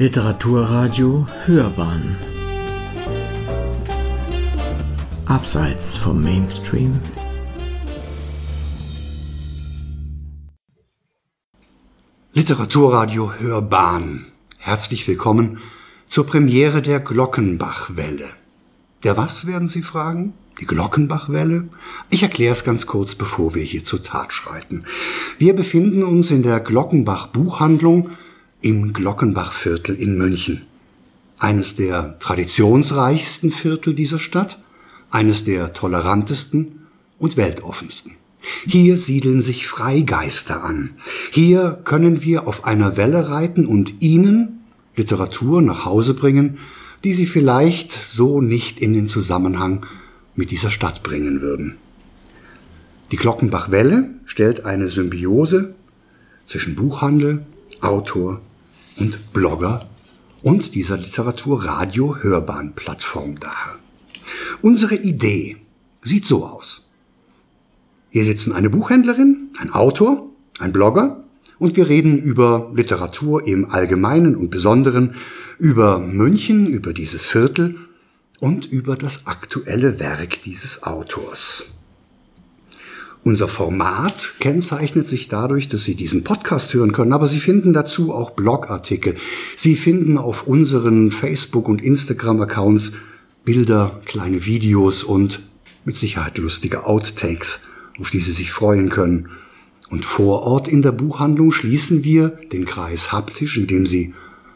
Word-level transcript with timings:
Literaturradio 0.00 1.26
Hörbahn 1.44 2.16
Abseits 5.26 5.96
vom 5.96 6.22
Mainstream 6.22 7.00
Literaturradio 12.32 13.32
Hörbahn 13.40 14.26
Herzlich 14.58 15.08
willkommen 15.08 15.58
zur 16.06 16.28
Premiere 16.28 16.80
der 16.80 17.00
Glockenbachwelle. 17.00 18.28
Der 19.02 19.16
was, 19.16 19.48
werden 19.48 19.66
Sie 19.66 19.82
fragen? 19.82 20.34
Die 20.60 20.66
Glockenbachwelle? 20.66 21.70
Ich 22.08 22.22
erkläre 22.22 22.52
es 22.52 22.62
ganz 22.62 22.86
kurz, 22.86 23.16
bevor 23.16 23.56
wir 23.56 23.64
hier 23.64 23.84
zur 23.84 24.00
Tat 24.00 24.32
schreiten. 24.32 24.84
Wir 25.38 25.56
befinden 25.56 26.04
uns 26.04 26.30
in 26.30 26.44
der 26.44 26.60
Glockenbach 26.60 27.26
Buchhandlung 27.26 28.10
im 28.60 28.92
Glockenbachviertel 28.92 29.94
in 29.94 30.16
München. 30.16 30.62
Eines 31.38 31.76
der 31.76 32.18
traditionsreichsten 32.18 33.52
Viertel 33.52 33.94
dieser 33.94 34.18
Stadt, 34.18 34.58
eines 35.10 35.44
der 35.44 35.72
tolerantesten 35.72 36.86
und 37.18 37.36
weltoffensten. 37.36 38.12
Hier 38.66 38.96
siedeln 38.96 39.42
sich 39.42 39.66
Freigeister 39.66 40.64
an. 40.64 40.90
Hier 41.30 41.78
können 41.84 42.22
wir 42.22 42.48
auf 42.48 42.64
einer 42.64 42.96
Welle 42.96 43.30
reiten 43.30 43.66
und 43.66 44.00
Ihnen 44.00 44.60
Literatur 44.96 45.62
nach 45.62 45.84
Hause 45.84 46.14
bringen, 46.14 46.58
die 47.04 47.12
Sie 47.12 47.26
vielleicht 47.26 47.92
so 47.92 48.40
nicht 48.40 48.80
in 48.80 48.92
den 48.92 49.06
Zusammenhang 49.06 49.86
mit 50.34 50.50
dieser 50.50 50.70
Stadt 50.70 51.02
bringen 51.02 51.40
würden. 51.40 51.76
Die 53.12 53.16
Glockenbachwelle 53.16 54.10
stellt 54.24 54.64
eine 54.64 54.88
Symbiose 54.88 55.74
zwischen 56.46 56.74
Buchhandel, 56.74 57.46
Autor 57.80 58.40
und 58.98 59.32
Blogger 59.32 59.88
und 60.42 60.74
dieser 60.74 60.96
Literatur-Radio-Hörbahn-Plattform 60.96 63.38
dar. 63.40 63.78
Unsere 64.62 64.96
Idee 64.96 65.56
sieht 66.02 66.26
so 66.26 66.44
aus. 66.44 66.86
Hier 68.10 68.24
sitzen 68.24 68.52
eine 68.52 68.70
Buchhändlerin, 68.70 69.50
ein 69.58 69.72
Autor, 69.72 70.30
ein 70.58 70.72
Blogger 70.72 71.24
und 71.58 71.76
wir 71.76 71.88
reden 71.88 72.18
über 72.18 72.70
Literatur 72.74 73.46
im 73.46 73.70
Allgemeinen 73.70 74.36
und 74.36 74.50
Besonderen, 74.50 75.14
über 75.58 75.98
München, 75.98 76.66
über 76.66 76.92
dieses 76.92 77.24
Viertel 77.24 77.76
und 78.40 78.66
über 78.66 78.96
das 78.96 79.26
aktuelle 79.26 79.98
Werk 79.98 80.42
dieses 80.42 80.84
Autors. 80.84 81.64
Unser 83.24 83.48
Format 83.48 84.34
kennzeichnet 84.40 85.06
sich 85.06 85.28
dadurch, 85.28 85.68
dass 85.68 85.84
Sie 85.84 85.94
diesen 85.94 86.24
Podcast 86.24 86.72
hören 86.72 86.92
können, 86.92 87.12
aber 87.12 87.28
Sie 87.28 87.40
finden 87.40 87.72
dazu 87.72 88.12
auch 88.14 88.30
Blogartikel. 88.30 89.14
Sie 89.56 89.76
finden 89.76 90.16
auf 90.16 90.46
unseren 90.46 91.10
Facebook- 91.10 91.68
und 91.68 91.82
Instagram-Accounts 91.82 92.92
Bilder, 93.44 94.00
kleine 94.04 94.44
Videos 94.44 95.04
und 95.04 95.42
mit 95.84 95.96
Sicherheit 95.96 96.38
lustige 96.38 96.84
Outtakes, 96.84 97.60
auf 97.98 98.10
die 98.10 98.20
Sie 98.20 98.32
sich 98.32 98.52
freuen 98.52 98.90
können. 98.90 99.30
Und 99.90 100.04
vor 100.04 100.42
Ort 100.42 100.68
in 100.68 100.82
der 100.82 100.92
Buchhandlung 100.92 101.50
schließen 101.50 102.04
wir 102.04 102.28
den 102.28 102.66
Kreis 102.66 103.10
haptisch, 103.10 103.56
indem 103.56 103.86
Sie 103.86 104.14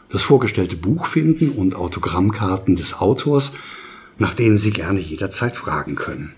das 0.09 0.21
vorgestellte 0.21 0.77
Buch 0.77 1.07
finden 1.07 1.49
und 1.49 1.75
Autogrammkarten 1.75 2.75
des 2.75 2.93
Autors, 2.93 3.51
nach 4.19 4.35
denen 4.35 4.59
Sie 4.59 4.71
gerne 4.71 4.99
jederzeit 4.99 5.55
fragen 5.55 5.95
können. 5.95 6.33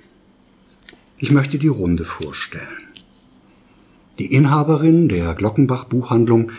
Ich 1.17 1.31
möchte 1.31 1.57
die 1.57 1.69
Runde 1.69 2.03
vorstellen. 2.03 2.89
Die 4.19 4.33
Inhaberin 4.33 5.07
der 5.07 5.33
Glockenbach 5.33 5.85
Buchhandlung, 5.85 6.51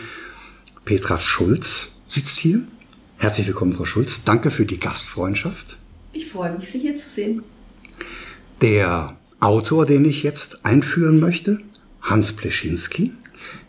Petra 0.83 1.19
Schulz, 1.19 1.89
sitzt 2.07 2.39
hier. 2.39 2.63
Herzlich 3.17 3.45
willkommen, 3.45 3.73
Frau 3.73 3.85
Schulz. 3.85 4.23
Danke 4.23 4.49
für 4.49 4.65
die 4.65 4.79
Gastfreundschaft. 4.79 5.77
Ich 6.11 6.27
freue 6.27 6.57
mich, 6.57 6.69
Sie 6.69 6.79
hier 6.79 6.95
zu 6.95 7.07
sehen. 7.07 7.43
Der 8.61 9.15
Autor, 9.39 9.85
den 9.85 10.05
ich 10.05 10.23
jetzt 10.23 10.65
einführen 10.65 11.19
möchte, 11.19 11.59
Hans 12.01 12.33
Pleschinski. 12.33 13.13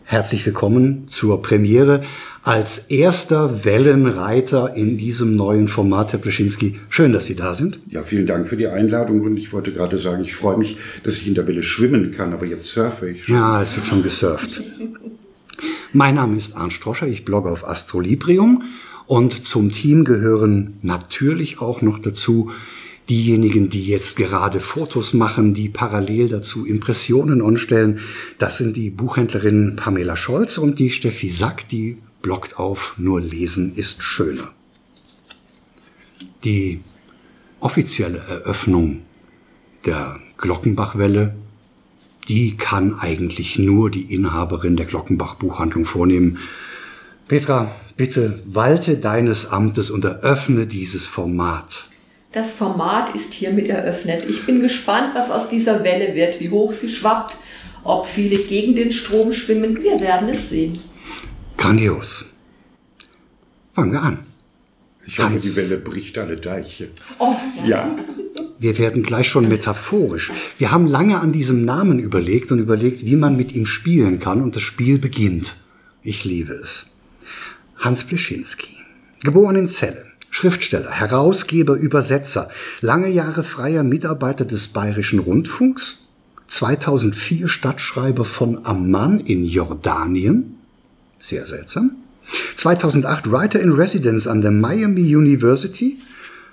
Herzlich 0.05 0.43
willkommen 0.43 1.07
zur 1.07 1.43
Premiere 1.43 2.01
als 2.43 2.77
erster 2.89 3.65
Wellenreiter 3.65 4.75
in 4.75 4.97
diesem 4.97 5.35
neuen 5.35 5.67
Format, 5.67 6.13
Herr 6.13 6.19
Pleschinski. 6.19 6.79
Schön, 6.89 7.11
dass 7.11 7.25
Sie 7.25 7.35
da 7.35 7.53
sind. 7.53 7.79
Ja, 7.87 8.01
vielen 8.01 8.25
Dank 8.25 8.47
für 8.47 8.57
die 8.57 8.67
Einladung 8.67 9.21
und 9.21 9.37
ich 9.37 9.51
wollte 9.51 9.73
gerade 9.73 9.97
sagen, 9.97 10.23
ich 10.23 10.35
freue 10.35 10.57
mich, 10.57 10.77
dass 11.03 11.17
ich 11.17 11.27
in 11.27 11.35
der 11.35 11.47
Welle 11.47 11.63
schwimmen 11.63 12.11
kann, 12.11 12.33
aber 12.33 12.45
jetzt 12.45 12.67
surfe 12.67 13.09
ich 13.09 13.25
schon. 13.25 13.35
Ja, 13.35 13.61
es 13.61 13.75
wird 13.75 13.85
schon 13.85 14.03
gesurft. 14.03 14.63
mein 15.93 16.15
Name 16.15 16.37
ist 16.37 16.55
Arndt 16.55 16.73
Stroscher, 16.73 17.07
ich 17.07 17.25
blogge 17.25 17.49
auf 17.49 17.67
Astrolibrium 17.67 18.63
und 19.05 19.43
zum 19.45 19.71
Team 19.71 20.05
gehören 20.05 20.77
natürlich 20.81 21.59
auch 21.59 21.81
noch 21.81 21.99
dazu 21.99 22.51
diejenigen, 23.09 23.69
die 23.69 23.85
jetzt 23.87 24.15
gerade 24.15 24.59
Fotos 24.59 25.15
machen, 25.15 25.55
die 25.55 25.67
parallel 25.67 26.29
dazu 26.29 26.65
Impressionen 26.65 27.41
anstellen, 27.41 27.99
das 28.37 28.59
sind 28.59 28.77
die 28.77 28.91
Buchhändlerinnen 28.91 29.75
Pamela 29.75 30.15
Scholz 30.15 30.59
und 30.59 30.77
die 30.77 30.91
Steffi 30.91 31.29
Sack, 31.29 31.67
die 31.67 31.97
blockt 32.21 32.59
auf 32.59 32.95
Nur 32.97 33.21
lesen 33.21 33.75
ist 33.75 34.03
schöner. 34.03 34.51
Die 36.43 36.81
offizielle 37.59 38.19
Eröffnung 38.19 39.01
der 39.85 40.19
Glockenbachwelle, 40.37 41.35
die 42.27 42.57
kann 42.57 42.99
eigentlich 42.99 43.57
nur 43.57 43.89
die 43.89 44.13
Inhaberin 44.13 44.75
der 44.77 44.85
Glockenbach 44.85 45.35
Buchhandlung 45.35 45.85
vornehmen. 45.85 46.37
Petra, 47.27 47.71
bitte 47.97 48.41
walte 48.45 48.97
deines 48.97 49.47
Amtes 49.47 49.91
und 49.91 50.05
eröffne 50.05 50.67
dieses 50.67 51.05
Format. 51.07 51.85
Das 52.31 52.51
Format 52.51 53.15
ist 53.15 53.33
hiermit 53.33 53.67
eröffnet. 53.69 54.25
Ich 54.29 54.45
bin 54.45 54.61
gespannt, 54.61 55.15
was 55.15 55.31
aus 55.31 55.49
dieser 55.49 55.83
Welle 55.83 56.13
wird, 56.13 56.39
wie 56.39 56.49
hoch 56.49 56.73
sie 56.73 56.89
schwappt, 56.89 57.37
ob 57.83 58.05
viele 58.05 58.37
gegen 58.37 58.75
den 58.75 58.91
Strom 58.91 59.33
schwimmen. 59.33 59.81
Wir 59.81 59.99
werden 59.99 60.29
es 60.29 60.49
sehen. 60.49 60.79
Grandios. 61.59 62.25
Fangen 63.73 63.91
wir 63.91 64.01
an. 64.01 64.19
Ich 65.05 65.19
hoffe, 65.19 65.31
Hans. 65.31 65.43
die 65.43 65.55
Welle 65.57 65.77
bricht 65.77 66.17
alle 66.17 66.37
Deiche. 66.37 66.89
Oh, 67.19 67.35
ja. 67.65 67.95
Wir 68.59 68.77
werden 68.77 69.03
gleich 69.03 69.27
schon 69.27 69.49
metaphorisch. 69.49 70.31
Wir 70.57 70.71
haben 70.71 70.87
lange 70.87 71.19
an 71.19 71.33
diesem 71.33 71.63
Namen 71.65 71.99
überlegt 71.99 72.53
und 72.53 72.59
überlegt, 72.59 73.05
wie 73.05 73.17
man 73.17 73.35
mit 73.35 73.51
ihm 73.51 73.65
spielen 73.65 74.19
kann 74.19 74.41
und 74.41 74.55
das 74.55 74.63
Spiel 74.63 74.99
beginnt. 74.99 75.57
Ich 76.01 76.23
liebe 76.23 76.53
es. 76.53 76.87
Hans 77.77 78.05
Pleschinski, 78.05 78.77
geboren 79.21 79.57
in 79.57 79.67
Celle, 79.67 80.05
Schriftsteller, 80.29 80.91
Herausgeber, 80.91 81.75
Übersetzer, 81.75 82.49
lange 82.79 83.09
Jahre 83.09 83.43
freier 83.43 83.83
Mitarbeiter 83.83 84.45
des 84.45 84.69
Bayerischen 84.69 85.19
Rundfunks, 85.19 85.97
2004 86.47 87.49
Stadtschreiber 87.49 88.23
von 88.23 88.65
Amman 88.65 89.19
in 89.19 89.43
Jordanien, 89.45 90.58
sehr 91.19 91.45
seltsam, 91.45 91.91
2008 92.55 93.31
Writer 93.31 93.59
in 93.59 93.71
Residence 93.71 94.27
an 94.27 94.41
der 94.41 94.51
Miami 94.51 95.15
University, 95.15 95.97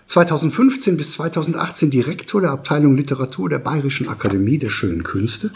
2015 0.07 0.97
bis 0.97 1.13
2018 1.13 1.91
Direktor 1.91 2.41
der 2.41 2.51
Abteilung 2.51 2.97
Literatur 2.97 3.49
der 3.49 3.59
Bayerischen 3.59 4.09
Akademie 4.09 4.59
der 4.59 4.71
Schönen 4.71 5.03
Künste, 5.03 5.51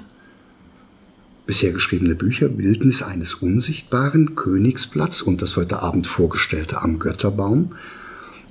bisher 1.47 1.72
geschriebene 1.72 2.15
Bücher 2.15 2.48
Bildnis 2.48 3.03
eines 3.03 3.34
unsichtbaren 3.34 4.37
Königsplatz 4.37 5.22
und 5.22 5.42
das 5.42 5.56
heute 5.56 5.82
Abend 5.82 6.06
vorgestellte 6.06 6.82
Am 6.82 6.98
Götterbaum, 6.98 7.72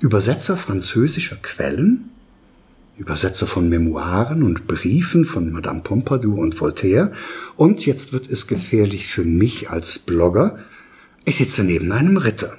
Übersetzer 0.00 0.56
französischer 0.56 1.36
Quellen, 1.36 2.09
Übersetzer 3.00 3.46
von 3.46 3.70
Memoiren 3.70 4.42
und 4.42 4.66
Briefen 4.66 5.24
von 5.24 5.50
Madame 5.50 5.80
Pompadour 5.80 6.38
und 6.38 6.60
Voltaire. 6.60 7.12
Und 7.56 7.86
jetzt 7.86 8.12
wird 8.12 8.28
es 8.28 8.46
gefährlich 8.46 9.06
für 9.06 9.24
mich 9.24 9.70
als 9.70 9.98
Blogger. 9.98 10.58
Ich 11.24 11.38
sitze 11.38 11.64
neben 11.64 11.92
einem 11.92 12.18
Ritter. 12.18 12.58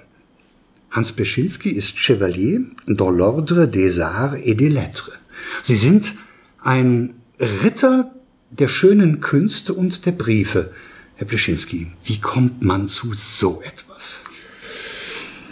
Hans 0.90 1.12
Beschinski 1.12 1.70
ist 1.70 2.00
Chevalier 2.00 2.62
dans 2.88 3.12
l'Ordre 3.12 3.68
des 3.68 4.00
Arts 4.00 4.38
et 4.44 4.60
des 4.60 4.74
Lettres. 4.74 5.14
Sie 5.62 5.78
sind 5.78 6.16
ein 6.60 7.14
Ritter 7.40 8.12
der 8.50 8.68
schönen 8.68 9.22
Künste 9.22 9.76
und 9.76 10.08
der 10.08 10.12
Briefe. 10.12 10.72
Herr 11.18 11.28
Bleschinski, 11.28 11.92
wie 12.04 12.20
kommt 12.20 12.64
man 12.64 12.90
zu 12.90 13.14
so 13.14 13.62
etwas? 13.62 14.21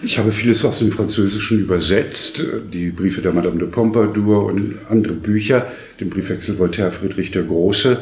Ich 0.01 0.17
habe 0.17 0.31
vieles 0.31 0.63
aus 0.63 0.79
dem 0.79 0.93
Französischen 0.93 1.59
übersetzt, 1.59 2.41
die 2.71 2.89
Briefe 2.89 3.21
der 3.21 3.33
Madame 3.33 3.59
de 3.59 3.67
Pompadour 3.67 4.45
und 4.45 4.75
andere 4.89 5.13
Bücher, 5.13 5.67
den 5.99 6.09
Briefwechsel 6.09 6.57
Voltaire 6.57 6.91
Friedrich 6.91 7.31
der 7.31 7.43
Große. 7.43 7.99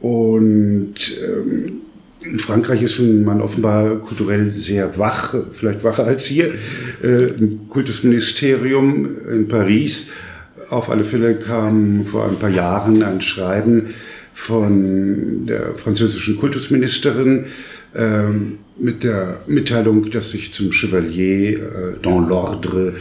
Und 0.00 0.94
ähm, 1.22 1.82
in 2.22 2.38
Frankreich 2.38 2.82
ist 2.82 2.98
man 3.00 3.42
offenbar 3.42 3.96
kulturell 3.96 4.50
sehr 4.52 4.96
wach, 4.96 5.34
vielleicht 5.52 5.84
wacher 5.84 6.04
als 6.04 6.24
hier. 6.24 6.54
Äh, 7.02 7.26
Im 7.38 7.68
Kultusministerium 7.68 9.06
in 9.30 9.46
Paris. 9.46 10.08
Auf 10.70 10.88
alle 10.88 11.04
Fälle 11.04 11.34
kam 11.34 12.06
vor 12.06 12.28
ein 12.28 12.36
paar 12.36 12.50
Jahren 12.50 13.02
ein 13.02 13.20
Schreiben 13.20 13.94
von 14.32 15.46
der 15.46 15.76
französischen 15.76 16.38
Kultusministerin 16.38 17.46
ähm, 17.94 18.58
mit 18.78 19.02
der 19.04 19.40
Mitteilung, 19.46 20.10
dass 20.10 20.34
ich 20.34 20.52
zum 20.52 20.72
Chevalier 20.72 21.58
äh, 21.58 22.02
dans 22.02 22.28
l'ordre 22.28 22.94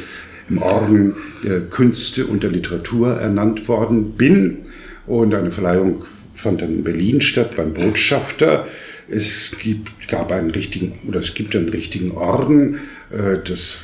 im 0.50 0.58
Orden 0.58 1.16
der 1.44 1.62
Künste 1.62 2.26
und 2.26 2.44
der 2.44 2.52
Literatur 2.52 3.16
ernannt 3.16 3.68
worden 3.68 4.14
bin. 4.14 4.60
Und 5.06 5.34
eine 5.34 5.52
Verleihung 5.52 6.06
fand 6.34 6.62
dann 6.62 6.70
in 6.70 6.84
Berlin 6.84 7.22
statt 7.22 7.56
beim 7.56 7.74
Botschafter. 7.74 8.68
Es 9.08 9.56
gibt, 9.60 10.08
gab 10.08 10.32
einen 10.32 10.52
richtigen, 10.52 10.94
oder 11.08 11.20
es 11.20 11.34
gibt 11.34 11.56
einen 11.56 11.70
richtigen 11.70 12.12
Orden. 12.12 12.80
Äh, 13.12 13.38
das 13.44 13.80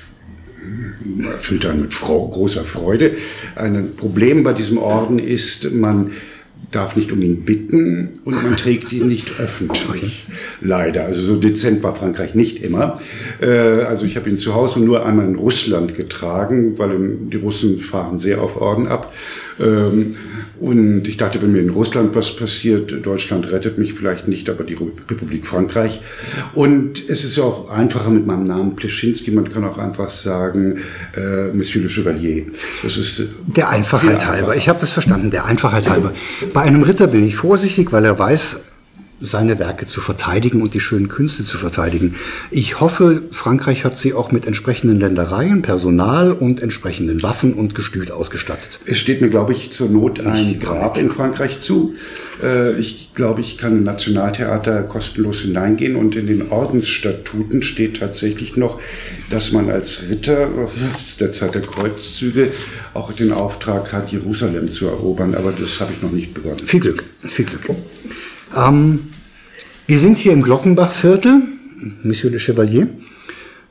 erfüllt 1.32 1.66
einen 1.66 1.82
mit 1.82 1.94
großer 1.94 2.64
Freude. 2.64 3.12
Ein 3.56 3.96
Problem 3.96 4.44
bei 4.44 4.54
diesem 4.54 4.78
Orden 4.78 5.20
ist, 5.20 5.72
man 5.72 6.12
darf 6.72 6.96
nicht 6.96 7.12
um 7.12 7.22
ihn 7.22 7.44
bitten 7.44 8.20
und 8.26 8.44
man 8.44 8.58
trägt 8.58 8.92
ihn 8.94 9.08
nicht 9.08 9.40
öffentlich. 9.40 10.26
Leider. 10.62 11.06
Also 11.06 11.22
so 11.22 11.36
dezent 11.36 11.84
war 11.84 11.96
Frankreich 11.96 12.36
nicht 12.36 12.64
immer. 12.64 13.00
Äh, 13.42 13.48
also 13.48 14.06
ich 14.06 14.16
habe 14.16 14.30
ihn 14.30 14.38
zu 14.38 14.54
Hause 14.54 14.80
nur 14.80 15.06
einmal 15.06 15.26
in 15.26 15.36
Russland 15.36 15.96
getragen, 15.96 16.78
weil 16.78 17.18
die 17.32 17.38
Russen 17.38 17.80
fahren 17.80 18.18
sehr 18.18 18.42
auf 18.42 18.60
Orden 18.60 18.88
ab. 18.88 19.14
Ähm, 19.60 20.16
und 20.60 21.08
ich 21.08 21.18
dachte, 21.18 21.42
wenn 21.42 21.52
mir 21.52 21.60
in 21.60 21.70
Russland 21.70 22.16
was 22.16 22.36
passiert, 22.36 23.06
Deutschland 23.06 23.52
rettet 23.52 23.78
mich 23.78 23.94
vielleicht 23.94 24.28
nicht, 24.28 24.50
aber 24.50 24.64
die 24.64 24.78
Republik 25.10 25.46
Frankreich. 25.46 26.02
Und 26.54 27.10
es 27.10 27.26
ist 27.26 27.36
ja 27.36 27.44
auch 27.44 27.70
einfacher 27.70 28.10
mit 28.10 28.26
meinem 28.26 28.44
Namen 28.44 28.76
Pleschinski. 28.76 29.32
Man 29.32 29.50
kann 29.50 29.66
auch 29.66 29.78
einfach 29.78 30.10
sagen, 30.10 30.78
äh, 31.16 31.52
Monsieur 31.52 31.84
le 31.84 31.90
Chevalier. 31.90 32.46
Das 32.84 32.96
ist 32.96 33.28
der 33.48 33.70
Einfachheit 33.70 34.26
halber. 34.26 34.56
Ich 34.56 34.70
habe 34.70 34.80
das 34.80 34.92
verstanden. 34.92 35.30
Der 35.30 35.46
Einfachheit 35.46 35.90
halber. 35.90 36.14
Bei 36.56 36.62
einem 36.62 36.84
Ritter 36.84 37.08
bin 37.08 37.28
ich 37.28 37.36
vorsichtig, 37.36 37.92
weil 37.92 38.06
er 38.06 38.18
weiß, 38.18 38.62
seine 39.22 39.60
Werke 39.60 39.86
zu 39.88 40.02
verteidigen 40.02 40.62
und 40.62 40.74
die 40.74 40.80
schönen 40.80 41.08
Künste 41.08 41.44
zu 41.44 41.58
verteidigen. 41.58 42.16
Ich 42.52 42.80
hoffe, 42.80 43.24
Frankreich 43.32 43.86
hat 43.86 43.98
sie 43.98 44.14
auch 44.14 44.32
mit 44.32 44.46
entsprechenden 44.46 45.00
Ländereien, 45.00 45.62
Personal 45.62 46.32
und 46.34 46.62
entsprechenden 46.62 47.24
Waffen 47.24 47.54
und 47.54 47.76
Gestüt 47.76 48.12
ausgestattet. 48.12 48.80
Es 48.86 49.00
steht 49.00 49.22
mir, 49.22 49.30
glaube 49.30 49.54
ich, 49.54 49.72
zur 49.72 49.90
Not 49.90 50.20
ein 50.20 50.60
Grab 50.60 50.98
in 50.98 51.10
Frankreich 51.10 51.60
zu. 51.60 51.96
Äh, 52.44 52.78
ich 52.78 53.14
glaube, 53.16 53.42
ich 53.42 53.58
kann 53.58 53.78
im 53.78 53.84
Nationaltheater 53.84 54.84
kostenlos 54.84 55.42
hineingehen 55.42 55.96
und 55.96 56.16
in 56.16 56.28
den 56.28 56.50
Ordensstatuten 56.52 57.64
steht 57.64 58.00
tatsächlich 58.00 58.58
noch, 58.58 58.82
dass 59.30 59.52
man 59.52 59.70
als 59.70 60.04
Ritter 60.10 60.50
der 61.20 61.32
Zeit 61.32 61.56
der 61.56 61.62
Kreuzzüge 61.62 62.52
auch 62.94 63.14
den 63.14 63.32
Auftrag 63.32 63.94
hat, 63.94 64.12
Jerusalem 64.12 64.72
zu 64.72 64.88
erobern. 64.88 65.36
Aber 65.36 65.52
das 65.52 65.80
habe 65.80 65.94
ich 65.94 66.02
noch 66.02 66.12
nicht 66.12 66.34
begonnen. 66.34 66.60
Viel 66.66 66.82
Glück, 66.82 67.04
viel 67.24 67.46
Glück. 67.46 67.76
Ähm, 68.56 69.08
wir 69.88 70.00
sind 70.00 70.18
hier 70.18 70.34
im 70.34 70.42
Glockenbachviertel, 70.42 71.44
Monsieur 72.04 72.32
le 72.32 72.40
Chevalier. 72.40 72.90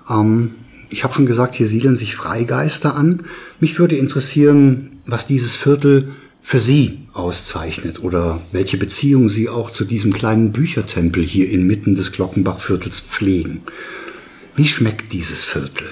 Ähm, 0.09 0.53
ich 0.91 1.05
habe 1.05 1.13
schon 1.13 1.27
gesagt, 1.27 1.55
hier 1.55 1.67
siedeln 1.67 1.97
sich 1.97 2.15
Freigeister 2.15 2.95
an. 2.95 3.25
Mich 3.61 3.79
würde 3.79 3.97
interessieren, 3.97 5.01
was 5.07 5.27
dieses 5.27 5.57
Viertel 5.57 6.13
für 6.43 6.61
Sie 6.61 7.01
auszeichnet 7.13 8.03
oder 8.03 8.41
welche 8.53 8.77
Beziehung 8.77 9.29
Sie 9.29 9.49
auch 9.49 9.71
zu 9.71 9.85
diesem 9.85 10.13
kleinen 10.13 10.53
Büchertempel 10.53 11.25
hier 11.25 11.51
inmitten 11.51 11.95
des 11.95 12.13
Glockenbachviertels 12.13 13.01
pflegen. 13.01 13.63
Wie 14.55 14.69
schmeckt 14.69 15.13
dieses 15.13 15.43
Viertel? 15.43 15.87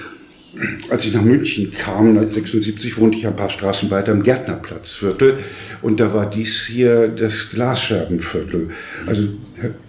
Als 0.89 1.05
ich 1.05 1.13
nach 1.13 1.23
München 1.23 1.71
kam, 1.71 2.09
1976, 2.09 2.97
wohnte 2.99 3.17
ich 3.17 3.25
ein 3.25 3.35
paar 3.35 3.49
Straßen 3.49 3.89
weiter 3.89 4.11
im 4.11 4.21
Gärtnerplatzviertel 4.21 5.39
und 5.81 5.99
da 5.99 6.13
war 6.13 6.29
dies 6.29 6.67
hier 6.67 7.07
das 7.07 7.49
Glasscherbenviertel. 7.49 8.69
Also 9.07 9.23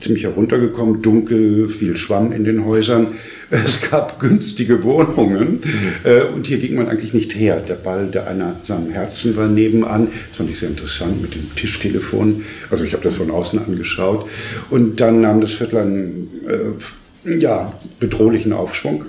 ziemlich 0.01 0.25
heruntergekommen, 0.25 1.03
dunkel, 1.03 1.69
viel 1.69 1.97
Schwamm 1.97 2.33
in 2.33 2.45
den 2.45 2.65
Häusern. 2.65 3.15
Es 3.51 3.89
gab 3.89 4.19
günstige 4.19 4.83
Wohnungen 4.83 5.61
äh, 6.03 6.23
und 6.23 6.47
hier 6.47 6.59
ging 6.59 6.75
man 6.75 6.89
eigentlich 6.89 7.15
nicht 7.15 7.37
her. 7.37 7.61
Der 7.61 7.75
Ball 7.75 8.09
der 8.09 8.27
einer 8.27 8.59
seinem 8.65 8.91
Herzen 8.91 9.37
war 9.37 9.47
nebenan. 9.47 10.09
Das 10.29 10.39
fand 10.39 10.51
ich 10.51 10.59
sehr 10.59 10.71
interessant 10.71 11.23
mit 11.23 11.37
dem 11.37 11.55
Tischtelefon. 11.55 12.45
Also 12.71 12.83
ich 12.83 12.95
habe 12.95 13.05
das 13.05 13.15
von 13.15 13.31
außen 13.31 13.61
angeschaut 13.61 14.29
und 14.71 15.01
dann 15.01 15.21
nahm 15.21 15.41
das 15.41 15.55
Viertel 15.55 15.79
einen 15.79 16.31
äh, 16.49 17.39
ja, 17.39 17.73
bedrohlichen 18.01 18.53
Aufschwung. 18.53 19.05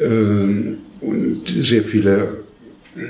Ähm, 0.00 0.78
und 1.00 1.42
sehr 1.46 1.84
viele 1.84 2.44
äh, 2.96 3.00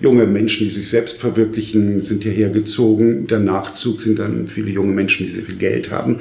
junge 0.00 0.26
Menschen, 0.26 0.68
die 0.68 0.74
sich 0.74 0.88
selbst 0.88 1.18
verwirklichen, 1.20 2.00
sind 2.00 2.22
hierher 2.22 2.50
gezogen. 2.50 3.26
Der 3.26 3.40
Nachzug 3.40 4.00
sind 4.00 4.18
dann 4.18 4.46
viele 4.46 4.70
junge 4.70 4.92
Menschen, 4.92 5.26
die 5.26 5.32
sehr 5.32 5.44
viel 5.44 5.56
Geld 5.56 5.90
haben. 5.90 6.20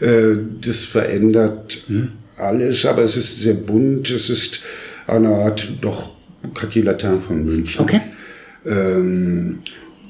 Äh, 0.00 0.36
das 0.60 0.84
verändert 0.84 1.84
alles, 2.36 2.84
aber 2.84 3.02
es 3.02 3.16
ist 3.16 3.40
sehr 3.40 3.54
bunt. 3.54 4.10
Es 4.10 4.28
ist 4.28 4.62
eine 5.06 5.28
Art 5.28 5.68
doch 5.80 6.10
Quartier 6.54 6.84
Latin 6.84 7.20
von 7.20 7.44
München. 7.44 7.82
Okay. 7.82 8.00
Ähm, 8.66 9.60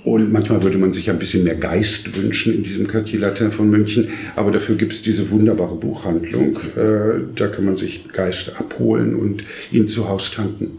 und 0.04 0.32
manchmal 0.32 0.62
würde 0.62 0.78
man 0.78 0.93
sich 0.93 1.10
ein 1.10 1.19
bisschen 1.19 1.44
mehr 1.44 1.54
Geist 1.54 2.16
wünschen 2.16 2.54
in 2.54 2.64
diesem 2.64 2.88
Quartier 2.88 3.20
Latin 3.20 3.52
von 3.52 3.70
München. 3.70 4.08
Aber 4.34 4.50
dafür 4.50 4.75
gibt 4.75 4.93
es 4.93 5.02
diese 5.02 5.31
wunderbare 5.31 5.76
Buchhandlung. 5.76 6.56
Äh, 6.76 7.20
da 7.37 7.46
kann 7.46 7.64
man 7.64 7.76
sich 7.76 8.08
Geist 8.08 8.52
abholen 8.58 9.14
und 9.14 9.44
ihn 9.70 9.87
zu 9.87 10.08
Hause 10.08 10.32
tanken. 10.34 10.78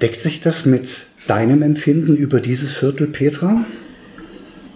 Deckt 0.00 0.20
sich 0.20 0.40
das 0.40 0.66
mit 0.66 1.06
deinem 1.26 1.62
Empfinden 1.62 2.16
über 2.16 2.40
dieses 2.40 2.74
Viertel, 2.74 3.08
Petra? 3.08 3.64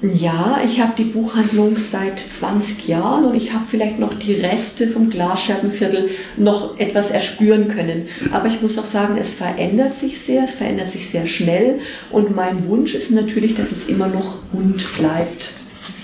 Ja, 0.00 0.60
ich 0.64 0.80
habe 0.80 0.92
die 0.96 1.10
Buchhandlung 1.10 1.76
seit 1.76 2.20
20 2.20 2.86
Jahren 2.86 3.24
und 3.24 3.34
ich 3.34 3.52
habe 3.52 3.64
vielleicht 3.68 3.98
noch 3.98 4.14
die 4.14 4.34
Reste 4.34 4.86
vom 4.86 5.10
Glasscherbenviertel 5.10 6.10
noch 6.36 6.78
etwas 6.78 7.10
erspüren 7.10 7.66
können. 7.66 8.06
Aber 8.30 8.46
ich 8.46 8.62
muss 8.62 8.78
auch 8.78 8.84
sagen, 8.84 9.16
es 9.20 9.32
verändert 9.32 9.96
sich 9.96 10.20
sehr, 10.20 10.44
es 10.44 10.52
verändert 10.52 10.90
sich 10.90 11.10
sehr 11.10 11.26
schnell 11.26 11.80
und 12.12 12.36
mein 12.36 12.68
Wunsch 12.68 12.94
ist 12.94 13.10
natürlich, 13.10 13.56
dass 13.56 13.72
es 13.72 13.88
immer 13.88 14.06
noch 14.06 14.36
bunt 14.52 14.84
bleibt. 14.96 15.54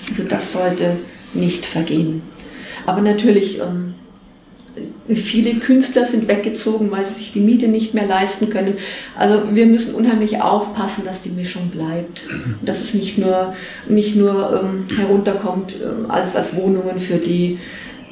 Also 0.09 0.25
das 0.25 0.51
sollte 0.51 0.97
nicht 1.33 1.65
vergehen. 1.65 2.23
Aber 2.87 3.01
natürlich 3.01 3.61
ähm, 3.61 3.95
Viele 5.09 5.55
Künstler 5.55 6.05
sind 6.05 6.27
weggezogen, 6.27 6.91
weil 6.91 7.05
sie 7.07 7.15
sich 7.15 7.33
die 7.33 7.41
Miete 7.41 7.69
nicht 7.69 7.95
mehr 7.95 8.07
leisten 8.07 8.51
können. 8.51 8.75
Also 9.17 9.55
wir 9.55 9.67
müssen 9.67 9.95
unheimlich 9.95 10.41
aufpassen, 10.41 11.05
dass 11.05 11.23
die 11.23 11.31
Mischung 11.31 11.71
bleibt. 11.71 12.27
Und 12.61 12.69
dass 12.69 12.83
es 12.83 12.95
nicht 12.95 13.19
nur, 13.19 13.55
nicht 13.89 14.17
nur 14.17 14.63
ähm, 14.63 14.87
herunterkommt 14.97 15.75
ähm, 15.83 16.11
als, 16.11 16.35
als 16.35 16.57
Wohnungen 16.57 16.99
für 16.99 17.19
die 17.19 17.59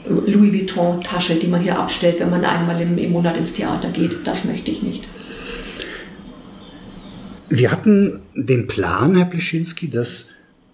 Louis 0.09 0.53
Vuitton-Tasche, 0.53 1.37
die 1.37 1.47
man 1.47 1.61
hier 1.61 1.79
abstellt, 1.79 2.21
wenn 2.21 2.31
man 2.31 2.45
einmal 2.45 2.81
im, 2.81 2.99
im 2.99 3.13
Monat 3.13 3.37
ins 3.37 3.53
Theater 3.53 3.89
geht. 3.91 4.25
Das 4.25 4.45
möchte 4.45 4.71
ich 4.71 4.83
nicht. 4.83 5.07
Wir 7.49 7.71
hatten 7.71 8.21
den 8.35 8.67
Plan, 8.67 9.15
Herr 9.15 9.27
Pleschinski, 9.27 9.91
dass 9.91 10.29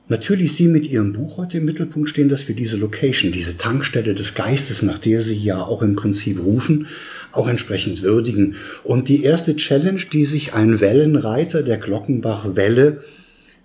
natürlich 0.09 0.55
Sie 0.55 0.69
mit 0.69 0.87
Ihrem 0.87 1.12
Buch 1.12 1.37
heute 1.38 1.59
im 1.59 1.65
Mittelpunkt 1.65 2.11
stehen, 2.11 2.29
dass 2.29 2.49
wir 2.49 2.55
diese 2.55 2.77
Location, 2.77 3.33
diese 3.33 3.57
Tankstelle 3.57 4.15
des 4.15 4.35
Geistes, 4.35 4.83
nach 4.83 4.99
der 4.99 5.21
Sie 5.21 5.37
ja 5.37 5.62
auch 5.62 5.83
im 5.83 5.97
Prinzip 5.97 6.43
rufen, 6.43 6.87
auch 7.33 7.49
entsprechend 7.49 8.03
würdigen. 8.03 8.57
Und 8.85 9.09
die 9.09 9.23
erste 9.23 9.57
Challenge, 9.57 10.00
die 10.12 10.25
sich 10.25 10.55
ein 10.55 10.81
Wellenreiter 10.81 11.62
der 11.62 11.79
Glockenbach-Welle 11.79 13.03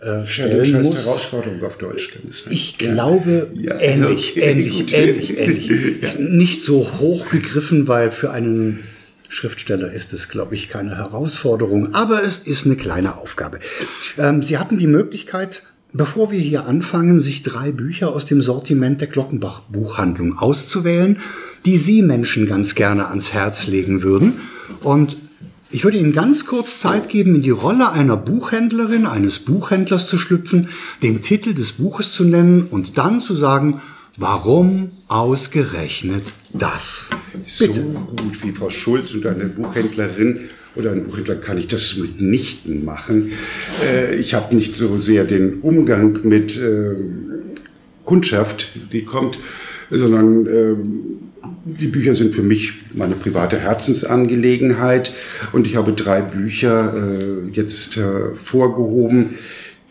äh, 0.04 0.26
stellen 0.26 0.76
heißt 0.76 0.90
muss. 0.90 1.06
Herausforderung 1.06 1.64
auf 1.64 1.78
Deutsch. 1.78 2.10
Ich 2.50 2.82
ja. 2.82 2.92
glaube, 2.92 3.50
ja. 3.54 3.80
ähnlich, 3.80 4.32
okay. 4.32 4.52
ähnlich, 4.52 4.94
ähnlich, 4.94 5.38
ähnlich. 5.38 5.72
Ja. 6.02 6.14
Nicht 6.20 6.62
so 6.62 7.00
hoch 7.00 7.30
gegriffen, 7.30 7.88
weil 7.88 8.12
für 8.12 8.32
einen 8.32 8.84
Schriftsteller 9.30 9.92
ist 9.92 10.12
es, 10.12 10.28
glaube 10.28 10.56
ich, 10.56 10.68
keine 10.68 10.98
Herausforderung, 10.98 11.94
aber 11.96 12.22
es 12.22 12.40
ist 12.40 12.66
eine 12.66 12.76
kleine 12.76 13.18
Aufgabe. 13.18 13.60
Ähm, 14.18 14.44
Sie 14.44 14.58
hatten 14.58 14.78
die 14.78 14.88
Möglichkeit, 14.88 15.64
Bevor 15.96 16.32
wir 16.32 16.40
hier 16.40 16.66
anfangen, 16.66 17.20
sich 17.20 17.44
drei 17.44 17.72
Bücher 17.72 18.14
aus 18.14 18.26
dem 18.26 18.42
Sortiment 18.42 19.00
der 19.00 19.08
Glockenbach 19.08 19.60
Buchhandlung 19.60 20.36
auszuwählen, 20.40 21.20
die 21.66 21.78
Sie 21.78 22.02
Menschen 22.02 22.48
ganz 22.48 22.74
gerne 22.74 23.10
ans 23.10 23.32
Herz 23.32 23.68
legen 23.68 24.02
würden. 24.02 24.42
Und 24.82 25.18
ich 25.70 25.84
würde 25.84 26.00
Ihnen 26.00 26.12
ganz 26.12 26.48
kurz 26.48 26.80
Zeit 26.80 27.10
geben, 27.10 27.36
in 27.36 27.44
die 27.44 27.52
Rolle 27.52 27.92
einer 27.92 28.18
Buchhändlerin, 28.18 29.06
eines 29.06 29.38
Buchhändlers 29.38 30.08
zu 30.08 30.18
schlüpfen, 30.18 30.70
den 31.04 31.22
Titel 31.22 31.54
des 31.54 31.74
Buches 31.74 32.12
zu 32.12 32.24
nennen 32.24 32.64
und 32.72 32.98
dann 32.98 33.22
zu 33.22 33.36
sagen, 33.36 33.80
warum 34.18 34.90
ausgerechnet 35.10 36.24
das? 36.54 37.08
Bitte. 37.60 37.84
So 37.84 38.24
gut 38.24 38.44
wie 38.44 38.52
Frau 38.52 38.72
Schulz 38.72 39.14
und 39.14 39.28
eine 39.28 39.46
Buchhändlerin 39.46 40.40
oder 40.76 40.92
ein 40.92 41.04
Buchhändler 41.04 41.36
kann 41.36 41.58
ich 41.58 41.68
das 41.68 41.98
mitnichten 41.98 42.86
machen. 42.86 43.32
Äh, 43.84 44.16
ich 44.16 44.34
habe 44.34 44.56
nicht 44.56 44.76
so 44.76 44.98
sehr 44.98 45.24
den 45.24 45.60
Umgang 45.62 46.20
mit 46.24 46.58
äh, 46.58 46.96
Kundschaft, 48.06 48.70
die 48.92 49.04
kommt, 49.04 49.38
sondern 49.90 50.48
äh, 50.48 50.76
die 51.66 51.88
Bücher 51.88 52.16
sind 52.16 52.34
für 52.34 52.44
mich 52.44 52.74
meine 52.94 53.16
private 53.16 53.60
Herzensangelegenheit 53.60 55.14
und 55.52 55.68
ich 55.68 55.76
habe 55.76 55.94
drei 55.94 56.22
Bücher 56.22 56.94
äh, 56.96 57.50
jetzt 57.52 57.96
hervorgehoben, 57.96 59.36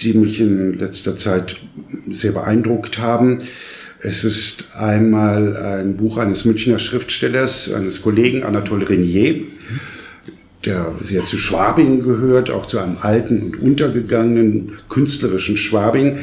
die 0.01 0.15
mich 0.15 0.41
in 0.41 0.79
letzter 0.79 1.17
Zeit 1.17 1.57
sehr 2.11 2.33
beeindruckt 2.33 2.99
haben. 2.99 3.39
Es 4.01 4.25
ist 4.25 4.67
einmal 4.75 5.57
ein 5.57 5.97
Buch 5.97 6.19
eines 6.19 6.45
Münchner 6.45 6.81
Schriftstellers, 6.81 7.73
eines 7.73 8.03
Kollegen 8.03 8.43
Anatole 8.43 8.89
Renier, 8.89 9.45
der 10.65 10.95
sehr 11.01 11.25
zu 11.25 11.39
Schwabing 11.39 12.03
gehört, 12.03 12.51
auch 12.51 12.67
zu 12.67 12.79
einem 12.79 12.99
alten 13.01 13.43
und 13.43 13.61
untergegangenen 13.61 14.73
künstlerischen 14.89 15.57
Schwabing. 15.57 16.19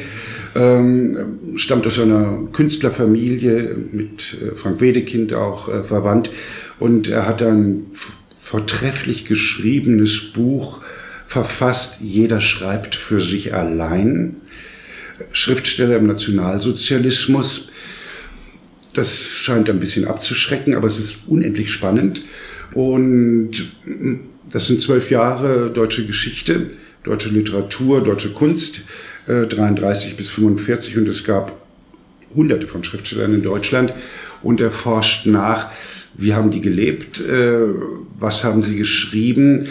Ähm, 0.54 1.56
stammt 1.56 1.86
aus 1.86 1.98
einer 1.98 2.48
Künstlerfamilie 2.52 3.76
mit 3.92 4.36
äh, 4.40 4.54
Frank 4.56 4.80
Wedekind 4.80 5.32
auch 5.34 5.68
äh, 5.68 5.82
verwandt 5.84 6.30
und 6.78 7.08
er 7.08 7.26
hat 7.26 7.42
ein 7.42 7.86
vortrefflich 8.36 9.26
geschriebenes 9.26 10.32
Buch 10.32 10.80
verfasst. 11.28 11.98
Jeder 12.00 12.40
schreibt 12.40 12.96
für 12.96 13.20
sich 13.20 13.54
allein. 13.54 14.36
Schriftsteller 15.32 15.98
im 15.98 16.06
Nationalsozialismus. 16.06 17.70
Das 18.94 19.20
scheint 19.20 19.70
ein 19.70 19.78
bisschen 19.78 20.06
abzuschrecken, 20.06 20.74
aber 20.74 20.88
es 20.88 20.98
ist 20.98 21.28
unendlich 21.28 21.70
spannend. 21.72 22.22
Und 22.74 23.70
das 24.52 24.66
sind 24.66 24.80
zwölf 24.80 25.10
Jahre 25.10 25.70
deutsche 25.70 26.06
Geschichte, 26.06 26.70
deutsche 27.04 27.28
Literatur, 27.28 28.02
deutsche 28.02 28.32
Kunst, 28.32 28.82
äh, 29.26 29.46
33 29.46 30.16
bis 30.16 30.28
45. 30.28 30.96
Und 30.98 31.08
es 31.08 31.24
gab 31.24 31.52
hunderte 32.34 32.66
von 32.66 32.84
Schriftstellern 32.84 33.34
in 33.34 33.42
Deutschland. 33.42 33.92
Und 34.42 34.60
er 34.60 34.70
forscht 34.70 35.26
nach, 35.26 35.70
wie 36.14 36.34
haben 36.34 36.50
die 36.50 36.60
gelebt, 36.60 37.20
äh, 37.20 37.60
was 38.18 38.44
haben 38.44 38.62
sie 38.62 38.76
geschrieben, 38.76 39.68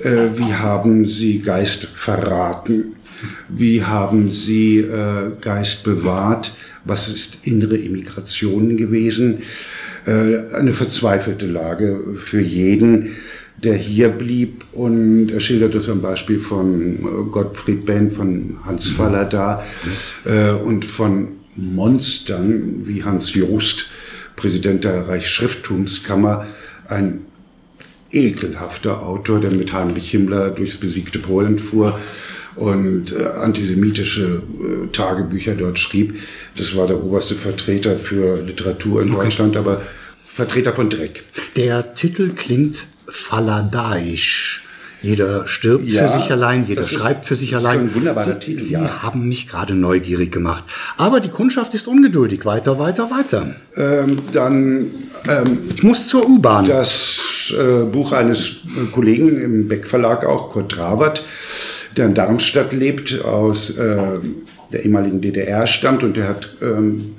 äh, 0.00 0.28
wie 0.36 0.54
haben 0.54 1.06
sie 1.06 1.40
Geist 1.40 1.84
verraten, 1.84 2.96
wie 3.48 3.82
haben 3.82 4.30
sie 4.30 4.78
äh, 4.78 5.32
Geist 5.40 5.84
bewahrt, 5.84 6.54
was 6.84 7.08
ist 7.08 7.38
innere 7.44 7.76
Immigration 7.76 8.76
gewesen. 8.76 9.42
Äh, 10.06 10.54
eine 10.54 10.72
verzweifelte 10.72 11.46
Lage 11.46 12.00
für 12.16 12.40
jeden, 12.40 13.16
der 13.62 13.76
hier 13.76 14.08
blieb. 14.08 14.64
Und 14.72 15.30
er 15.30 15.40
schildert 15.40 15.74
das 15.74 15.88
am 15.88 16.02
Beispiel 16.02 16.38
von 16.38 16.98
äh, 16.98 17.30
Gottfried 17.30 17.84
Benn, 17.86 18.10
von 18.10 18.58
Hans 18.64 18.90
Faller 18.90 19.24
da 19.24 19.64
äh, 20.24 20.50
und 20.50 20.84
von 20.84 21.28
Monstern 21.56 22.86
wie 22.86 23.02
Hans 23.02 23.34
Joost, 23.34 23.86
Präsident 24.36 24.84
der 24.84 25.08
Reichsschrifttumskammer, 25.08 26.46
ein 26.88 27.22
ekelhafter 28.12 29.02
Autor, 29.02 29.40
der 29.40 29.50
mit 29.50 29.72
Heinrich 29.72 30.10
Himmler 30.10 30.50
durchs 30.50 30.76
besiegte 30.76 31.18
Polen 31.18 31.58
fuhr 31.58 31.98
und 32.56 33.14
äh, 33.14 33.24
antisemitische 33.24 34.42
äh, 34.52 34.86
Tagebücher 34.92 35.54
dort 35.54 35.78
schrieb. 35.78 36.18
Das 36.56 36.76
war 36.76 36.86
der 36.86 37.02
oberste 37.02 37.34
Vertreter 37.34 37.96
für 37.96 38.42
Literatur 38.42 39.02
in 39.02 39.10
okay. 39.10 39.24
Deutschland, 39.24 39.56
aber 39.56 39.82
Vertreter 40.24 40.72
von 40.72 40.90
Dreck. 40.90 41.24
Der 41.56 41.94
Titel 41.94 42.30
klingt 42.34 42.86
faladaisch. 43.08 44.62
Jeder 45.02 45.46
stirbt 45.46 45.86
ja, 45.88 46.08
für 46.08 46.18
sich 46.18 46.32
allein, 46.32 46.64
jeder 46.66 46.82
schreibt 46.82 47.26
für 47.26 47.36
sich 47.36 47.54
allein. 47.54 47.80
Ein 47.80 47.94
wunderbarer 47.94 48.32
Sie, 48.32 48.38
Titel, 48.40 48.60
Sie 48.60 48.72
ja. 48.72 49.02
haben 49.02 49.28
mich 49.28 49.46
gerade 49.46 49.74
neugierig 49.74 50.32
gemacht. 50.32 50.64
Aber 50.96 51.20
die 51.20 51.28
Kundschaft 51.28 51.74
ist 51.74 51.86
ungeduldig. 51.86 52.44
Weiter, 52.44 52.78
weiter, 52.78 53.10
weiter. 53.10 53.54
Ähm, 53.76 54.18
dann. 54.32 54.86
Ähm, 55.28 55.58
ich 55.76 55.82
muss 55.82 56.08
zur 56.08 56.28
U-Bahn. 56.28 56.66
Das 56.66 57.52
äh, 57.56 57.84
Buch 57.84 58.12
eines 58.12 58.56
Kollegen 58.92 59.40
im 59.40 59.68
Beck 59.68 59.86
Verlag 59.86 60.24
auch, 60.24 60.50
Kurt 60.50 60.72
Trawert, 60.72 61.24
der 61.96 62.06
in 62.06 62.14
Darmstadt 62.14 62.72
lebt, 62.72 63.24
aus 63.24 63.70
äh, 63.70 64.18
der 64.72 64.84
ehemaligen 64.84 65.20
DDR 65.20 65.66
stammt 65.66 66.02
und 66.02 66.16
der 66.16 66.28
hat 66.28 66.48
ähm, 66.60 67.14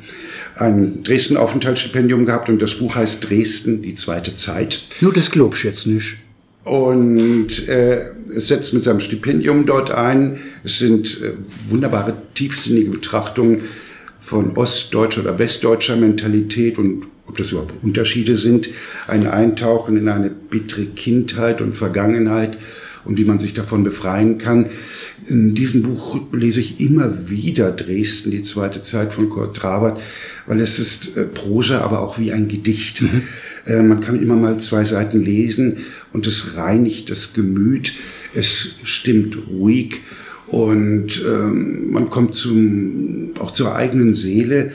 ein 0.59 1.03
Dresden-Aufenthaltsstipendium 1.03 2.25
gehabt 2.25 2.49
und 2.49 2.61
das 2.61 2.75
Buch 2.75 2.95
heißt 2.95 3.29
Dresden, 3.29 3.81
die 3.81 3.95
zweite 3.95 4.35
Zeit. 4.35 4.81
Nur 5.01 5.13
das 5.13 5.31
glaubst 5.31 5.63
jetzt 5.63 5.87
nicht. 5.87 6.17
Und 6.63 7.69
äh, 7.69 8.07
es 8.35 8.49
setzt 8.49 8.73
mit 8.73 8.83
seinem 8.83 8.99
Stipendium 8.99 9.65
dort 9.65 9.91
ein. 9.91 10.39
Es 10.63 10.79
sind 10.79 11.21
äh, 11.21 11.33
wunderbare, 11.69 12.13
tiefsinnige 12.33 12.91
Betrachtungen 12.91 13.61
von 14.19 14.57
ostdeutscher 14.57 15.21
oder 15.21 15.39
westdeutscher 15.39 15.95
Mentalität 15.95 16.77
und 16.77 17.07
ob 17.25 17.37
das 17.37 17.51
überhaupt 17.51 17.73
Unterschiede 17.81 18.35
sind. 18.35 18.69
Ein 19.07 19.27
Eintauchen 19.27 19.95
in 19.95 20.09
eine 20.09 20.29
bittere 20.29 20.87
Kindheit 20.87 21.61
und 21.61 21.77
Vergangenheit 21.77 22.57
und 23.07 23.17
wie 23.17 23.23
man 23.23 23.39
sich 23.39 23.53
davon 23.53 23.83
befreien 23.83 24.37
kann. 24.37 24.67
In 25.27 25.55
diesem 25.55 25.83
Buch 25.83 26.19
lese 26.31 26.59
ich 26.59 26.79
immer 26.79 27.29
wieder 27.29 27.71
Dresden, 27.71 28.31
die 28.31 28.41
zweite 28.41 28.83
Zeit 28.83 29.13
von 29.13 29.29
Kurt 29.29 29.55
Trabert, 29.55 30.01
weil 30.45 30.59
es 30.61 30.77
ist 30.79 31.15
äh, 31.17 31.23
Prosa, 31.23 31.81
aber 31.81 32.01
auch 32.01 32.19
wie 32.19 32.31
ein 32.31 32.47
Gedicht. 32.47 33.01
Mhm. 33.01 33.23
Äh, 33.65 33.81
man 33.81 34.01
kann 34.01 34.21
immer 34.21 34.35
mal 34.35 34.59
zwei 34.59 34.83
Seiten 34.83 35.23
lesen 35.23 35.77
und 36.13 36.27
es 36.27 36.57
reinigt 36.57 37.09
das 37.09 37.33
Gemüt, 37.33 37.93
es 38.35 38.75
stimmt 38.83 39.37
ruhig 39.49 40.01
und 40.47 41.23
ähm, 41.25 41.91
man 41.91 42.09
kommt 42.09 42.35
zum, 42.35 43.33
auch 43.39 43.51
zur 43.51 43.75
eigenen 43.75 44.13
Seele 44.13 44.71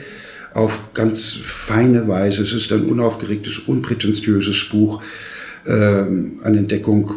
auf 0.53 0.93
ganz 0.93 1.33
feine 1.33 2.07
Weise. 2.07 2.43
Es 2.43 2.53
ist 2.53 2.71
ein 2.71 2.85
unaufgeregtes, 2.85 3.59
unprätentiöses 3.59 4.65
Buch, 4.69 5.01
ähm, 5.65 6.39
eine 6.43 6.59
Entdeckung 6.59 7.13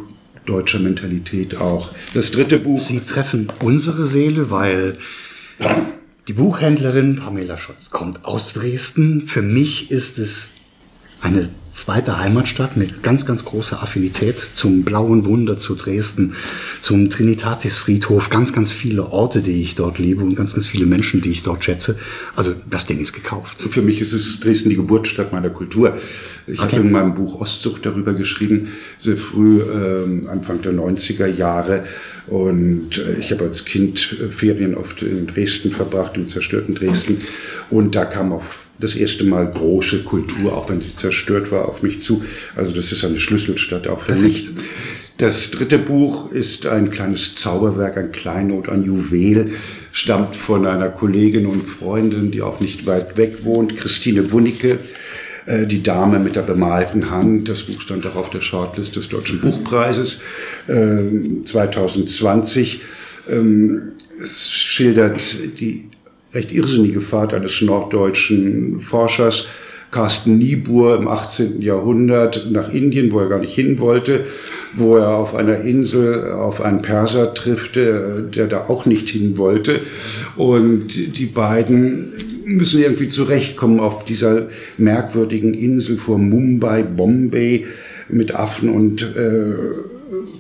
deutscher 0.47 0.79
Mentalität 0.79 1.57
auch. 1.57 1.91
Das 2.15 2.31
dritte 2.31 2.59
Buch. 2.59 2.81
Sie 2.81 3.01
treffen 3.01 3.49
unsere 3.63 4.05
Seele, 4.05 4.51
weil 4.51 4.99
die 6.29 6.33
Buchhändlerin 6.33 7.17
Pamela 7.17 7.59
Schotz 7.59 7.91
kommt 7.91 8.25
aus 8.25 8.53
Dresden. 8.53 9.27
Für 9.27 9.43
mich 9.43 9.91
ist 9.91 10.19
es 10.19 10.51
eine 11.21 11.51
zweite 11.77 12.19
Heimatstadt 12.19 12.77
mit 12.77 13.03
ganz, 13.03 13.27
ganz 13.27 13.45
großer 13.45 13.83
Affinität 13.83 14.39
zum 14.39 14.83
Blauen 14.83 15.27
Wunder 15.27 15.59
zu 15.59 15.75
Dresden, 15.75 16.35
zum 16.81 17.11
Trinitatisfriedhof, 17.11 18.31
ganz, 18.31 18.53
ganz 18.53 18.73
viele 18.73 19.13
Orte, 19.13 19.43
die 19.43 19.63
ich 19.63 19.75
dort 19.75 19.99
liebe 19.99 20.25
und 20.25 20.35
ganz, 20.35 20.55
ganz 20.55 20.67
viele 20.67 20.87
Menschen, 20.87 21.21
die 21.21 21.31
ich 21.31 21.43
dort 21.43 21.65
schätze. 21.65 21.99
Also 22.35 22.55
das 22.69 22.87
Ding 22.87 22.99
ist 22.99 23.13
gekauft. 23.13 23.61
Für 23.61 23.83
mich 23.83 24.01
ist 24.01 24.13
es 24.13 24.41
Dresden 24.41 24.71
die 24.71 24.77
Geburtsstadt 24.77 25.33
meiner 25.33 25.51
Kultur. 25.51 25.99
Ich 26.47 26.61
okay. 26.61 26.77
habe 26.77 26.87
in 26.87 26.93
meinem 26.93 27.15
Buch 27.15 27.41
Ostzucht 27.41 27.85
darüber 27.85 28.15
geschrieben, 28.15 28.69
sehr 29.01 29.17
früh, 29.17 29.61
äh, 29.61 30.29
Anfang 30.29 30.63
der 30.63 30.73
90er 30.73 31.27
Jahre. 31.27 31.85
Und 32.27 32.99
äh, 32.99 33.19
ich 33.19 33.31
habe 33.33 33.45
als 33.45 33.65
Kind 33.65 34.17
äh, 34.21 34.31
Ferien 34.31 34.75
oft 34.75 35.03
in 35.03 35.27
Dresden 35.27 35.73
verbracht, 35.73 36.17
im 36.17 36.27
zerstörten 36.27 36.75
Dresden. 36.75 37.19
Und 37.71 37.95
da 37.95 38.05
kam 38.05 38.33
auch 38.33 38.45
das 38.79 38.95
erste 38.95 39.25
Mal 39.25 39.51
große 39.51 40.03
Kultur, 40.03 40.57
auch 40.57 40.69
wenn 40.69 40.81
sie 40.81 40.95
zerstört 40.95 41.51
war, 41.51 41.66
auf 41.67 41.83
mich 41.83 42.03
zu. 42.03 42.23
Also 42.55 42.73
das 42.73 42.93
ist 42.93 43.05
eine 43.05 43.19
Schlüsselstadt 43.19 43.89
auch 43.89 44.01
für 44.01 44.17
mich. 44.17 44.51
Das 45.19 45.51
dritte 45.51 45.79
Buch 45.79 46.31
ist 46.31 46.67
ein 46.67 46.91
kleines 46.91 47.37
Zauberwerk, 47.37 47.97
ein 47.97 48.13
Kleinod, 48.13 48.69
ein 48.69 48.85
Juwel, 48.85 49.53
stammt 49.93 50.37
von 50.37 50.67
einer 50.67 50.91
Kollegin 50.91 51.47
und 51.47 51.63
Freundin, 51.63 52.31
die 52.31 52.43
auch 52.43 52.61
nicht 52.61 52.87
weit 52.87 53.17
weg 53.17 53.45
wohnt, 53.45 53.79
Christine 53.79 54.31
Wunicke, 54.31 54.79
äh, 55.47 55.67
Die 55.67 55.83
Dame 55.83 56.19
mit 56.19 56.37
der 56.37 56.43
bemalten 56.43 57.11
Hand. 57.11 57.49
Das 57.49 57.63
Buch 57.63 57.81
stand 57.81 58.07
auch 58.07 58.17
auf 58.17 58.29
der 58.29 58.43
Shortlist 58.43 58.97
des 58.97 59.09
Deutschen 59.09 59.41
Buchpreises 59.41 60.21
2020. 60.67 62.83
Ähm, 63.29 63.37
ähm, 63.37 63.83
es 64.23 64.51
schildert 64.51 65.59
die 65.59 65.89
recht 66.35 66.53
irrsinnige 66.53 67.01
Fahrt 67.01 67.33
eines 67.33 67.63
norddeutschen 67.63 68.81
Forschers, 68.81 69.47
Carsten 69.91 70.39
Niebuhr 70.39 70.97
im 70.97 71.09
18. 71.09 71.63
Jahrhundert 71.63 72.51
nach 72.51 72.73
Indien, 72.73 73.13
wo 73.13 73.21
er 73.21 73.29
gar 73.29 73.39
nicht 73.39 73.55
hin 73.55 73.79
wollte, 73.79 74.25
wo 74.75 74.97
er 74.97 75.11
auf 75.11 75.35
einer 75.35 75.61
Insel 75.61 76.33
auf 76.33 76.61
einen 76.61 76.83
Perser 76.83 77.35
trifft, 77.35 77.77
der, 77.77 78.21
der 78.21 78.47
da 78.47 78.67
auch 78.69 78.85
nicht 78.85 79.09
hin 79.09 79.39
wollte. 79.39 79.81
Und 80.37 81.19
die 81.19 81.27
beiden 81.27 82.13
müssen 82.45 82.81
irgendwie 82.81 83.09
zurechtkommen 83.09 83.81
auf 83.81 84.05
dieser 84.05 84.49
merkwürdigen 84.79 85.55
Insel 85.55 85.99
vor 85.99 86.19
Mumbai, 86.19 86.83
Bombay 86.83 87.67
mit 88.09 88.35
Affen 88.35 88.69
und 88.69 89.03
äh, 89.03 89.55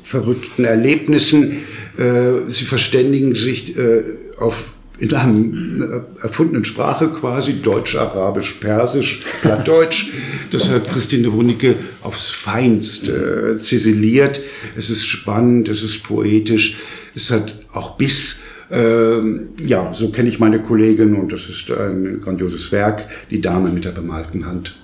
verrückten 0.02 0.64
Erlebnissen. 0.64 1.58
Äh, 1.98 2.48
sie 2.48 2.64
verständigen 2.64 3.34
sich 3.34 3.76
äh, 3.76 4.02
auf 4.38 4.75
in 4.98 5.14
einer 5.14 6.04
erfundenen 6.22 6.64
Sprache 6.64 7.08
quasi, 7.08 7.60
Deutsch, 7.60 7.96
Arabisch, 7.96 8.54
Persisch, 8.54 9.20
Plattdeutsch. 9.42 10.10
Das 10.50 10.70
hat 10.70 10.88
Christine 10.88 11.32
Wunicke 11.32 11.74
aufs 12.02 12.30
Feinste 12.30 13.56
äh, 13.56 13.58
ziseliert. 13.58 14.40
Es 14.76 14.88
ist 14.90 15.06
spannend, 15.06 15.68
es 15.68 15.82
ist 15.82 16.02
poetisch, 16.02 16.76
es 17.14 17.30
hat 17.30 17.58
auch 17.72 17.96
Biss. 17.96 18.38
Ähm, 18.70 19.50
ja, 19.64 19.92
so 19.92 20.10
kenne 20.10 20.28
ich 20.28 20.40
meine 20.40 20.60
Kollegin 20.60 21.14
und 21.14 21.30
das 21.30 21.48
ist 21.48 21.70
ein 21.70 22.20
grandioses 22.20 22.72
Werk, 22.72 23.06
Die 23.30 23.40
Dame 23.40 23.70
mit 23.70 23.84
der 23.84 23.92
bemalten 23.92 24.46
Hand. 24.46 24.76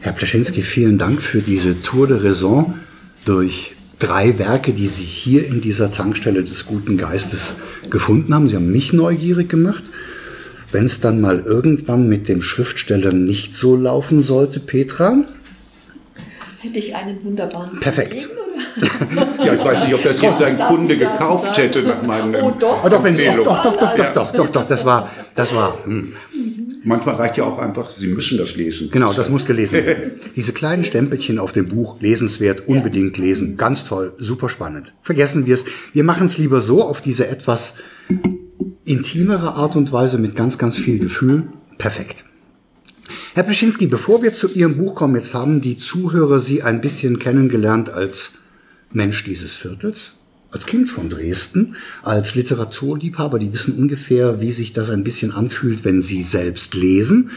Herr 0.00 0.12
Plaschinski, 0.12 0.62
vielen 0.62 0.98
Dank 0.98 1.20
für 1.20 1.40
diese 1.40 1.82
Tour 1.82 2.06
de 2.06 2.18
Raison 2.18 2.74
durch 3.24 3.72
drei 3.98 4.38
Werke, 4.38 4.72
die 4.72 4.88
Sie 4.88 5.04
hier 5.04 5.46
in 5.46 5.60
dieser 5.60 5.90
Tankstelle 5.90 6.42
des 6.42 6.66
guten 6.66 6.96
Geistes 6.96 7.56
gefunden 7.90 8.34
haben. 8.34 8.48
Sie 8.48 8.56
haben 8.56 8.70
mich 8.70 8.92
neugierig 8.92 9.48
gemacht. 9.48 9.84
Wenn 10.70 10.84
es 10.84 11.00
dann 11.00 11.20
mal 11.20 11.40
irgendwann 11.40 12.08
mit 12.08 12.28
dem 12.28 12.42
Schriftsteller 12.42 13.12
nicht 13.12 13.56
so 13.56 13.74
laufen 13.74 14.20
sollte, 14.20 14.60
Petra, 14.60 15.24
Hätte 16.60 16.78
ich 16.78 16.94
einen 16.94 17.24
wunderbaren 17.24 17.78
Perfekt. 17.80 18.28
Oder? 18.28 18.38
Ja, 19.44 19.54
ich 19.54 19.64
weiß 19.64 19.84
nicht, 19.84 19.94
ob 19.94 20.02
das 20.02 20.20
jetzt 20.20 20.42
ein 20.42 20.58
Kunde 20.58 20.96
gekauft 20.96 21.56
hätte 21.56 21.82
nach 21.82 22.02
meinen 22.02 22.34
Oh 22.34 22.50
doch. 22.50 22.84
Oh, 22.84 22.88
doch, 22.88 23.02
doch, 23.02 23.62
doch, 23.62 23.76
doch, 23.76 23.96
doch, 23.96 24.12
doch, 24.12 24.32
doch, 24.32 24.48
doch, 24.48 24.64
das 24.66 24.84
war, 24.84 25.10
das 25.36 25.54
war, 25.54 25.78
hm. 25.84 26.14
Manchmal 26.84 27.16
reicht 27.16 27.36
ja 27.36 27.44
auch 27.44 27.58
einfach, 27.58 27.90
Sie 27.90 28.06
müssen 28.06 28.38
das 28.38 28.54
lesen. 28.56 28.90
genau, 28.90 29.12
das 29.12 29.28
muss 29.28 29.44
gelesen 29.44 29.84
werden. 29.84 30.12
Diese 30.36 30.52
kleinen 30.52 30.84
Stempelchen 30.84 31.38
auf 31.38 31.52
dem 31.52 31.68
Buch, 31.68 32.00
lesenswert, 32.00 32.68
unbedingt 32.68 33.18
lesen, 33.18 33.56
ganz 33.56 33.84
toll, 33.84 34.12
super 34.18 34.48
spannend. 34.48 34.94
Vergessen 35.02 35.46
wir 35.46 35.54
es. 35.54 35.64
Wir 35.92 36.04
machen 36.04 36.26
es 36.26 36.38
lieber 36.38 36.60
so 36.60 36.84
auf 36.84 37.00
diese 37.00 37.26
etwas 37.26 37.74
intimere 38.84 39.54
Art 39.54 39.76
und 39.76 39.92
Weise 39.92 40.18
mit 40.18 40.36
ganz, 40.36 40.56
ganz 40.58 40.76
viel 40.76 40.98
Gefühl. 40.98 41.44
Perfekt. 41.78 42.24
Herr 43.34 43.42
Pleschinski, 43.42 43.86
bevor 43.86 44.22
wir 44.22 44.32
zu 44.32 44.48
Ihrem 44.48 44.76
Buch 44.76 44.94
kommen, 44.94 45.14
jetzt 45.14 45.34
haben 45.34 45.60
die 45.60 45.76
Zuhörer 45.76 46.40
Sie 46.40 46.62
ein 46.62 46.80
bisschen 46.80 47.18
kennengelernt 47.18 47.88
als 47.88 48.32
Mensch 48.92 49.24
dieses 49.24 49.54
Viertels, 49.54 50.14
als 50.50 50.66
Kind 50.66 50.88
von 50.88 51.08
Dresden, 51.08 51.76
als 52.02 52.34
Literaturliebhaber. 52.34 53.38
Die 53.38 53.52
wissen 53.52 53.76
ungefähr, 53.76 54.40
wie 54.40 54.52
sich 54.52 54.72
das 54.72 54.90
ein 54.90 55.04
bisschen 55.04 55.32
anfühlt, 55.32 55.84
wenn 55.84 56.00
Sie 56.00 56.22
selbst 56.22 56.74
lesen. 56.74 57.30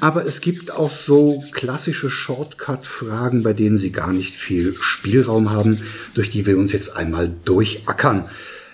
Aber 0.00 0.26
es 0.26 0.40
gibt 0.40 0.72
auch 0.72 0.90
so 0.90 1.42
klassische 1.52 2.10
Shortcut-Fragen, 2.10 3.42
bei 3.42 3.52
denen 3.52 3.78
Sie 3.78 3.92
gar 3.92 4.12
nicht 4.12 4.34
viel 4.34 4.74
Spielraum 4.74 5.50
haben, 5.50 5.80
durch 6.14 6.30
die 6.30 6.46
wir 6.46 6.58
uns 6.58 6.72
jetzt 6.72 6.96
einmal 6.96 7.32
durchackern. 7.44 8.24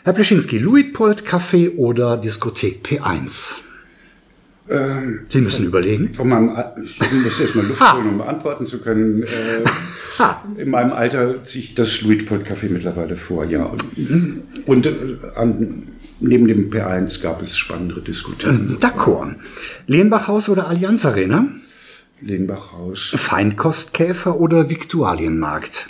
Herr 0.02 0.14
Pleschinski, 0.14 0.56
Luitpold 0.58 1.24
Café 1.24 1.76
oder 1.76 2.16
Diskothek 2.16 2.82
P1? 2.84 3.56
Sie 5.28 5.40
müssen 5.40 5.66
überlegen. 5.66 6.14
Von 6.14 6.28
meinem, 6.28 6.56
ich 6.84 7.00
muss 7.12 7.40
erst 7.40 7.56
mal 7.56 7.66
Luft 7.66 7.92
holen, 7.92 8.08
um 8.08 8.18
beantworten 8.18 8.66
zu 8.66 8.78
können. 8.80 9.24
Äh, 9.24 10.60
in 10.62 10.70
meinem 10.70 10.92
Alter 10.92 11.42
ziehe 11.42 11.64
ich 11.64 11.74
das 11.74 12.02
Luitpold 12.02 12.46
Café 12.46 12.68
mittlerweile 12.70 13.16
vor, 13.16 13.44
ja. 13.46 13.72
Und, 14.66 14.86
äh, 14.86 14.92
an, 15.34 15.88
neben 16.20 16.46
dem 16.46 16.70
P1 16.70 17.20
gab 17.20 17.42
es 17.42 17.56
spannendere 17.56 18.02
Diskotheken. 18.02 18.76
D'accord. 18.80 19.34
Lehnbachhaus 19.86 20.48
oder 20.48 20.68
Allianz 20.68 21.04
Arena? 21.04 21.46
Lehnbachhaus, 22.20 23.12
Feinkostkäfer 23.16 24.38
oder 24.38 24.68
Viktualienmarkt? 24.70 25.88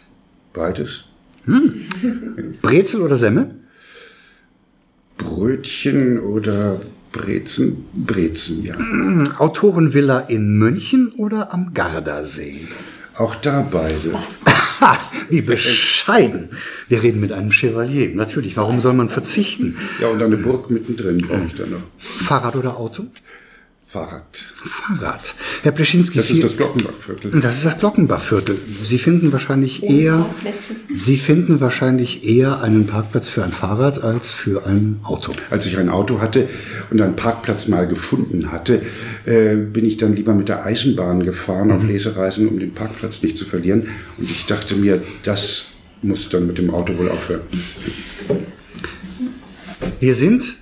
beides. 0.53 1.05
Brezel 2.63 3.03
oder 3.03 3.17
Semme? 3.17 3.57
Brötchen 5.19 6.19
oder 6.19 6.81
Brezen? 7.13 7.85
Brezen, 7.93 8.65
ja. 8.65 8.75
Autorenvilla 9.39 10.21
in 10.21 10.59
München 10.59 11.13
oder 11.17 11.53
am 11.53 11.75
Gardasee? 11.75 12.69
Auch 13.17 13.35
da 13.35 13.63
beide. 13.71 14.15
Wie 15.29 15.43
bescheiden. 15.43 16.51
Wir 16.89 17.03
reden 17.03 17.21
mit 17.21 17.33
einem 17.33 17.53
Chevalier. 17.53 18.15
Natürlich, 18.15 18.57
warum 18.57 18.81
soll 18.81 18.95
man 18.95 19.09
verzichten? 19.09 19.77
Ja, 20.01 20.09
und 20.09 20.23
eine 20.23 20.37
Burg 20.37 20.71
mittendrin 20.71 21.19
brauche 21.19 21.45
ich 21.47 21.55
dann 21.55 21.71
noch. 21.71 21.83
Fahrrad 21.99 22.57
oder 22.57 22.77
Auto? 22.79 23.05
Fahrrad. 23.91 24.23
Fahrrad. 24.37 25.35
Herr 25.65 25.73
Pleschinski, 25.73 26.19
Das 26.19 26.31
ist 26.31 26.45
das 26.45 26.57
Glockenbachviertel. 26.57 27.33
das 27.41 27.57
ist 27.57 27.65
das 27.65 27.77
Glockenbachviertel. 27.77 28.57
Sie 28.85 28.99
finden 28.99 29.33
wahrscheinlich 29.33 29.83
eher, 29.83 30.19
Parkplätze. 30.19 30.77
Sie 30.95 31.17
finden 31.17 31.61
wahrscheinlich 31.61 32.23
eher 32.23 32.63
einen 32.63 32.87
Parkplatz 32.87 33.29
für 33.29 33.43
ein 33.43 33.51
Fahrrad 33.51 34.05
als 34.05 34.31
für 34.31 34.65
ein 34.65 35.01
Auto. 35.03 35.33
Als 35.51 35.67
ich 35.67 35.77
ein 35.77 35.89
Auto 35.89 36.21
hatte 36.21 36.49
und 36.93 37.01
einen 37.01 37.17
Parkplatz 37.17 37.67
mal 37.67 37.89
gefunden 37.89 38.53
hatte, 38.53 38.83
äh, 39.25 39.57
bin 39.57 39.85
ich 39.85 39.97
dann 39.97 40.15
lieber 40.15 40.35
mit 40.35 40.49
der 40.49 40.65
Eisenbahn 40.65 41.25
gefahren 41.25 41.73
auf 41.73 41.83
Lesereisen, 41.83 42.47
um 42.47 42.61
den 42.61 42.73
Parkplatz 42.73 43.25
nicht 43.25 43.37
zu 43.37 43.45
verlieren. 43.45 43.89
Und 44.19 44.31
ich 44.31 44.47
dachte 44.47 44.77
mir, 44.77 45.03
das 45.25 45.65
muss 46.01 46.29
dann 46.29 46.47
mit 46.47 46.59
dem 46.59 46.71
Auto 46.71 46.97
wohl 46.97 47.09
aufhören. 47.09 47.43
Wir 49.99 50.15
sind 50.15 50.60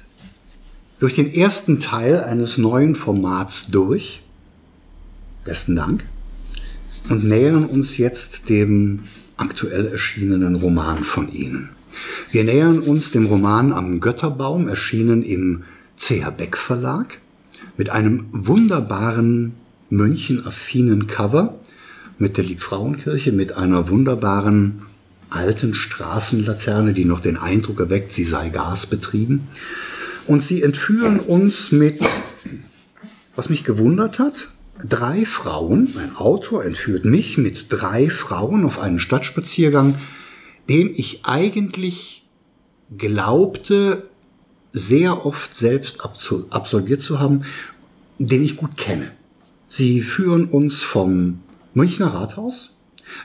durch 0.99 1.15
den 1.15 1.33
ersten 1.33 1.81
Teil 1.81 2.21
eines 2.25 2.59
neuen 2.59 2.95
Formats 2.95 3.69
durch. 3.69 4.23
Besten 5.45 5.77
Dank. 5.77 6.05
Und 7.09 7.25
nähern 7.25 7.65
uns 7.65 7.97
jetzt 7.97 8.49
dem 8.49 9.01
aktuell 9.37 9.87
erschienenen 9.87 10.57
Roman 10.57 11.05
von 11.05 11.33
Ihnen. 11.33 11.71
Wir 12.31 12.45
nähern 12.45 12.81
uns 12.81 13.13
dem 13.13 13.27
Roman 13.27 13.73
Am 13.73 14.01
Götterbaum, 14.01 14.69
erschienen 14.69 15.23
im 15.23 15.65
CH 15.97 16.31
Beck 16.37 16.57
Verlag, 16.57 17.19
mit 17.77 17.91
einem 17.91 18.27
wunderbaren 18.33 19.55
München-affinen 19.91 21.07
Cover, 21.07 21.59
mit 22.19 22.37
der 22.37 22.45
Liebfrauenkirche, 22.45 23.33
mit 23.33 23.57
einer 23.57 23.89
wunderbaren 23.89 24.83
alten 25.31 25.75
Straßenlaterne, 25.75 26.93
die 26.93 27.05
noch 27.05 27.21
den 27.21 27.37
Eindruck 27.37 27.81
erweckt, 27.81 28.13
sie 28.13 28.25
sei 28.25 28.49
gasbetrieben. 28.51 29.49
Und 30.29 30.43
sie 30.43 30.63
entführen 30.63 31.21
uns 31.21 31.73
mit, 31.73 31.99
was 33.35 33.49
mich 33.49 33.65
gewundert 33.65 34.19
hat, 34.19 34.51
drei 34.79 35.25
Frauen, 35.25 35.95
ein 35.99 36.15
Autor 36.17 36.65
entführt 36.65 37.07
mich 37.07 37.39
mit 37.39 37.67
drei 37.71 38.11
Frauen 38.11 38.65
auf 38.67 38.79
einen 38.79 38.99
Stadtspaziergang, 38.99 39.99
den 40.69 40.93
ich 40.95 41.25
eigentlich 41.25 42.27
glaubte, 42.97 44.09
sehr 44.75 45.25
oft 45.25 45.55
selbst 45.55 46.03
abso- 46.03 46.49
absolviert 46.51 47.01
zu 47.01 47.19
haben, 47.19 47.43
den 48.19 48.45
ich 48.45 48.57
gut 48.57 48.77
kenne. 48.77 49.11
Sie 49.69 50.03
führen 50.03 50.45
uns 50.45 50.83
vom 50.83 51.41
Münchner 51.73 52.09
Rathaus, 52.09 52.77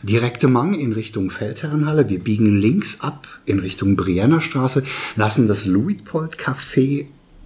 direkte 0.02 0.48
Mang 0.48 0.74
in 0.74 0.94
Richtung 0.94 1.30
Feldherrenhalle. 1.30 2.10
Wir 2.10 2.20
biegen 2.20 2.58
links 2.60 3.02
ab 3.02 3.28
in 3.46 3.60
Richtung 3.60 3.96
Brienner 3.96 4.42
Straße, 4.42 4.84
lassen 5.16 5.48
das 5.48 5.66
Luitpold 5.66 6.38
Café 6.38 7.06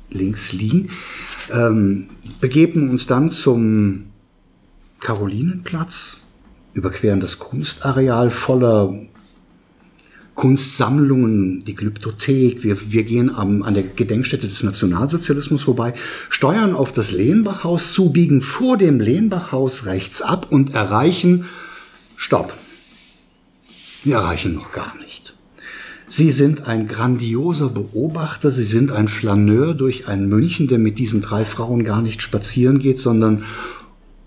links 0.10 0.54
liegen, 0.54 0.90
ähm, 1.52 2.08
begeben 2.40 2.90
uns 2.90 3.08
dann 3.08 3.32
zum 3.32 4.06
Karolinenplatz, 5.00 6.18
überqueren 6.74 7.20
das 7.20 7.40
Kunstareal 7.40 8.30
voller 8.30 9.08
Kunstsammlungen, 10.38 11.62
die 11.62 11.76
Glyptothek. 11.76 12.64
Wir, 12.64 12.92
wir 12.92 13.04
gehen 13.04 13.34
am, 13.34 13.64
an 13.64 13.74
der 13.74 13.84
Gedenkstätte 13.84 14.48
des 14.48 14.62
Nationalsozialismus 14.62 15.64
vorbei, 15.64 15.96
steuern 16.30 16.76
auf 16.76 16.92
das 16.92 17.12
Lehnbachhaus 17.12 17.92
zu, 17.92 18.12
biegen 18.12 18.42
vor 18.42 18.78
dem 18.78 19.00
Lehnbachhaus 19.00 19.88
rechts 19.88 20.22
ab 20.22 20.48
und 20.52 20.76
erreichen, 20.76 21.46
stopp. 22.18 22.58
Wir 24.04 24.18
erreichen 24.18 24.56
noch 24.56 24.74
gar 24.74 24.98
nicht. 24.98 25.36
Sie 26.10 26.32
sind 26.32 26.68
ein 26.68 26.88
grandioser 26.88 27.70
Beobachter, 27.70 28.52
Sie 28.52 28.64
sind 28.64 28.92
ein 28.92 29.08
Flaneur 29.08 29.74
durch 29.74 30.08
ein 30.08 30.28
München, 30.28 30.68
der 30.68 30.80
mit 30.80 30.98
diesen 30.98 31.22
drei 31.22 31.46
Frauen 31.46 31.84
gar 31.84 32.02
nicht 32.02 32.22
spazieren 32.22 32.80
geht, 32.80 33.00
sondern 33.00 33.44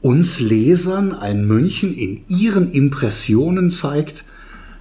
uns 0.03 0.41
Lesern 0.41 1.13
ein 1.13 1.47
München 1.47 1.93
in 1.95 2.25
ihren 2.29 2.71
Impressionen 2.71 3.71
zeigt, 3.71 4.25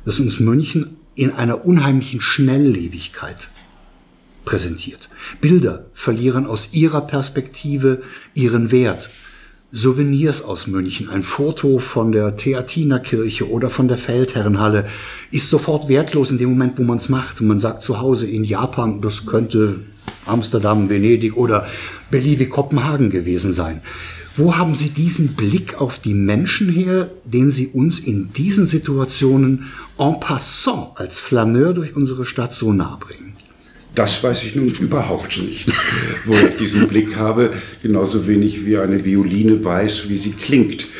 das 0.05 0.19
uns 0.19 0.39
München 0.39 0.97
in 1.15 1.31
einer 1.31 1.65
unheimlichen 1.65 2.21
Schnelllebigkeit 2.21 3.49
präsentiert. 4.45 5.09
Bilder 5.41 5.85
verlieren 5.93 6.45
aus 6.45 6.69
ihrer 6.71 7.01
Perspektive 7.01 8.01
ihren 8.33 8.71
Wert. 8.71 9.09
Souvenirs 9.71 10.41
aus 10.41 10.65
München, 10.65 11.09
ein 11.09 11.21
Foto 11.21 11.77
von 11.77 12.11
der 12.11 12.35
Theatinerkirche 12.35 13.47
oder 13.47 13.69
von 13.69 13.87
der 13.87 13.99
Feldherrenhalle 13.99 14.87
ist 15.29 15.51
sofort 15.51 15.87
wertlos 15.87 16.31
in 16.31 16.39
dem 16.39 16.49
Moment, 16.49 16.79
wo 16.79 16.83
man 16.83 16.97
es 16.97 17.07
macht. 17.07 17.39
Und 17.39 17.49
man 17.49 17.59
sagt 17.59 17.83
zu 17.83 17.99
Hause 17.99 18.25
in 18.25 18.43
Japan, 18.43 18.99
das 18.99 19.27
könnte 19.27 19.81
Amsterdam, 20.25 20.89
Venedig 20.89 21.37
oder 21.37 21.67
beliebig 22.09 22.49
Kopenhagen 22.49 23.11
gewesen 23.11 23.53
sein. 23.53 23.81
Wo 24.35 24.57
haben 24.57 24.73
Sie 24.73 24.89
diesen 24.89 25.35
Blick 25.35 25.79
auf 25.79 25.99
die 25.99 26.15
Menschen 26.15 26.69
her, 26.69 27.11
den 27.23 27.51
Sie 27.51 27.67
uns 27.67 27.99
in 27.99 28.33
diesen 28.33 28.65
Situationen 28.65 29.65
en 29.99 30.19
passant 30.19 30.93
als 30.95 31.19
Flaneur 31.19 31.73
durch 31.73 31.95
unsere 31.95 32.25
Stadt 32.25 32.53
so 32.53 32.73
nahe 32.73 32.97
bringen? 32.97 33.33
Das 33.95 34.23
weiß 34.23 34.43
ich 34.43 34.55
nun 34.55 34.67
überhaupt 34.67 35.41
nicht, 35.41 35.67
wo 36.25 36.33
ich 36.33 36.57
diesen 36.59 36.87
Blick 36.87 37.15
habe, 37.15 37.53
genauso 37.81 38.27
wenig 38.27 38.65
wie 38.65 38.77
eine 38.77 39.03
Violine 39.03 39.63
weiß, 39.63 40.09
wie 40.09 40.17
sie 40.17 40.31
klingt. 40.31 40.87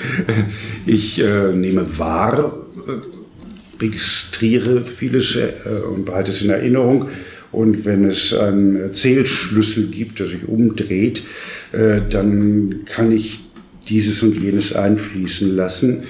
Ich 0.86 1.22
äh, 1.22 1.54
nehme 1.54 2.00
wahr, 2.00 2.66
äh, 2.88 3.82
registriere 3.82 4.82
vieles 4.82 5.36
äh, 5.36 5.52
und 5.88 6.06
behalte 6.06 6.32
es 6.32 6.42
in 6.42 6.50
Erinnerung. 6.50 7.10
Und 7.52 7.86
wenn 7.86 8.06
es 8.06 8.34
einen 8.34 8.94
Zählschlüssel 8.94 9.88
gibt, 9.88 10.20
der 10.20 10.28
sich 10.28 10.48
umdreht, 10.48 11.24
äh, 11.72 12.02
dann 12.10 12.82
kann 12.86 13.12
ich 13.12 13.40
dieses 13.88 14.22
und 14.22 14.36
jenes 14.40 14.74
einfließen 14.74 15.56
lassen. 15.56 16.04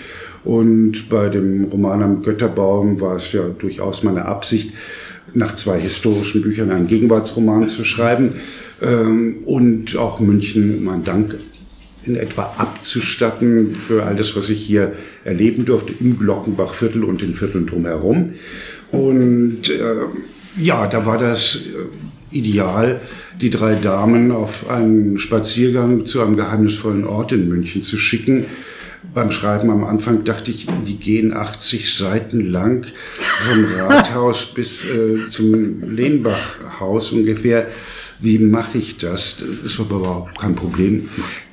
Und 0.43 1.09
bei 1.09 1.29
dem 1.29 1.65
Roman 1.65 2.01
am 2.01 2.21
Götterbaum 2.21 3.01
war 3.01 3.17
es 3.17 3.31
ja 3.31 3.43
durchaus 3.43 4.03
meine 4.03 4.25
Absicht, 4.25 4.71
nach 5.33 5.55
zwei 5.55 5.79
historischen 5.79 6.41
Büchern 6.41 6.71
einen 6.71 6.87
Gegenwartsroman 6.87 7.67
zu 7.67 7.83
schreiben 7.83 8.35
ähm, 8.81 9.43
und 9.45 9.95
auch 9.97 10.19
München 10.19 10.87
einen 10.87 11.03
Dank 11.03 11.37
in 12.05 12.15
etwa 12.15 12.53
abzustatten 12.57 13.75
für 13.75 14.03
all 14.03 14.15
das, 14.15 14.35
was 14.35 14.49
ich 14.49 14.61
hier 14.61 14.93
erleben 15.23 15.65
durfte 15.65 15.93
im 15.99 16.17
Glockenbachviertel 16.17 17.03
und 17.03 17.21
den 17.21 17.35
Vierteln 17.35 17.67
drumherum. 17.67 18.33
Und 18.91 19.69
äh, 19.69 19.95
ja, 20.57 20.87
da 20.87 21.05
war 21.05 21.17
das 21.17 21.55
äh, 21.55 22.35
ideal, 22.35 23.01
die 23.39 23.49
drei 23.49 23.75
Damen 23.75 24.31
auf 24.31 24.69
einen 24.69 25.17
Spaziergang 25.17 26.05
zu 26.05 26.21
einem 26.21 26.35
geheimnisvollen 26.35 27.05
Ort 27.05 27.31
in 27.31 27.47
München 27.47 27.83
zu 27.83 27.97
schicken. 27.97 28.45
Beim 29.13 29.31
Schreiben 29.31 29.69
am 29.69 29.85
Anfang 29.85 30.25
dachte 30.25 30.51
ich, 30.51 30.67
die 30.85 30.97
gehen 30.97 31.33
80 31.33 31.97
Seiten 31.97 32.51
lang 32.51 32.85
vom 33.47 33.65
Rathaus 33.77 34.45
bis 34.53 34.83
äh, 34.83 35.29
zum 35.29 35.95
Lehnbachhaus 35.95 37.13
ungefähr. 37.13 37.67
Wie 38.19 38.39
mache 38.39 38.77
ich 38.77 38.97
das? 38.97 39.37
Das 39.63 39.79
aber 39.79 39.97
überhaupt 39.97 40.37
kein 40.37 40.53
Problem. 40.53 41.09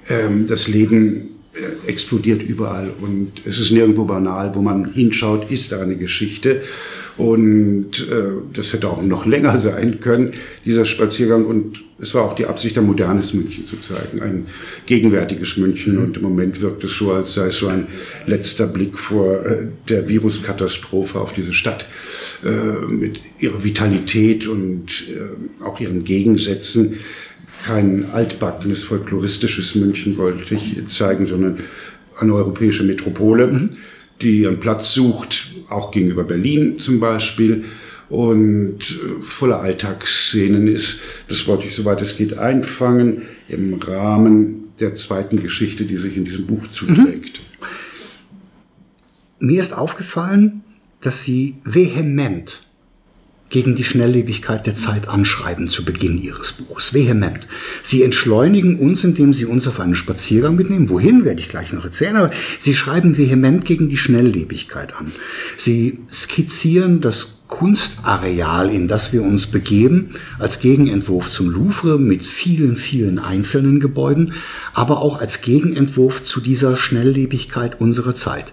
Ähm, 0.09 0.49
das 0.49 0.67
Leben 0.67 1.37
äh, 1.55 1.89
explodiert 1.89 2.43
überall 2.43 2.91
und 3.01 3.33
es 3.45 3.61
ist 3.61 3.71
nirgendwo 3.71 4.05
banal. 4.05 4.53
Wo 4.55 4.61
man 4.61 4.93
hinschaut, 4.93 5.49
ist 5.51 5.71
da 5.71 5.81
eine 5.81 5.97
Geschichte. 5.97 6.63
Und 7.17 8.09
äh, 8.11 8.43
das 8.53 8.73
hätte 8.73 8.89
auch 8.89 9.03
noch 9.03 9.25
länger 9.25 9.59
sein 9.59 10.01
können, 10.01 10.33
dieser 10.65 10.85
Spaziergang. 10.85 11.47
Und 11.47 11.83
es 11.99 12.15
war 12.15 12.25
auch 12.25 12.35
die 12.35 12.45
Absicht, 12.47 12.77
ein 12.77 12.87
modernes 12.87 13.33
München 13.33 13.67
zu 13.67 13.77
zeigen, 13.81 14.21
ein 14.21 14.47
gegenwärtiges 14.85 15.57
München. 15.57 15.99
Und 15.99 16.19
im 16.19 16.23
Moment 16.23 16.61
wirkt 16.61 16.85
es 16.85 16.97
so, 16.97 17.13
als 17.13 17.35
sei 17.35 17.47
es 17.47 17.59
so 17.59 17.69
ein 17.69 17.87
letzter 18.27 18.67
Blick 18.67 18.99
vor 18.99 19.47
äh, 19.47 19.67
der 19.89 20.09
Viruskatastrophe 20.09 21.19
auf 21.19 21.33
diese 21.33 21.55
Stadt 21.55 21.87
äh, 22.45 22.87
mit 22.87 23.21
ihrer 23.39 23.65
Vitalität 23.65 24.47
und 24.47 25.07
äh, 25.09 25.65
auch 25.65 25.81
ihren 25.81 26.05
Gegensätzen 26.05 26.97
kein 27.65 28.11
altbackenes 28.13 28.85
folkloristisches 28.85 29.75
München 29.75 30.17
wollte 30.19 30.55
ich 30.55 30.77
zeigen, 30.89 31.27
sondern 31.27 31.59
eine 32.19 32.35
europäische 32.35 32.85
Metropole, 32.85 33.47
mhm. 33.49 33.71
die 34.23 34.47
einen 34.47 34.61
Platz 34.61 34.95
sucht, 34.95 35.56
auch 35.69 35.91
gegenüber 35.91 36.25
Berlin 36.25 36.79
zum 36.79 37.01
Beispiel 37.01 37.65
und 38.09 38.81
äh, 38.81 39.23
voller 39.23 39.61
Alltagsszenen 39.61 40.69
ist. 40.69 41.01
Das 41.29 41.47
wollte 41.47 41.67
ich, 41.67 41.75
soweit 41.75 42.01
es 42.01 42.17
geht, 42.17 42.39
einfangen 42.39 43.23
im 43.49 43.75
Rahmen 43.75 44.65
der 44.79 44.95
zweiten 44.95 45.43
Geschichte, 45.43 45.85
die 45.85 45.97
sich 45.97 46.17
in 46.17 46.25
diesem 46.25 46.47
Buch 46.47 46.67
zuträgt. 46.69 47.41
Mhm. 47.41 47.47
Mir 49.39 49.61
ist 49.61 49.77
aufgefallen, 49.77 50.63
dass 51.01 51.23
Sie 51.23 51.57
vehement 51.65 52.66
gegen 53.49 53.77
die 53.77 53.85
Schnelllebigkeit 53.85 54.67
der 54.67 54.75
Zeit 54.75 55.09
anschreiben 55.09 55.69
zu 55.69 55.85
Beginn 55.85 56.21
ihres 56.21 56.53
Buches. 56.53 56.93
Vehement. 56.93 57.47
Sie 57.83 58.03
entschleunigen 58.03 58.79
uns, 58.79 59.05
indem 59.05 59.33
sie 59.33 59.47
uns 59.47 59.69
auf 59.69 59.81
einen 59.81 59.95
Spaziergang 59.95 60.57
mitnehmen. 60.57 60.91
Wohin, 60.91 61.25
werde 61.25 61.41
ich 61.41 61.49
gleich 61.49 61.73
noch 61.73 61.85
erzählen, 61.85 62.17
aber 62.17 62.31
sie 62.59 62.75
schreiben 62.75 63.17
vehement 63.17 63.65
gegen 63.65 63.89
die 63.89 63.97
Schnelllebigkeit 63.97 64.97
an. 64.97 65.13
Sie 65.57 66.01
skizzieren 66.11 67.01
das 67.01 67.37
Kunstareal, 67.49 68.71
in 68.71 68.89
das 68.89 69.13
wir 69.13 69.23
uns 69.23 69.47
begeben, 69.47 70.17
als 70.39 70.59
Gegenentwurf 70.59 71.31
zum 71.31 71.49
Louvre 71.49 71.99
mit 71.99 72.25
vielen, 72.25 72.75
vielen 72.75 73.21
einzelnen 73.21 73.79
Gebäuden, 73.79 74.33
aber 74.75 75.01
auch 75.01 75.21
als 75.21 75.43
Gegenentwurf 75.43 76.25
zu 76.25 76.41
dieser 76.41 76.77
Schnelllebigkeit 76.77 77.81
unserer 77.81 78.17
Zeit. 78.17 78.53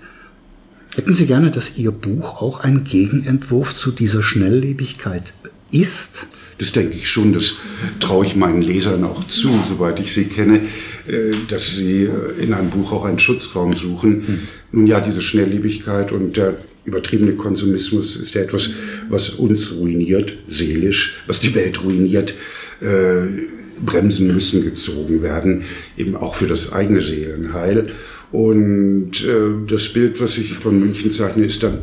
Hätten 0.96 1.14
Sie 1.14 1.26
gerne, 1.26 1.50
dass 1.50 1.78
Ihr 1.78 1.92
Buch 1.92 2.42
auch 2.42 2.60
ein 2.60 2.84
Gegenentwurf 2.84 3.74
zu 3.74 3.92
dieser 3.92 4.22
Schnelllebigkeit 4.22 5.34
ist? 5.72 6.28
Das 6.60 6.72
denke 6.72 6.96
ich 6.96 7.10
schon, 7.10 7.34
das 7.34 7.56
traue 8.00 8.28
ich 8.28 8.36
meinen 8.36 8.62
Lesern 8.62 9.04
auch 9.04 9.26
zu, 9.26 9.50
soweit 9.68 10.00
ich 10.00 10.14
sie 10.14 10.26
kenne, 10.26 10.62
äh, 11.08 11.32
dass 11.48 11.76
sie 11.76 12.04
äh, 12.04 12.40
in 12.40 12.54
einem 12.54 12.70
Buch 12.70 12.92
auch 12.92 13.06
einen 13.06 13.18
Schutzraum 13.18 13.74
suchen. 13.74 14.28
Hm. 14.28 14.40
Nun 14.72 14.88
ja, 14.88 15.02
diese 15.02 15.24
Schnelllebigkeit 15.24 16.12
und 16.12 16.38
der 16.38 16.58
übertriebene 16.86 17.34
Konsumismus 17.34 18.16
ist 18.16 18.36
ja 18.36 18.42
etwas, 18.42 18.70
was 19.10 19.30
uns 19.30 19.74
ruiniert, 19.76 20.38
seelisch, 20.48 21.24
was 21.26 21.40
die 21.40 21.56
Welt 21.56 21.84
ruiniert. 21.84 22.36
Äh, 22.82 23.48
Bremsen 23.84 24.28
müssen 24.28 24.64
gezogen 24.64 25.24
werden, 25.24 25.64
eben 25.98 26.16
auch 26.16 26.36
für 26.36 26.48
das 26.48 26.72
eigene 26.72 27.02
Seelenheil. 27.02 27.88
Und 28.34 29.24
äh, 29.24 29.68
das 29.68 29.90
Bild, 29.90 30.20
was 30.20 30.40
ich 30.40 30.56
von 30.56 30.80
München 30.80 31.12
zeichne, 31.12 31.46
ist 31.46 31.62
dann 31.62 31.78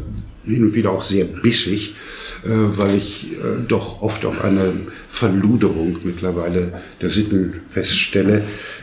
hin 0.44 0.64
und 0.64 0.74
wieder 0.74 0.90
auch 0.90 1.04
sehr 1.04 1.24
bissig, 1.24 1.94
äh, 2.44 2.48
weil 2.48 2.96
ich 2.96 3.28
äh, 3.34 3.62
doch 3.68 4.02
oft 4.02 4.26
auch 4.26 4.42
eine 4.42 4.72
Verluderung 5.08 5.98
mittlerweile 6.02 6.72
der 7.00 7.08
Sitten 7.08 7.60
feststelle. 7.70 8.42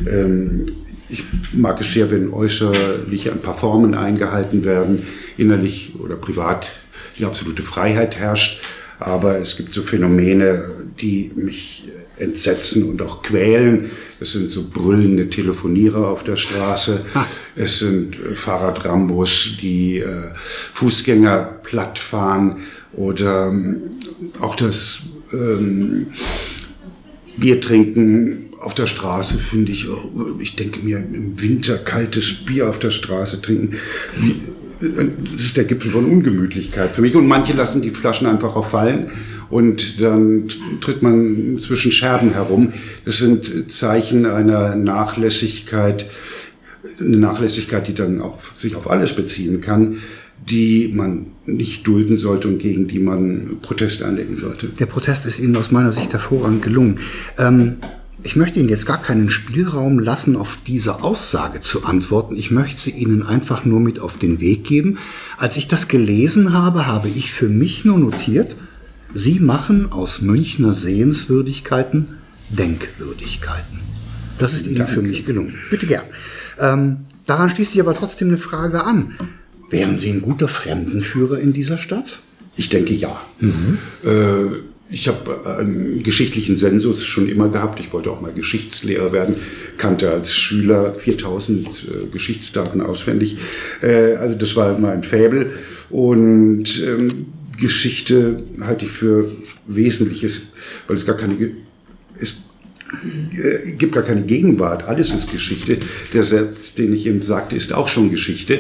Ähm, 0.10 0.66
ich 1.10 1.26
mag 1.52 1.82
es 1.82 1.92
sehr, 1.92 2.10
wenn 2.10 2.32
äußerlich 2.32 3.32
ein 3.32 3.42
paar 3.42 3.58
Formen 3.58 3.96
eingehalten 3.96 4.64
werden, 4.64 5.04
innerlich 5.38 5.94
oder 6.00 6.16
privat 6.16 6.72
die 7.20 7.26
absolute 7.26 7.64
Freiheit 7.64 8.16
herrscht. 8.16 8.62
Aber 9.00 9.40
es 9.40 9.58
gibt 9.58 9.74
so 9.74 9.82
Phänomene, 9.82 10.72
die 11.02 11.32
mich 11.36 11.84
entsetzen 12.20 12.84
und 12.84 13.02
auch 13.02 13.22
quälen. 13.22 13.90
Es 14.20 14.34
sind 14.34 14.50
so 14.50 14.64
brüllende 14.64 15.30
Telefonierer 15.30 16.08
auf 16.08 16.24
der 16.24 16.36
Straße. 16.36 17.06
Es 17.56 17.80
sind 17.80 18.16
äh, 18.16 18.36
Fahrradrambos, 18.36 19.58
die 19.62 20.00
äh, 20.00 20.32
Fußgänger 20.36 21.60
plattfahren 21.64 22.58
oder 22.94 23.48
ähm, 23.48 23.82
auch 24.42 24.56
das 24.56 25.00
ähm, 25.32 26.08
Bier 27.38 27.62
trinken 27.62 28.48
auf 28.60 28.74
der 28.74 28.88
Straße 28.88 29.38
finde 29.38 29.72
ich, 29.72 29.88
ich 30.40 30.56
denke 30.56 30.80
mir, 30.82 30.98
im 30.98 31.40
Winter 31.40 31.78
kaltes 31.78 32.34
Bier 32.34 32.68
auf 32.68 32.80
der 32.80 32.90
Straße 32.90 33.42
trinken. 33.42 33.78
Wie, 34.18 34.36
das 34.80 35.46
ist 35.46 35.58
der 35.58 35.64
Gipfel 35.64 35.92
von 35.92 36.06
Ungemütlichkeit 36.06 36.94
für 36.94 37.02
mich. 37.02 37.16
Und 37.16 37.28
manche 37.28 37.54
lassen 37.54 37.82
die 37.82 37.92
Flaschen 37.92 38.28
einfach 38.28 38.56
auch 38.56 38.66
fallen 38.66 39.10
und 39.50 40.02
dann 40.02 40.46
tritt 40.82 41.02
man 41.02 41.60
zwischen 41.60 41.92
Scherben 41.92 42.34
herum. 42.34 42.74
Das 43.06 43.18
sind 43.18 43.72
Zeichen 43.72 44.26
einer 44.26 44.76
Nachlässigkeit, 44.76 46.08
eine 47.00 47.18
Nachlässigkeit, 47.18 47.88
die 47.88 47.94
dann 47.94 48.22
auch 48.22 48.40
sich 48.56 48.76
auf 48.76 48.90
alles 48.90 49.14
beziehen 49.14 49.62
kann, 49.62 49.98
die 50.50 50.92
man 50.94 51.28
nicht 51.46 51.86
dulden 51.88 52.18
sollte 52.18 52.48
und 52.48 52.60
gegen 52.60 52.88
die 52.88 53.00
man 53.00 53.58
Protest 53.62 54.04
einlegen 54.04 54.38
sollte. 54.38 54.68
Der 54.68 54.86
Protest 54.86 55.26
ist 55.26 55.40
Ihnen 55.40 55.56
aus 55.56 55.72
meiner 55.72 55.92
Sicht 55.92 56.14
hervorragend 56.14 56.62
gelungen. 56.62 57.00
Ähm 57.38 57.78
ich 58.24 58.36
möchte 58.36 58.60
Ihnen 58.60 58.70
jetzt 58.70 58.86
gar 58.86 59.02
keinen 59.02 59.30
Spielraum 59.30 60.00
lassen, 60.00 60.36
auf 60.36 60.58
diese 60.66 61.04
Aussage 61.04 61.62
zu 61.62 61.86
antworten. 61.86 62.36
Ich 62.36 62.50
möchte 62.50 62.82
sie 62.82 62.90
Ihnen 62.92 63.24
einfach 63.24 63.64
nur 63.64 63.80
mit 63.80 64.00
auf 64.00 64.18
den 64.18 64.42
Weg 64.42 64.64
geben. 64.64 64.98
Als 65.38 65.56
ich 65.56 65.68
das 65.68 65.88
gelesen 65.88 66.52
habe, 66.52 66.88
habe 66.88 67.10
ich 67.10 67.32
für 67.32 67.48
mich 67.48 67.86
nur 67.86 68.00
notiert, 68.00 68.56
Sie 69.14 69.40
machen 69.40 69.92
aus 69.92 70.22
Münchner 70.22 70.74
Sehenswürdigkeiten 70.74 72.18
Denkwürdigkeiten. 72.50 73.80
Das 74.38 74.54
ist 74.54 74.68
Ihnen 74.68 74.78
Danke. 74.78 74.94
für 74.94 75.02
mich 75.02 75.26
gelungen. 75.26 75.56
Bitte 75.70 75.88
gern. 75.88 76.06
Ähm, 76.60 76.98
daran 77.26 77.50
schließt 77.50 77.72
sich 77.72 77.82
aber 77.82 77.94
trotzdem 77.94 78.30
eine 78.30 78.38
Frage 78.38 78.84
an. 78.84 79.14
Wären 79.70 79.98
Sie 79.98 80.12
ein 80.12 80.22
guter 80.22 80.48
Fremdenführer 80.48 81.40
in 81.40 81.54
dieser 81.54 81.78
Stadt? 81.78 82.20
Ich 82.56 82.70
denke 82.70 82.94
ja. 82.94 83.22
Mhm. 83.40 83.78
Äh, 84.04 84.46
ich 84.90 85.10
habe 85.10 85.58
einen 85.58 86.02
geschichtlichen 86.02 86.56
Sensus 86.56 87.06
schon 87.06 87.28
immer 87.28 87.50
gehabt. 87.50 87.80
Ich 87.82 87.92
wollte 87.92 88.10
auch 88.10 88.22
mal 88.22 88.32
Geschichtslehrer 88.32 89.12
werden, 89.12 89.36
kannte 89.78 90.10
als 90.12 90.38
Schüler 90.38 90.94
4000 90.94 91.68
äh, 91.68 91.72
Geschichtsdaten 92.12 92.80
auswendig. 92.82 93.38
Äh, 93.82 94.16
also 94.16 94.36
das 94.36 94.56
war 94.56 94.78
immer 94.78 94.92
ein 94.92 95.04
Fäbel. 95.04 95.52
Und 95.90 96.82
ähm, 96.86 97.26
Geschichte 97.58 98.44
halte 98.62 98.86
ich 98.86 98.92
für 98.92 99.32
Wesentliches, 99.66 100.42
weil 100.88 100.98
es 100.98 101.06
gar 101.06 101.18
keine, 101.18 101.52
es 102.20 102.36
äh, 103.34 103.72
gibt 103.74 103.94
gar 103.94 104.04
keine 104.04 104.22
Gegenwart. 104.22 104.84
Alles 104.84 105.12
ist 105.12 105.32
Geschichte. 105.32 105.78
Der 106.14 106.24
Satz, 106.24 106.76
den 106.76 106.94
ich 106.94 107.06
eben 107.06 107.22
sagte, 107.22 107.56
ist 107.56 107.74
auch 107.74 107.88
schon 107.88 108.12
Geschichte. 108.12 108.60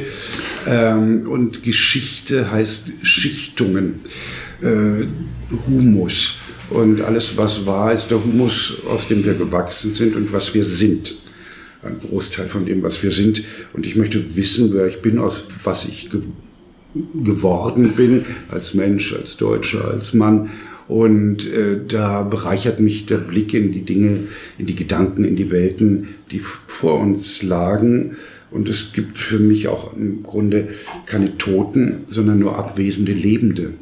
Ähm, 0.67 1.27
und 1.29 1.63
Geschichte 1.63 2.51
heißt 2.51 2.91
Schichtungen 3.03 4.01
äh, 4.61 5.05
Humus. 5.67 6.35
Und 6.69 7.01
alles, 7.01 7.37
was 7.37 7.65
war, 7.65 7.93
ist 7.93 8.11
der 8.11 8.21
Humus, 8.23 8.73
aus 8.87 9.07
dem 9.07 9.23
wir 9.23 9.35
gewachsen 9.35 9.93
sind 9.93 10.15
und 10.15 10.33
was 10.33 10.53
wir 10.53 10.63
sind. 10.63 11.15
Ein 11.81 11.99
Großteil 11.99 12.49
von 12.49 12.65
dem, 12.65 12.83
was 12.83 13.01
wir 13.01 13.11
sind. 13.11 13.43
Und 13.71 13.85
ich 13.85 13.95
möchte 13.95 14.35
wissen, 14.35 14.73
wer 14.73 14.87
ich 14.87 15.01
bin, 15.01 15.19
aus 15.19 15.45
was 15.63 15.85
ich 15.85 16.09
geworden 17.23 17.93
bin, 17.95 18.25
als 18.49 18.73
Mensch, 18.73 19.13
als 19.13 19.37
Deutscher, 19.37 19.85
als 19.85 20.13
Mann. 20.13 20.49
Und 20.87 21.45
äh, 21.51 21.79
da 21.85 22.23
bereichert 22.23 22.79
mich 22.79 23.05
der 23.05 23.17
Blick 23.17 23.53
in 23.53 23.73
die 23.73 23.83
Dinge, 23.83 24.19
in 24.57 24.65
die 24.67 24.75
Gedanken, 24.75 25.25
in 25.25 25.35
die 25.35 25.51
Welten, 25.51 26.07
die 26.31 26.39
vor 26.39 26.99
uns 26.99 27.43
lagen. 27.43 28.15
Und 28.49 28.69
es 28.69 28.93
gibt 28.93 29.17
für 29.17 29.39
mich 29.39 29.67
auch 29.67 29.95
im 29.97 30.23
Grunde 30.23 30.69
keine 31.05 31.37
Toten, 31.37 32.05
sondern 32.07 32.39
nur 32.39 32.57
abwesende 32.57 33.11
Lebende. 33.11 33.73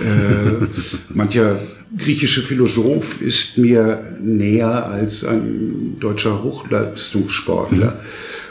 Äh, 0.00 0.66
mancher 1.14 1.58
griechische 1.96 2.42
Philosoph 2.42 3.20
ist 3.20 3.58
mir 3.58 4.16
näher 4.22 4.86
als 4.86 5.24
ein 5.24 5.96
deutscher 5.98 6.42
Hochleistungssportler. 6.42 8.00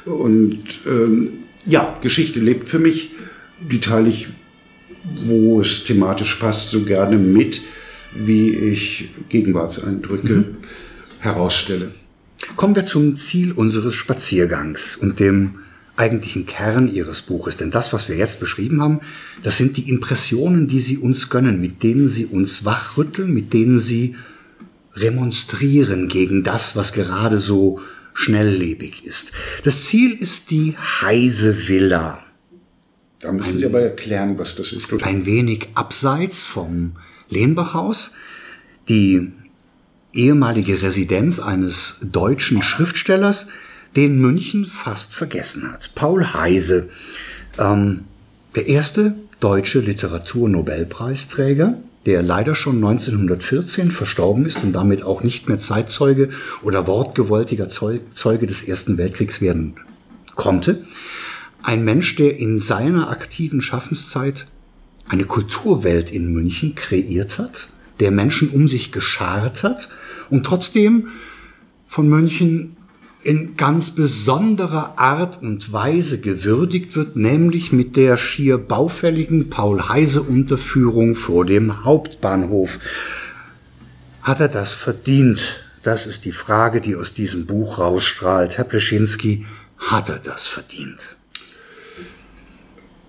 Und 0.06 0.60
ähm, 0.86 1.30
ja, 1.66 1.98
Geschichte 2.02 2.40
lebt 2.40 2.68
für 2.68 2.80
mich. 2.80 3.12
Die 3.72 3.80
teile 3.80 4.10
ich, 4.10 4.30
wo 5.26 5.62
es 5.62 5.84
thematisch 5.84 6.36
passt, 6.36 6.72
so 6.72 6.84
gerne 6.84 7.18
mit, 7.18 7.62
wie 8.16 8.50
ich 8.50 9.10
Gegenwartseindrücke 9.30 10.34
mhm. 10.34 10.58
herausstelle. 11.20 11.92
Kommen 12.56 12.76
wir 12.76 12.86
zum 12.86 13.18
Ziel 13.18 13.52
unseres 13.52 13.96
Spaziergangs 13.96 14.96
und 14.96 15.20
dem 15.20 15.56
eigentlichen 15.96 16.46
Kern 16.46 16.92
Ihres 16.92 17.22
Buches. 17.22 17.58
Denn 17.58 17.72
das, 17.72 17.94
was 17.94 18.10
wir 18.10 18.16
jetzt 18.16 18.40
beschrieben 18.40 18.82
haben, 18.82 19.00
das 19.44 19.58
sind 19.58 19.78
die 19.78 19.90
Impressionen, 19.90 20.68
die 20.68 20.80
Sie 20.80 20.98
uns 20.98 21.30
gönnen, 21.30 21.62
mit 21.62 21.84
denen 21.84 22.08
Sie 22.08 22.26
uns 22.26 22.66
wachrütteln, 22.66 23.34
mit 23.34 23.54
denen 23.54 23.80
Sie 23.80 24.16
remonstrieren 24.96 26.08
gegen 26.08 26.44
das, 26.44 26.76
was 26.76 26.94
gerade 26.94 27.40
so 27.40 27.80
schnelllebig 28.14 29.06
ist. 29.06 29.32
Das 29.64 29.84
Ziel 29.84 30.14
ist 30.14 30.52
die 30.52 30.76
Heise 31.02 31.68
Villa. 31.68 32.24
Da 33.24 33.32
müssen 33.32 33.58
Sie 33.58 33.66
aber 33.66 33.82
erklären, 33.82 34.38
was 34.38 34.56
das 34.56 34.74
ist. 34.74 34.92
Oder? 34.92 35.06
Ein 35.06 35.26
wenig 35.26 35.70
abseits 35.76 36.46
vom 36.46 36.98
Lehnbachhaus. 37.30 38.12
Die 38.90 39.32
ehemalige 40.12 40.82
Residenz 40.82 41.40
eines 41.40 41.96
deutschen 42.02 42.62
Schriftstellers, 42.62 43.48
den 43.96 44.20
München 44.20 44.66
fast 44.66 45.16
vergessen 45.16 45.72
hat. 45.72 45.92
Paul 45.96 46.34
Heise, 46.34 46.90
ähm, 47.58 48.04
der 48.56 48.68
erste 48.68 49.16
deutsche 49.40 49.80
Literaturnobelpreisträger, 49.80 51.78
der 52.06 52.22
leider 52.24 52.56
schon 52.56 52.76
1914 52.76 53.90
verstorben 53.92 54.46
ist 54.46 54.64
und 54.64 54.74
damit 54.74 55.04
auch 55.04 55.24
nicht 55.24 55.48
mehr 55.48 55.60
Zeitzeuge 55.60 56.30
oder 56.62 56.88
wortgewaltiger 56.88 57.70
Zeuge 57.70 58.48
des 58.48 58.64
Ersten 58.64 58.98
Weltkriegs 58.98 59.40
werden 59.40 59.76
konnte. 60.36 60.84
Ein 61.64 61.86
Mensch, 61.86 62.16
der 62.18 62.38
in 62.38 62.60
seiner 62.60 63.10
aktiven 63.10 63.62
Schaffenszeit 63.62 64.48
eine 65.08 65.24
Kulturwelt 65.24 66.12
in 66.12 66.32
München 66.34 66.76
kreiert 66.76 67.40
hat, 67.40 67.70
der 68.02 68.12
Menschen 68.12 68.50
um 68.50 68.68
sich 68.68 68.92
geschart 68.92 69.64
hat 69.64 69.88
und 70.30 70.46
trotzdem 70.46 71.08
von 71.88 72.10
München 72.10 72.76
in 73.24 73.56
ganz 73.56 73.92
besonderer 73.92 75.00
Art 75.00 75.42
und 75.42 75.72
Weise 75.72 76.20
gewürdigt 76.20 76.98
wird, 76.98 77.16
nämlich 77.16 77.72
mit 77.72 77.96
der 77.96 78.18
schier 78.18 78.58
baufälligen 78.58 79.50
Paul-Heise-Unterführung 79.50 81.16
vor 81.16 81.46
dem 81.46 81.86
Hauptbahnhof. 81.86 82.80
Hat 84.22 84.42
er 84.42 84.50
das 84.50 84.74
verdient? 84.74 85.64
Das 85.82 86.06
ist 86.06 86.26
die 86.26 86.34
Frage, 86.34 86.82
die 86.82 86.98
aus 86.98 87.14
diesem 87.14 87.46
Buch 87.46 87.80
rausstrahlt. 87.80 88.58
Herr 88.58 88.66
Pleschinski, 88.66 89.46
hat 89.78 90.10
er 90.10 90.20
das 90.20 90.46
verdient? 90.46 91.16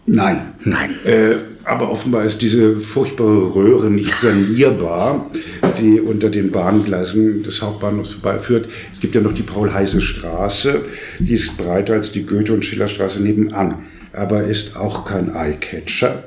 Nein. 0.07 0.55
Nein. 0.64 0.97
Äh, 1.05 1.37
aber 1.64 1.90
offenbar 1.90 2.25
ist 2.25 2.43
diese 2.43 2.77
furchtbare 2.77 3.55
Röhre 3.55 3.90
nicht 3.90 4.14
sanierbar, 4.14 5.31
die 5.81 5.99
unter 6.01 6.29
den 6.29 6.51
Bahngleisen 6.51 7.43
des 7.43 7.62
Hauptbahnhofs 7.62 8.11
vorbeiführt. 8.11 8.69
Es 8.93 9.01
gibt 9.01 9.14
ja 9.14 9.23
noch 9.23 9.33
die 9.33 9.43
Paul-Heise-Straße, 9.43 10.83
die 11.21 11.33
ist 11.33 11.57
breiter 11.57 11.95
als 11.95 12.12
die 12.12 12.27
Goethe- 12.27 12.53
und 12.53 12.64
Schillerstraße 12.64 13.21
nebenan, 13.21 13.87
aber 14.12 14.43
ist 14.43 14.77
auch 14.77 15.07
kein 15.07 15.35
Eyecatcher. 15.35 16.25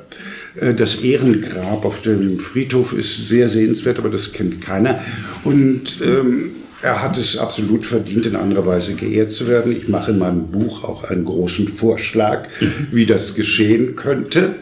Äh, 0.56 0.74
das 0.74 0.96
Ehrengrab 0.96 1.86
auf 1.86 2.02
dem 2.02 2.40
Friedhof 2.40 2.94
ist 2.94 3.28
sehr 3.28 3.48
sehenswert, 3.48 4.00
aber 4.00 4.10
das 4.10 4.32
kennt 4.32 4.60
keiner. 4.62 5.00
Und 5.44 6.02
ähm, 6.04 6.52
er 6.82 7.02
hat 7.02 7.18
es 7.18 7.38
absolut 7.38 7.84
verdient, 7.84 8.26
in 8.26 8.36
anderer 8.36 8.66
Weise 8.66 8.94
geehrt 8.94 9.32
zu 9.32 9.48
werden. 9.48 9.76
Ich 9.76 9.88
mache 9.88 10.12
in 10.12 10.20
meinem 10.20 10.48
Buch 10.48 10.84
auch 10.84 11.04
einen 11.04 11.26
großen 11.26 11.68
Vorschlag, 11.68 12.48
wie 12.92 13.06
das 13.06 13.36
geschehen 13.36 13.96
könnte, 13.96 14.56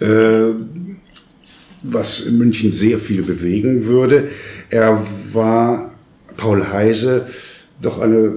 äh, 0.00 0.54
was 1.82 2.20
in 2.20 2.38
München 2.38 2.72
sehr 2.72 2.98
viel 2.98 3.22
bewegen 3.22 3.84
würde. 3.84 4.28
Er 4.70 5.02
war, 5.32 5.92
Paul 6.36 6.68
Heise, 6.72 7.26
doch 7.82 8.00
eine 8.00 8.36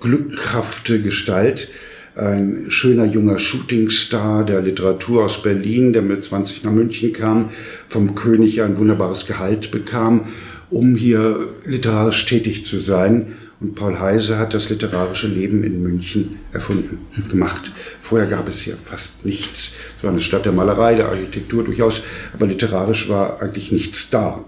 glückhafte 0.00 1.00
Gestalt, 1.00 1.68
ein 2.14 2.66
schöner 2.68 3.04
junger 3.04 3.38
Shootingstar 3.38 4.44
der 4.44 4.60
Literatur 4.60 5.24
aus 5.24 5.40
Berlin, 5.42 5.92
der 5.92 6.02
mit 6.02 6.24
20 6.24 6.64
nach 6.64 6.72
München 6.72 7.12
kam, 7.12 7.50
vom 7.88 8.16
König 8.16 8.60
ein 8.60 8.76
wunderbares 8.76 9.24
Gehalt 9.26 9.70
bekam 9.70 10.26
um 10.70 10.96
hier 10.96 11.48
literarisch 11.64 12.26
tätig 12.26 12.64
zu 12.64 12.78
sein. 12.78 13.36
Und 13.60 13.74
Paul 13.74 13.98
Heise 13.98 14.38
hat 14.38 14.54
das 14.54 14.70
literarische 14.70 15.26
Leben 15.26 15.64
in 15.64 15.82
München 15.82 16.36
erfunden, 16.52 16.98
gemacht. 17.28 17.72
Vorher 18.00 18.28
gab 18.28 18.48
es 18.48 18.60
hier 18.60 18.76
fast 18.76 19.26
nichts. 19.26 19.74
Es 19.96 20.04
war 20.04 20.10
eine 20.10 20.20
Stadt 20.20 20.44
der 20.44 20.52
Malerei, 20.52 20.94
der 20.94 21.08
Architektur 21.08 21.64
durchaus, 21.64 22.02
aber 22.32 22.46
literarisch 22.46 23.08
war 23.08 23.42
eigentlich 23.42 23.72
nichts 23.72 24.10
da. 24.10 24.44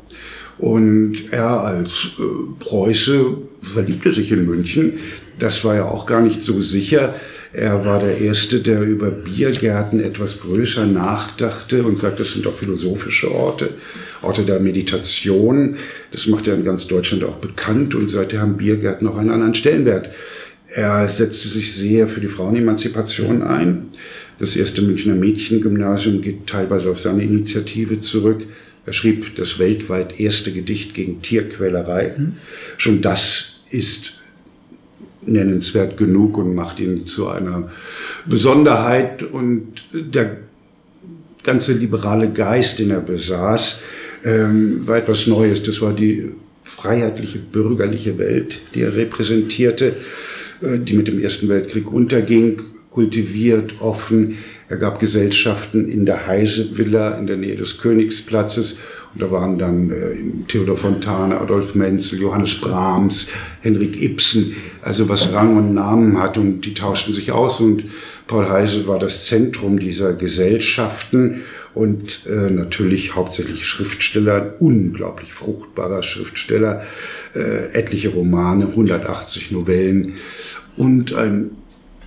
Und 0.58 1.32
er 1.32 1.48
als 1.48 2.10
äh, 2.18 2.22
Preuße 2.60 3.38
verliebte 3.62 4.12
sich 4.12 4.30
in 4.30 4.46
München. 4.46 4.98
Das 5.38 5.64
war 5.64 5.74
ja 5.74 5.86
auch 5.86 6.04
gar 6.06 6.20
nicht 6.20 6.42
so 6.42 6.60
sicher. 6.60 7.14
Er 7.52 7.84
war 7.84 7.98
der 7.98 8.18
Erste, 8.18 8.60
der 8.60 8.82
über 8.82 9.10
Biergärten 9.10 10.00
etwas 10.00 10.38
größer 10.38 10.86
nachdachte 10.86 11.82
und 11.82 11.98
sagte, 11.98 12.22
das 12.22 12.32
sind 12.32 12.46
auch 12.46 12.52
philosophische 12.52 13.34
Orte, 13.34 13.70
Orte 14.22 14.44
der 14.44 14.60
Meditation. 14.60 15.76
Das 16.12 16.26
macht 16.26 16.46
er 16.46 16.54
in 16.54 16.64
ganz 16.64 16.86
Deutschland 16.86 17.24
auch 17.24 17.36
bekannt 17.36 17.94
und 17.94 18.08
seither 18.08 18.40
haben 18.40 18.56
Biergärten 18.56 19.06
auch 19.06 19.16
einen 19.16 19.30
anderen 19.30 19.54
Stellenwert. 19.54 20.10
Er 20.72 21.08
setzte 21.08 21.48
sich 21.48 21.74
sehr 21.74 22.06
für 22.06 22.20
die 22.20 22.28
Frauenemanzipation 22.28 23.42
ein. 23.42 23.88
Das 24.38 24.54
erste 24.54 24.82
Münchner 24.82 25.14
Mädchengymnasium 25.14 26.22
geht 26.22 26.46
teilweise 26.46 26.90
auf 26.90 27.00
seine 27.00 27.24
Initiative 27.24 28.00
zurück. 28.00 28.46
Er 28.86 28.92
schrieb 28.92 29.36
das 29.36 29.58
weltweit 29.58 30.20
erste 30.20 30.52
Gedicht 30.52 30.94
gegen 30.94 31.22
Tierquälerei. 31.22 32.14
Mhm. 32.16 32.36
Schon 32.76 33.02
das 33.02 33.60
ist 33.70 34.20
nennenswert 35.26 35.96
genug 35.96 36.38
und 36.38 36.54
macht 36.54 36.80
ihn 36.80 37.06
zu 37.06 37.28
einer 37.28 37.70
Besonderheit. 38.26 39.22
Und 39.22 39.84
der 39.92 40.38
ganze 41.42 41.72
liberale 41.72 42.30
Geist, 42.30 42.78
den 42.78 42.90
er 42.90 43.00
besaß, 43.00 43.82
ähm, 44.24 44.86
war 44.86 44.98
etwas 44.98 45.26
Neues. 45.26 45.62
Das 45.62 45.80
war 45.80 45.92
die 45.92 46.30
freiheitliche 46.64 47.38
bürgerliche 47.38 48.18
Welt, 48.18 48.58
die 48.74 48.82
er 48.82 48.94
repräsentierte, 48.94 49.96
äh, 50.62 50.78
die 50.78 50.94
mit 50.94 51.08
dem 51.08 51.20
Ersten 51.20 51.48
Weltkrieg 51.48 51.90
unterging, 51.92 52.60
kultiviert, 52.90 53.80
offen. 53.80 54.38
Er 54.70 54.76
gab 54.76 55.00
Gesellschaften 55.00 55.90
in 55.90 56.06
der 56.06 56.28
Heise 56.28 56.78
Villa 56.78 57.18
in 57.18 57.26
der 57.26 57.36
Nähe 57.36 57.56
des 57.56 57.78
Königsplatzes. 57.78 58.78
Und 59.12 59.20
da 59.20 59.32
waren 59.32 59.58
dann 59.58 59.90
äh, 59.90 60.14
Theodor 60.46 60.76
Fontane, 60.76 61.40
Adolf 61.40 61.74
Menzel, 61.74 62.20
Johannes 62.20 62.54
Brahms, 62.60 63.26
Henrik 63.62 64.00
Ibsen, 64.00 64.54
also 64.80 65.08
was 65.08 65.32
Rang 65.32 65.56
und 65.56 65.74
Namen 65.74 66.20
hat 66.20 66.38
und 66.38 66.60
die 66.60 66.72
tauschten 66.72 67.12
sich 67.12 67.32
aus. 67.32 67.58
Und 67.58 67.82
Paul 68.28 68.48
Heise 68.48 68.86
war 68.86 69.00
das 69.00 69.26
Zentrum 69.26 69.80
dieser 69.80 70.12
Gesellschaften 70.12 71.40
und 71.74 72.24
äh, 72.26 72.50
natürlich 72.50 73.16
hauptsächlich 73.16 73.66
Schriftsteller, 73.66 74.54
unglaublich 74.60 75.32
fruchtbarer 75.32 76.04
Schriftsteller, 76.04 76.82
äh, 77.34 77.72
etliche 77.72 78.10
Romane, 78.10 78.66
180 78.66 79.50
Novellen 79.50 80.12
und 80.76 81.12
ein 81.12 81.50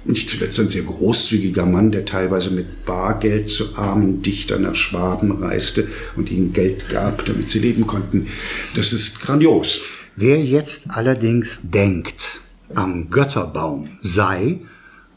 nicht 0.06 0.30
zuletzt 0.30 0.60
ein 0.60 0.68
sehr 0.68 0.84
großzügiger 0.84 1.66
Mann, 1.66 1.92
der 1.92 2.06
teilweise 2.06 2.52
mit 2.52 2.86
Bargeld 2.86 3.50
zu 3.50 3.76
armen 3.76 4.22
Dichtern 4.22 4.64
nach 4.64 4.76
Schwaben 4.76 5.32
reiste 5.32 5.88
und 6.16 6.30
ihnen 6.30 6.54
Geld 6.54 6.90
gab, 6.90 7.26
damit 7.26 7.50
sie 7.50 7.60
leben 7.60 7.88
konnten. 7.88 8.28
Das 8.76 8.94
ist 8.94 9.20
grandios. 9.20 9.82
Wer 10.16 10.44
jetzt 10.44 10.90
allerdings 10.90 11.62
denkt, 11.64 12.42
am 12.76 13.10
Götterbaum 13.10 13.98
sei 14.02 14.60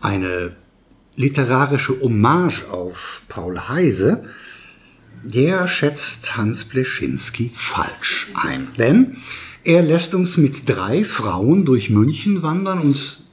eine 0.01 0.57
literarische 1.16 2.01
Hommage 2.01 2.64
auf 2.70 3.22
Paul 3.29 3.59
Heise, 3.68 4.25
der 5.25 5.66
schätzt 5.66 6.37
Hans 6.37 6.64
Bleschinski 6.64 7.51
falsch 7.53 8.29
ein. 8.35 8.68
Denn 8.79 9.16
er 9.64 9.83
lässt 9.83 10.14
uns 10.14 10.37
mit 10.37 10.68
drei 10.68 11.05
Frauen 11.05 11.64
durch 11.64 11.90
München 11.90 12.42
wandern 12.42 12.79
und 12.79 13.26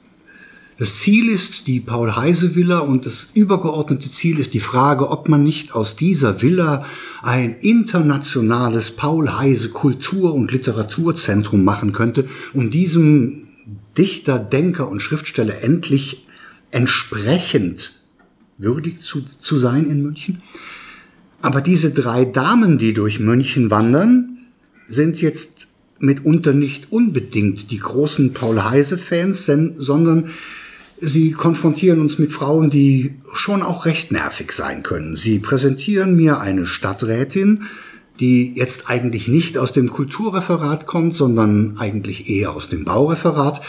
Das 0.76 0.96
Ziel 0.96 1.28
ist 1.28 1.68
die 1.68 1.78
Paul-Heise-Villa 1.78 2.78
und 2.78 3.06
das 3.06 3.30
übergeordnete 3.32 4.10
Ziel 4.10 4.40
ist 4.40 4.54
die 4.54 4.60
Frage, 4.60 5.08
ob 5.08 5.28
man 5.28 5.44
nicht 5.44 5.72
aus 5.72 5.94
dieser 5.94 6.42
Villa 6.42 6.84
ein 7.22 7.56
internationales 7.60 8.90
Paul-Heise-Kultur- 8.90 10.34
und 10.34 10.50
Literaturzentrum 10.50 11.62
machen 11.62 11.92
könnte, 11.92 12.28
um 12.54 12.70
diesem 12.70 13.46
Dichter, 13.96 14.40
Denker 14.40 14.88
und 14.88 15.00
Schriftsteller 15.00 15.62
endlich 15.62 16.26
entsprechend 16.72 17.92
würdig 18.58 19.04
zu, 19.04 19.22
zu 19.38 19.58
sein 19.58 19.88
in 19.88 20.02
München. 20.02 20.42
Aber 21.40 21.60
diese 21.60 21.92
drei 21.92 22.24
Damen, 22.24 22.78
die 22.78 22.94
durch 22.94 23.20
München 23.20 23.70
wandern, 23.70 24.38
sind 24.88 25.20
jetzt 25.20 25.68
mitunter 26.00 26.52
nicht 26.52 26.90
unbedingt 26.90 27.70
die 27.70 27.78
großen 27.78 28.32
Paul-Heise-Fans, 28.32 29.46
sondern 29.76 30.30
Sie 31.00 31.32
konfrontieren 31.32 32.00
uns 32.00 32.18
mit 32.18 32.32
Frauen, 32.32 32.70
die 32.70 33.14
schon 33.32 33.62
auch 33.62 33.84
recht 33.84 34.12
nervig 34.12 34.52
sein 34.52 34.82
können. 34.82 35.16
Sie 35.16 35.38
präsentieren 35.38 36.14
mir 36.16 36.40
eine 36.40 36.66
Stadträtin, 36.66 37.64
die 38.20 38.52
jetzt 38.54 38.88
eigentlich 38.88 39.26
nicht 39.26 39.58
aus 39.58 39.72
dem 39.72 39.90
Kulturreferat 39.90 40.86
kommt, 40.86 41.16
sondern 41.16 41.76
eigentlich 41.78 42.28
eher 42.28 42.52
aus 42.52 42.68
dem 42.68 42.84
Baureferat, 42.84 43.60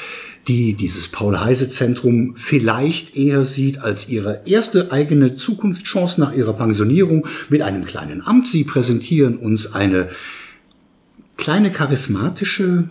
die 0.48 0.76
dieses 0.76 1.08
Paul-Heise-Zentrum 1.08 2.36
vielleicht 2.36 3.18
eher 3.18 3.46
sieht 3.46 3.80
als 3.80 4.10
ihre 4.10 4.44
erste 4.46 4.92
eigene 4.92 5.36
Zukunftschance 5.36 6.22
nach 6.22 6.34
ihrer 6.34 6.54
Pensionierung 6.54 7.28
mit 7.50 7.64
einem 7.64 7.86
kleinen 7.86 8.22
Amt. 8.22 8.48
Sie 8.48 8.64
präsentieren 8.64 9.38
uns 9.38 9.74
eine 9.74 10.10
kleine 11.38 11.72
charismatische 11.72 12.90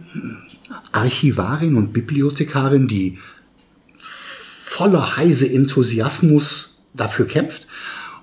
Archivarin 0.91 1.77
und 1.77 1.93
Bibliothekarin, 1.93 2.89
die 2.89 3.19
voller 4.75 5.17
heise 5.17 5.49
Enthusiasmus 5.49 6.81
dafür 6.95 7.27
kämpft. 7.27 7.69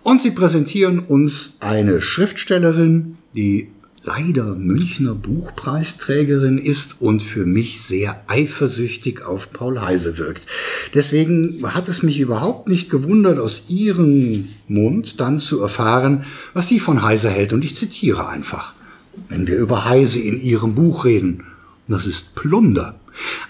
Und 0.03 0.19
sie 0.19 0.31
präsentieren 0.31 0.99
uns 0.99 1.53
eine 1.61 2.01
Schriftstellerin, 2.01 3.17
die 3.33 3.69
leider 4.03 4.55
Münchner 4.55 5.15
Buchpreisträgerin 5.15 6.57
ist 6.57 6.99
und 6.99 7.21
für 7.21 7.45
mich 7.45 7.81
sehr 7.81 8.23
eifersüchtig 8.27 9.23
auf 9.23 9.53
Paul 9.53 9.79
Heise 9.79 10.17
wirkt. 10.17 10.45
Deswegen 10.93 11.61
hat 11.63 11.87
es 11.87 12.03
mich 12.03 12.19
überhaupt 12.19 12.67
nicht 12.67 12.89
gewundert, 12.89 13.39
aus 13.39 13.69
ihrem 13.69 14.49
Mund 14.67 15.21
dann 15.21 15.39
zu 15.39 15.61
erfahren, 15.61 16.25
was 16.53 16.67
sie 16.67 16.79
von 16.79 17.01
Heise 17.01 17.29
hält. 17.29 17.53
Und 17.53 17.63
ich 17.63 17.77
zitiere 17.77 18.27
einfach. 18.27 18.73
Wenn 19.29 19.47
wir 19.47 19.55
über 19.55 19.85
Heise 19.85 20.19
in 20.19 20.41
ihrem 20.41 20.75
Buch 20.75 21.05
reden, 21.05 21.45
das 21.87 22.05
ist 22.05 22.35
Plunder. 22.35 22.99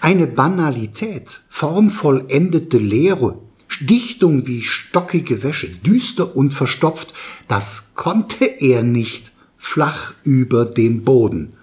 Eine 0.00 0.26
Banalität, 0.26 1.40
formvollendete 1.48 2.78
Leere, 2.78 3.38
Dichtung 3.80 4.46
wie 4.46 4.62
stockige 4.62 5.42
Wäsche, 5.42 5.68
düster 5.68 6.36
und 6.36 6.54
verstopft, 6.54 7.12
das 7.48 7.94
konnte 7.94 8.44
er 8.44 8.82
nicht 8.82 9.32
flach 9.56 10.14
über 10.24 10.64
dem 10.64 11.04
Boden. 11.04 11.54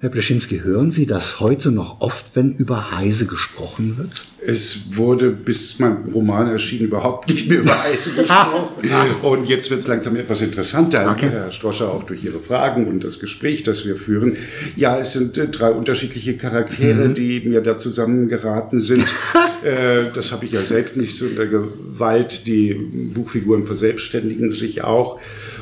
Herr 0.00 0.10
Bleschinski, 0.10 0.60
hören 0.60 0.92
Sie 0.92 1.06
das 1.06 1.40
heute 1.40 1.72
noch 1.72 2.00
oft, 2.00 2.36
wenn 2.36 2.52
über 2.52 2.96
Heise 2.96 3.26
gesprochen 3.26 3.98
wird? 3.98 4.24
Es 4.40 4.96
wurde, 4.96 5.30
bis 5.30 5.80
mein 5.80 6.04
Roman 6.14 6.46
erschien, 6.46 6.84
überhaupt 6.84 7.28
nicht 7.28 7.48
mehr 7.48 7.58
über 7.58 7.82
Heise 7.82 8.10
gesprochen. 8.16 8.84
und 9.22 9.48
jetzt 9.48 9.70
wird 9.70 9.80
es 9.80 9.88
langsam 9.88 10.14
etwas 10.14 10.40
interessanter, 10.40 11.10
okay. 11.10 11.30
Herr 11.30 11.50
Stroscher, 11.50 11.88
auch 11.88 12.04
durch 12.04 12.22
Ihre 12.22 12.38
Fragen 12.38 12.86
und 12.86 13.02
das 13.02 13.18
Gespräch, 13.18 13.64
das 13.64 13.86
wir 13.86 13.96
führen. 13.96 14.36
Ja, 14.76 15.00
es 15.00 15.14
sind 15.14 15.36
äh, 15.36 15.48
drei 15.48 15.72
unterschiedliche 15.72 16.36
Charaktere, 16.36 17.08
mhm. 17.08 17.14
die 17.16 17.40
mir 17.40 17.60
da 17.60 17.76
zusammengeraten 17.76 18.78
sind. 18.78 19.02
äh, 19.64 20.12
das 20.14 20.30
habe 20.30 20.44
ich 20.44 20.52
ja 20.52 20.60
selbst 20.60 20.96
nicht 20.96 21.16
so 21.16 21.26
in 21.26 21.34
der 21.34 21.48
Gewalt. 21.48 22.46
Die 22.46 22.72
Buchfiguren 23.14 23.66
verselbstständigen 23.66 24.52
sich 24.52 24.84
auch. 24.84 25.18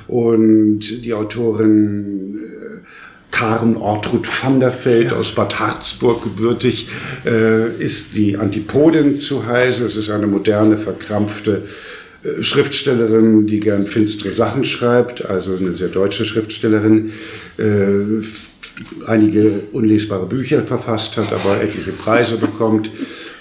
Und 0.09 1.05
die 1.07 1.15
Autorin 1.15 2.39
Karen 3.37 3.77
Ortrud 3.77 4.27
van 4.27 4.61
der 4.61 4.73
Veld 4.73 5.11
ja. 5.11 5.17
aus 5.19 5.33
Bad 5.33 5.61
Harzburg 5.61 6.23
gebürtig, 6.23 6.89
äh, 7.27 7.69
ist 7.77 8.15
die 8.15 8.39
Antipodin 8.39 9.19
zu 9.19 9.45
Heise. 9.47 9.85
Es 9.85 9.95
ist 9.95 10.09
eine 10.09 10.27
moderne, 10.27 10.79
verkrampfte 10.79 11.63
äh, 12.25 12.43
Schriftstellerin, 12.43 13.47
die 13.47 13.61
gern 13.61 13.87
finstere 13.87 14.33
Sachen 14.33 14.65
schreibt, 14.65 15.27
also 15.27 15.55
eine 15.55 15.75
sehr 15.75 15.89
deutsche 15.89 16.25
Schriftstellerin. 16.25 17.13
Äh, 17.59 18.25
einige 19.07 19.61
unlesbare 19.73 20.25
Bücher 20.25 20.63
verfasst 20.63 21.19
hat, 21.19 21.31
aber 21.31 21.61
etliche 21.63 21.93
Preise 21.93 22.39
bekommt. 22.39 22.91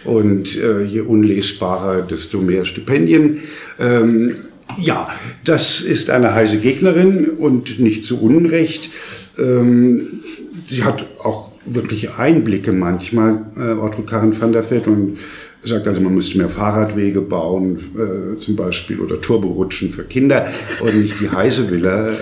Und 0.04 0.58
äh, 0.58 0.84
je 0.84 1.02
unlesbarer, 1.02 2.02
desto 2.02 2.40
mehr 2.40 2.66
Stipendien. 2.66 3.40
Ähm, 3.80 4.36
ja, 4.78 5.08
das 5.46 5.80
ist 5.80 6.10
eine 6.10 6.34
heiße 6.34 6.58
Gegnerin 6.58 7.30
und 7.30 7.80
nicht 7.80 8.04
zu 8.04 8.22
Unrecht. 8.22 8.90
Ähm, 9.38 10.22
sie 10.66 10.84
hat 10.84 11.06
auch 11.24 11.52
wirkliche 11.66 12.18
Einblicke 12.18 12.72
manchmal, 12.72 13.46
äh, 13.58 13.72
Ortrud 13.72 14.08
Karin 14.08 14.40
van 14.40 14.52
der 14.52 14.70
Veld, 14.70 14.88
und 14.88 15.18
sagt 15.64 15.88
also, 15.88 16.02
man 16.02 16.14
müsste 16.14 16.38
mehr 16.38 16.50
Fahrradwege 16.50 17.22
bauen, 17.22 17.80
äh, 17.96 18.38
zum 18.38 18.56
Beispiel, 18.56 19.00
oder 19.00 19.20
Turborutschen 19.20 19.92
für 19.92 20.04
Kinder 20.04 20.48
und 20.80 20.96
nicht 20.96 21.20
die 21.20 21.30
Heisevilla 21.30 22.10
äh, 22.10 22.14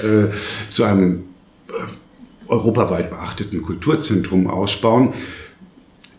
zu 0.71 0.83
einem 0.83 1.23
äh, 1.69 1.73
europaweit 2.47 3.09
beachteten 3.09 3.61
Kulturzentrum 3.61 4.47
ausbauen. 4.47 5.13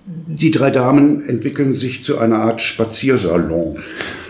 Die 0.07 0.51
drei 0.51 0.71
Damen 0.71 1.27
entwickeln 1.27 1.73
sich 1.73 2.05
zu 2.05 2.19
einer 2.19 2.37
Art 2.37 2.61
Spaziersalon. 2.61 3.79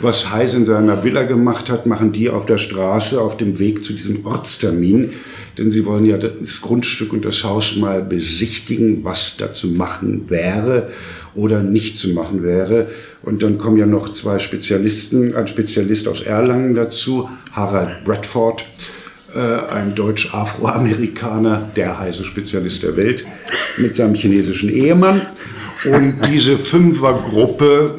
Was 0.01 0.31
Heise 0.31 0.59
in 0.59 0.67
seiner 0.67 1.03
Villa 1.03 1.25
gemacht 1.25 1.69
hat, 1.69 1.87
machen 1.87 2.13
die 2.13 2.31
auf 2.31 2.47
der 2.47 2.59
Straße 2.59 3.21
auf 3.21 3.37
dem 3.37 3.59
Weg 3.59 3.85
zu 3.85 3.93
diesem 3.93 4.25
Ortstermin 4.25 5.11
denn 5.59 5.71
sie 5.71 5.85
wollen 5.87 6.05
ja 6.05 6.19
das 6.19 6.61
Grundstück 6.61 7.13
und 7.13 7.25
das 7.25 7.45
Haus 7.45 7.77
mal 7.77 8.03
besichtigen, 8.03 9.05
was 9.05 9.37
da 9.39 9.53
zu 9.53 9.69
machen 9.69 10.29
wäre 10.29 10.91
oder 11.35 11.63
nicht 11.63 11.97
zu 11.97 12.11
machen 12.11 12.43
wäre. 12.43 12.89
Und 13.23 13.43
dann 13.43 13.59
kommen 13.59 13.77
ja 13.77 13.87
noch 13.87 14.13
zwei 14.13 14.39
Spezialisten, 14.39 15.35
ein 15.35 15.47
Spezialist 15.47 16.09
aus 16.09 16.21
Erlangen 16.21 16.75
dazu, 16.75 17.29
Harald 17.53 18.05
Bradford, 18.05 18.65
ein 19.41 19.95
Deutsch-Afroamerikaner, 19.95 21.71
der 21.75 21.99
heiße 21.99 22.25
Spezialist 22.25 22.83
der 22.83 22.97
Welt, 22.97 23.25
mit 23.79 23.97
seinem 23.97 24.15
chinesischen 24.15 24.69
Ehemann. 24.69 25.23
Und 25.85 26.17
diese 26.31 26.57
Fünfergruppe 26.57 27.97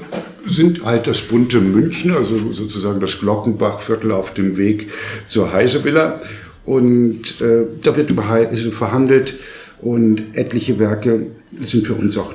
sind 0.47 0.83
halt 0.83 1.07
das 1.07 1.21
bunte 1.21 1.59
München, 1.59 2.11
also 2.11 2.37
sozusagen 2.51 2.99
das 2.99 3.19
Glockenbachviertel 3.19 4.11
auf 4.11 4.33
dem 4.33 4.57
Weg 4.57 4.91
zur 5.27 5.51
Heisevilla. 5.51 6.21
Und 6.65 7.41
äh, 7.41 7.65
da 7.83 7.95
wird 7.95 8.09
über 8.09 8.27
Heise 8.27 8.71
verhandelt 8.71 9.35
und 9.81 10.35
etliche 10.35 10.79
Werke 10.79 11.27
sind 11.59 11.85
für 11.85 11.93
uns 11.93 12.17
auch, 12.17 12.33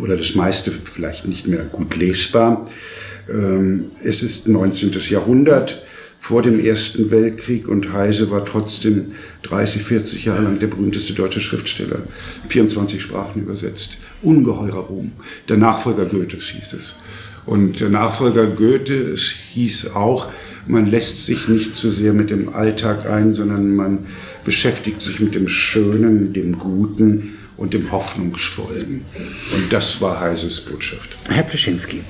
oder 0.00 0.16
das 0.16 0.34
meiste 0.34 0.70
vielleicht 0.70 1.26
nicht 1.26 1.46
mehr 1.46 1.64
gut 1.64 1.96
lesbar. 1.96 2.66
Ähm, 3.28 3.86
es 4.02 4.22
ist 4.22 4.46
19. 4.46 4.92
Jahrhundert 5.10 5.82
vor 6.24 6.40
dem 6.40 6.58
Ersten 6.58 7.10
Weltkrieg 7.10 7.68
und 7.68 7.92
Heise 7.92 8.30
war 8.30 8.46
trotzdem 8.46 9.12
30, 9.42 9.82
40 9.82 10.24
Jahre 10.24 10.44
lang 10.44 10.58
der 10.58 10.68
berühmteste 10.68 11.12
deutsche 11.12 11.42
Schriftsteller. 11.42 11.98
24 12.48 13.02
Sprachen 13.02 13.42
übersetzt. 13.42 13.98
Ungeheurer 14.22 14.86
Ruhm. 14.86 15.12
Der 15.50 15.58
Nachfolger 15.58 16.06
Goethes 16.06 16.44
hieß 16.44 16.72
es. 16.72 16.94
Und 17.44 17.78
der 17.78 17.90
Nachfolger 17.90 18.46
Goethes 18.46 19.34
hieß 19.52 19.88
auch, 19.94 20.30
man 20.66 20.86
lässt 20.86 21.26
sich 21.26 21.46
nicht 21.48 21.74
zu 21.74 21.90
sehr 21.90 22.14
mit 22.14 22.30
dem 22.30 22.54
Alltag 22.54 23.04
ein, 23.04 23.34
sondern 23.34 23.76
man 23.76 24.06
beschäftigt 24.46 25.02
sich 25.02 25.20
mit 25.20 25.34
dem 25.34 25.46
Schönen, 25.46 26.32
dem 26.32 26.58
Guten 26.58 27.34
und 27.58 27.74
dem 27.74 27.92
Hoffnungsvollen. 27.92 29.04
Und 29.54 29.70
das 29.70 30.00
war 30.00 30.20
Heises 30.20 30.62
Botschaft. 30.62 31.10
Herr 31.28 31.42
Pleschinski, 31.42 32.00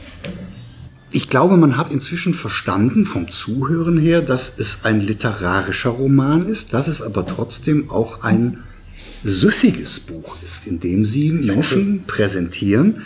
ich 1.14 1.29
glaube, 1.29 1.57
man 1.57 1.77
hat 1.77 1.92
inzwischen 1.92 2.35
verstanden 2.35 3.07
vom 3.07 3.29
Zuhören 3.29 3.98
her, 3.98 4.20
dass 4.20 4.53
es 4.59 4.81
ein 4.83 5.00
literarischer 5.00 5.90
Roman 5.90 6.44
ist, 6.44 6.72
dass 6.72 6.88
es 6.88 7.00
aber 7.00 7.24
trotzdem 7.24 7.88
auch 7.88 8.24
ein 8.24 8.64
süffiges 9.22 10.00
Buch 10.00 10.37
ist, 10.44 10.66
in 10.66 10.81
dem 10.81 11.05
Sie 11.05 11.31
Menschen 11.31 12.03
präsentieren, 12.09 13.03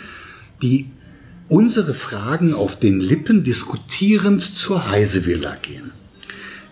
die 0.63 0.87
unsere 1.49 1.93
Fragen 1.93 2.55
auf 2.55 2.79
den 2.79 2.99
Lippen 2.99 3.43
diskutierend 3.43 4.41
zur 4.41 4.89
Heisevilla 4.89 5.55
gehen. 5.61 5.91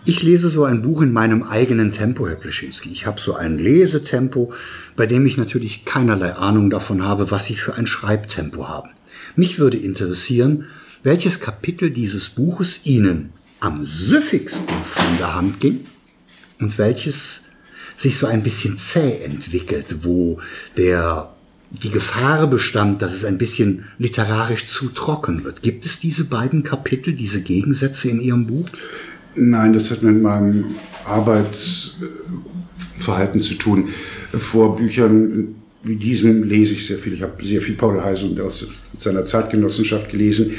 Ich 0.04 0.24
lese 0.24 0.48
so 0.48 0.64
ein 0.64 0.82
Buch 0.82 1.02
in 1.02 1.12
meinem 1.12 1.44
eigenen 1.44 1.92
Tempo, 1.92 2.26
Herr 2.26 2.34
Pleschinski. 2.34 2.90
Ich 2.90 3.06
habe 3.06 3.20
so 3.20 3.36
ein 3.36 3.58
Lesetempo, 3.58 4.52
bei 4.96 5.06
dem 5.06 5.24
ich 5.24 5.36
natürlich 5.36 5.84
keinerlei 5.84 6.32
Ahnung 6.32 6.68
davon 6.68 7.04
habe, 7.04 7.30
was 7.30 7.44
Sie 7.44 7.54
für 7.54 7.76
ein 7.76 7.86
Schreibtempo 7.86 8.66
haben. 8.66 8.90
Mich 9.36 9.60
würde 9.60 9.76
interessieren, 9.76 10.64
welches 11.02 11.40
Kapitel 11.40 11.90
dieses 11.90 12.28
Buches 12.28 12.80
Ihnen 12.84 13.30
am 13.60 13.84
süffigsten 13.84 14.82
von 14.82 15.18
der 15.18 15.34
Hand 15.34 15.60
ging 15.60 15.80
und 16.60 16.78
welches 16.78 17.46
sich 17.96 18.16
so 18.16 18.26
ein 18.26 18.42
bisschen 18.42 18.76
zäh 18.76 19.22
entwickelt, 19.24 20.04
wo 20.04 20.40
der 20.76 21.34
die 21.70 21.90
Gefahr 21.90 22.46
bestand, 22.46 23.02
dass 23.02 23.12
es 23.12 23.24
ein 23.24 23.38
bisschen 23.38 23.84
literarisch 23.98 24.66
zu 24.66 24.88
trocken 24.88 25.44
wird. 25.44 25.62
Gibt 25.62 25.84
es 25.84 25.98
diese 25.98 26.24
beiden 26.24 26.62
Kapitel, 26.62 27.12
diese 27.12 27.42
Gegensätze 27.42 28.08
in 28.08 28.20
Ihrem 28.20 28.46
Buch? 28.46 28.66
Nein, 29.34 29.74
das 29.74 29.90
hat 29.90 30.02
mit 30.02 30.22
meinem 30.22 30.76
Arbeitsverhalten 31.04 33.40
zu 33.40 33.54
tun. 33.54 33.88
Vor 34.32 34.76
Büchern 34.76 35.56
wie 35.82 35.96
diesem 35.96 36.42
lese 36.42 36.74
ich 36.74 36.86
sehr 36.86 36.98
viel. 36.98 37.12
Ich 37.14 37.22
habe 37.22 37.44
sehr 37.44 37.60
viel 37.60 37.74
Paul 37.74 38.02
Heise 38.02 38.28
aus 38.42 38.66
seiner 38.98 39.24
Zeitgenossenschaft 39.26 40.08
gelesen. 40.10 40.54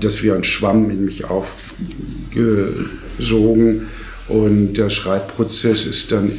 Das 0.00 0.22
wie 0.22 0.32
ein 0.32 0.44
Schwamm 0.44 0.90
in 0.90 1.04
mich 1.04 1.24
aufgesogen. 1.26 2.72
Und 4.28 4.74
der 4.74 4.88
Schreibprozess 4.90 5.86
ist 5.86 6.10
dann 6.10 6.32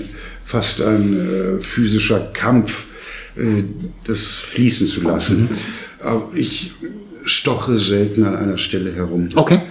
fast 0.44 0.82
ein 0.82 1.60
äh, 1.60 1.62
physischer 1.62 2.20
Kampf, 2.34 2.88
äh, 3.38 3.64
das 4.06 4.26
fließen 4.26 4.88
zu 4.88 5.02
lassen. 5.02 5.44
Mhm. 5.44 5.50
Aber 6.00 6.30
ich 6.36 6.74
stoche 7.26 7.78
selten 7.78 8.24
an 8.26 8.36
einer 8.36 8.58
Stelle 8.58 8.94
herum. 8.94 9.30
Okay. 9.36 9.62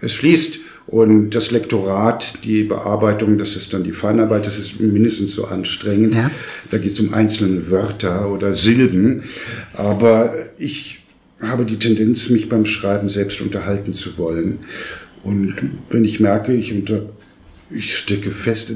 Es 0.00 0.12
fließt 0.14 0.58
und 0.86 1.30
das 1.30 1.50
Lektorat, 1.50 2.44
die 2.44 2.62
Bearbeitung, 2.62 3.38
das 3.38 3.56
ist 3.56 3.72
dann 3.72 3.82
die 3.82 3.92
Feinarbeit, 3.92 4.46
das 4.46 4.58
ist 4.58 4.78
mindestens 4.78 5.34
so 5.34 5.46
anstrengend. 5.46 6.14
Ja. 6.14 6.30
Da 6.70 6.78
geht 6.78 6.92
es 6.92 7.00
um 7.00 7.12
einzelne 7.12 7.70
Wörter 7.70 8.30
oder 8.30 8.54
Silben. 8.54 9.24
Aber 9.74 10.34
ich 10.58 11.00
habe 11.40 11.64
die 11.64 11.78
Tendenz, 11.78 12.30
mich 12.30 12.48
beim 12.48 12.66
Schreiben 12.66 13.08
selbst 13.08 13.40
unterhalten 13.40 13.94
zu 13.94 14.16
wollen. 14.16 14.60
Und 15.22 15.56
wenn 15.90 16.04
ich 16.04 16.20
merke, 16.20 16.52
ich, 16.52 16.72
unter, 16.72 17.10
ich 17.70 17.96
stecke 17.96 18.30
fest, 18.30 18.72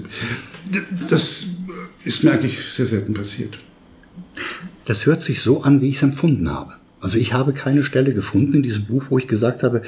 das 1.09 1.59
ist, 2.05 2.25
merke 2.25 2.47
ich, 2.47 2.59
sehr 2.73 2.87
selten 2.87 3.15
passiert. 3.15 3.59
Das 4.85 5.07
hört 5.07 5.21
sich 5.21 5.43
so 5.43 5.63
an, 5.63 5.81
wie 5.81 5.89
ich 5.91 5.97
es 5.97 6.03
empfunden 6.03 6.51
habe. 6.51 6.80
Also 7.03 7.17
ich 7.17 7.33
habe 7.33 7.55
keine 7.55 7.83
Stelle 7.83 8.13
gefunden 8.13 8.57
in 8.57 8.63
diesem 8.63 8.85
Buch, 8.85 9.05
wo 9.09 9.17
ich 9.17 9.27
gesagt 9.27 9.63
habe, 9.63 9.81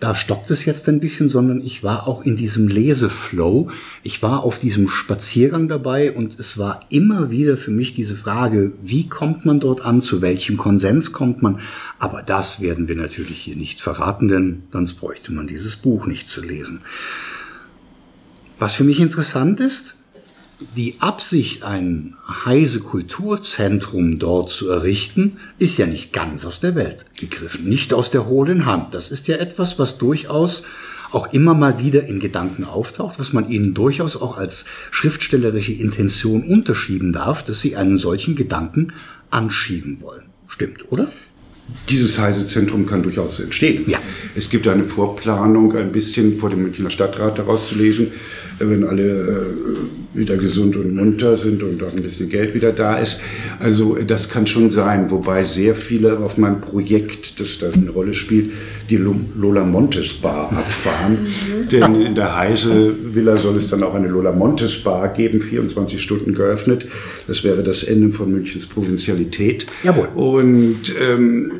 da 0.00 0.16
stockt 0.16 0.50
es 0.50 0.64
jetzt 0.64 0.88
ein 0.88 0.98
bisschen, 0.98 1.28
sondern 1.28 1.60
ich 1.60 1.84
war 1.84 2.08
auch 2.08 2.24
in 2.24 2.36
diesem 2.36 2.66
Leseflow. 2.66 3.70
Ich 4.02 4.20
war 4.20 4.42
auf 4.42 4.58
diesem 4.58 4.88
Spaziergang 4.88 5.68
dabei 5.68 6.10
und 6.10 6.40
es 6.40 6.58
war 6.58 6.80
immer 6.88 7.30
wieder 7.30 7.56
für 7.56 7.70
mich 7.70 7.92
diese 7.92 8.16
Frage, 8.16 8.72
wie 8.82 9.08
kommt 9.08 9.44
man 9.44 9.60
dort 9.60 9.84
an, 9.84 10.02
zu 10.02 10.22
welchem 10.22 10.56
Konsens 10.56 11.12
kommt 11.12 11.40
man. 11.40 11.60
Aber 12.00 12.22
das 12.22 12.60
werden 12.60 12.88
wir 12.88 12.96
natürlich 12.96 13.38
hier 13.38 13.56
nicht 13.56 13.80
verraten, 13.80 14.26
denn 14.26 14.64
sonst 14.72 14.94
bräuchte 14.94 15.32
man 15.32 15.46
dieses 15.46 15.76
Buch 15.76 16.06
nicht 16.06 16.28
zu 16.28 16.42
lesen. 16.42 16.80
Was 18.58 18.74
für 18.74 18.84
mich 18.84 18.98
interessant 18.98 19.60
ist, 19.60 19.95
die 20.58 20.96
Absicht, 21.00 21.62
ein 21.64 22.14
Heise 22.44 22.80
Kulturzentrum 22.80 24.18
dort 24.18 24.50
zu 24.50 24.70
errichten, 24.70 25.36
ist 25.58 25.76
ja 25.76 25.86
nicht 25.86 26.12
ganz 26.12 26.46
aus 26.46 26.60
der 26.60 26.74
Welt 26.74 27.04
gegriffen, 27.16 27.68
nicht 27.68 27.92
aus 27.92 28.10
der 28.10 28.26
hohlen 28.26 28.64
Hand. 28.64 28.94
Das 28.94 29.10
ist 29.10 29.28
ja 29.28 29.36
etwas, 29.36 29.78
was 29.78 29.98
durchaus 29.98 30.62
auch 31.12 31.32
immer 31.32 31.54
mal 31.54 31.78
wieder 31.78 32.06
in 32.06 32.20
Gedanken 32.20 32.64
auftaucht, 32.64 33.18
was 33.18 33.32
man 33.32 33.48
ihnen 33.48 33.74
durchaus 33.74 34.16
auch 34.16 34.38
als 34.38 34.64
schriftstellerische 34.90 35.72
Intention 35.72 36.42
unterschieben 36.42 37.12
darf, 37.12 37.42
dass 37.42 37.60
sie 37.60 37.76
einen 37.76 37.98
solchen 37.98 38.34
Gedanken 38.34 38.92
anschieben 39.30 40.00
wollen. 40.00 40.24
Stimmt, 40.48 40.90
oder? 40.90 41.10
Dieses 41.88 42.18
Heise-Zentrum 42.18 42.86
kann 42.86 43.02
durchaus 43.02 43.40
entstehen. 43.40 43.84
Ja. 43.88 43.98
Es 44.34 44.50
gibt 44.50 44.68
eine 44.68 44.84
Vorplanung, 44.84 45.74
ein 45.76 45.90
bisschen 45.90 46.38
vor 46.38 46.50
dem 46.50 46.62
Münchner 46.62 46.90
Stadtrat 46.90 47.38
daraus 47.38 47.68
zu 47.68 47.74
lesen, 47.74 48.12
wenn 48.58 48.84
alle 48.84 49.02
äh, 49.02 50.18
wieder 50.18 50.36
gesund 50.36 50.76
und 50.76 50.94
munter 50.94 51.36
sind 51.36 51.62
und 51.62 51.82
auch 51.82 51.92
ein 51.92 52.02
bisschen 52.02 52.28
Geld 52.28 52.54
wieder 52.54 52.72
da 52.72 52.98
ist. 52.98 53.20
Also 53.58 53.96
das 54.06 54.28
kann 54.28 54.46
schon 54.46 54.70
sein, 54.70 55.10
wobei 55.10 55.44
sehr 55.44 55.74
viele 55.74 56.18
auf 56.18 56.38
meinem 56.38 56.60
Projekt, 56.60 57.38
das 57.38 57.58
da 57.58 57.66
eine 57.70 57.90
Rolle 57.90 58.14
spielt, 58.14 58.52
die 58.88 58.96
Lola 58.96 59.64
Montes 59.64 60.14
Bar 60.14 60.52
abfahren. 60.56 61.18
Mhm. 61.22 61.68
Denn 61.68 62.00
in 62.00 62.14
der 62.14 62.36
Heise 62.36 62.94
Villa 63.14 63.36
soll 63.36 63.56
es 63.56 63.68
dann 63.68 63.82
auch 63.82 63.94
eine 63.94 64.08
Lola 64.08 64.32
Montes 64.32 64.82
Bar 64.82 65.08
geben, 65.08 65.40
24 65.42 66.02
Stunden 66.02 66.34
geöffnet. 66.34 66.86
Das 67.26 67.44
wäre 67.44 67.62
das 67.62 67.82
Ende 67.82 68.12
von 68.12 68.32
Münchens 68.32 68.66
Provinzialität. 68.66 69.66
Jawohl. 69.82 70.08
Und 70.14 70.94
ähm, 71.00 71.52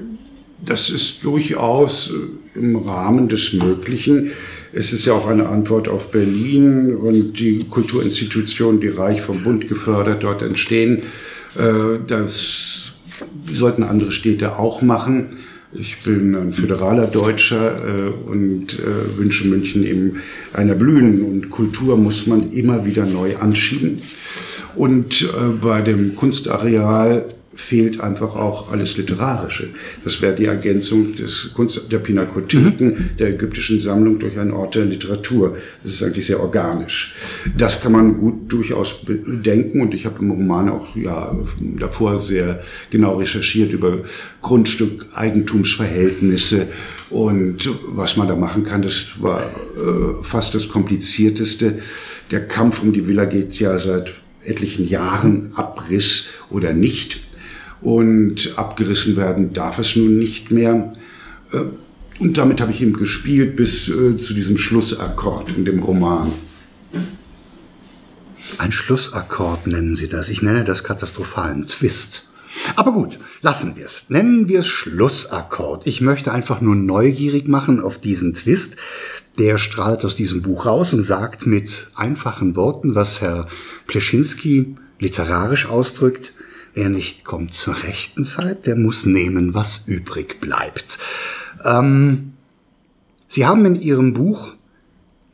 das 0.65 0.89
ist 0.91 1.25
durchaus 1.25 2.13
im 2.55 2.77
Rahmen 2.77 3.29
des 3.29 3.53
Möglichen. 3.53 4.33
Es 4.79 4.93
ist 4.93 5.07
ja 5.07 5.15
auch 5.15 5.27
eine 5.27 5.49
Antwort 5.49 5.89
auf 5.89 6.11
Berlin 6.11 6.95
und 6.95 7.39
die 7.41 7.65
Kulturinstitutionen, 7.71 8.79
die 8.79 8.89
reich 8.89 9.23
vom 9.23 9.43
Bund 9.43 9.69
gefördert 9.69 10.23
dort 10.23 10.43
entstehen. 10.43 10.99
Äh, 11.57 11.99
das 12.07 12.93
sollten 13.51 13.83
andere 13.83 14.13
Städte 14.13 14.59
auch 14.59 14.83
machen. 14.83 15.31
Ich 15.73 16.03
bin 16.03 16.35
ein 16.35 16.53
föderaler 16.53 17.07
Deutscher 17.07 17.75
äh, 17.89 18.31
und 18.31 18.79
wünsche 19.17 19.49
München 19.49 19.83
eben 19.83 20.21
einer 20.53 20.75
blühenden 20.75 21.25
und 21.25 21.49
Kultur 21.49 21.97
muss 21.97 22.27
man 22.27 22.53
immer 22.53 22.85
wieder 22.85 23.07
neu 23.07 23.39
anschieben. 23.39 24.03
Und 24.75 25.27
bei 25.63 25.81
dem 25.81 26.15
Kunstareal 26.17 27.25
fehlt 27.57 28.01
einfach 28.01 28.37
auch 28.37 28.71
alles 28.71 28.97
Literarische. 28.97 29.71
Das 30.05 30.23
wäre 30.23 30.35
die 30.35 30.45
Ergänzung 30.45 31.17
des 31.17 31.51
Kunst 31.55 31.91
der 31.91 31.99
Pinakotheken, 31.99 32.85
mhm. 32.85 33.11
der 33.19 33.31
ägyptischen 33.31 33.81
Sammlung 33.81 34.19
durch 34.19 34.39
einen 34.39 34.53
Ort 34.53 34.75
der 34.75 34.85
Literatur. 34.85 35.57
Das 35.83 35.93
ist 35.93 36.03
eigentlich 36.03 36.27
sehr 36.27 36.41
organisch. 36.41 37.15
Das 37.57 37.81
kann 37.81 37.93
man 37.93 38.17
gut 38.17 38.53
durchaus 38.53 39.03
bedenken 39.05 39.81
und 39.81 39.95
ich 39.95 40.07
habe 40.07 40.21
im 40.21 40.31
Roman 40.31 40.69
auch 40.69 40.95
ja, 40.95 41.35
davor 41.79 42.21
sehr 42.21 42.63
genau 42.91 43.17
recherchiert 43.17 43.73
über 43.73 44.03
Grundstück, 44.43 45.07
Eigentumsverhältnisse 45.15 46.69
und 47.11 47.71
was 47.89 48.17
man 48.17 48.29
da 48.29 48.37
machen 48.37 48.65
kann. 48.65 48.83
Das 48.83 49.07
war 49.19 49.43
äh, 49.43 50.23
fast 50.23 50.55
das 50.55 50.69
Komplizierteste. 50.69 51.79
Der 52.31 52.47
Kampf 52.47 52.83
um 52.83 52.93
die 52.93 53.09
Villa 53.09 53.25
geht 53.25 53.59
ja 53.59 53.79
seit 53.79 54.13
etlichen 54.45 54.87
Jahren 54.87 55.53
Abriss 55.55 56.29
oder 56.51 56.73
nicht 56.73 57.26
und 57.87 58.59
abgerissen 58.59 59.15
werden 59.15 59.53
darf 59.53 59.79
es 59.79 59.95
nun 59.95 60.19
nicht 60.19 60.51
mehr. 60.51 60.93
Äh, 61.53 61.67
und 62.19 62.37
damit 62.37 62.61
habe 62.61 62.73
ich 62.73 62.83
eben 62.83 62.95
gespielt 62.95 63.55
bis 63.55 63.89
äh, 63.89 64.19
zu 64.19 64.35
diesem 64.35 64.59
Schlussakkord 64.59 65.51
in 65.51 65.65
dem 65.65 65.81
Roman. 65.85 66.33
Ein 68.59 68.73
Schlussakkord 68.73 69.69
nennen 69.69 69.95
Sie 69.95 70.09
das. 70.09 70.31
Ich 70.31 70.43
nenne 70.43 70.65
das 70.65 70.83
katastrophalen 70.83 71.69
Twist. 71.69 72.29
Aber 72.75 72.93
gut, 72.93 73.21
lassen 73.41 73.77
wir 73.77 73.87
es. 73.87 74.07
Nennen 74.09 74.49
wir 74.49 74.61
es 74.61 74.67
Schlussakkord. 74.67 75.87
Ich 75.87 76.01
möchte 76.01 76.33
einfach 76.33 76.61
nur 76.61 76.75
neugierig 76.75 77.47
machen 77.47 77.81
auf 77.81 78.01
diesen 78.01 78.35
Twist. 78.35 78.75
Der 79.39 79.59
strahlt 79.59 80.05
aus 80.05 80.17
diesem 80.17 80.43
Buch 80.43 80.67
raus 80.67 80.93
und 80.93 81.05
sagt 81.05 81.47
mit 81.47 81.87
einfachen 81.95 82.57
Worten, 82.57 82.97
was 82.97 83.21
Herr 83.21 83.47
Pleschinski 83.87 84.75
literarisch 84.99 85.67
ausdrückt, 85.67 86.33
Wer 86.77 86.91
nicht 86.91 87.25
kommt 87.25 87.55
zur 87.55 87.85
rechten 87.85 88.23
Zeit, 88.23 88.67
der 88.67 88.77
muss 88.77 89.07
nehmen, 89.07 89.55
was 89.55 89.85
übrig 89.87 90.43
bleibt. 90.43 90.99
Ähm, 91.65 92.35
Sie 93.29 93.47
haben 93.47 93.65
in 93.65 93.81
Ihrem 93.81 94.13
Buch 94.13 94.53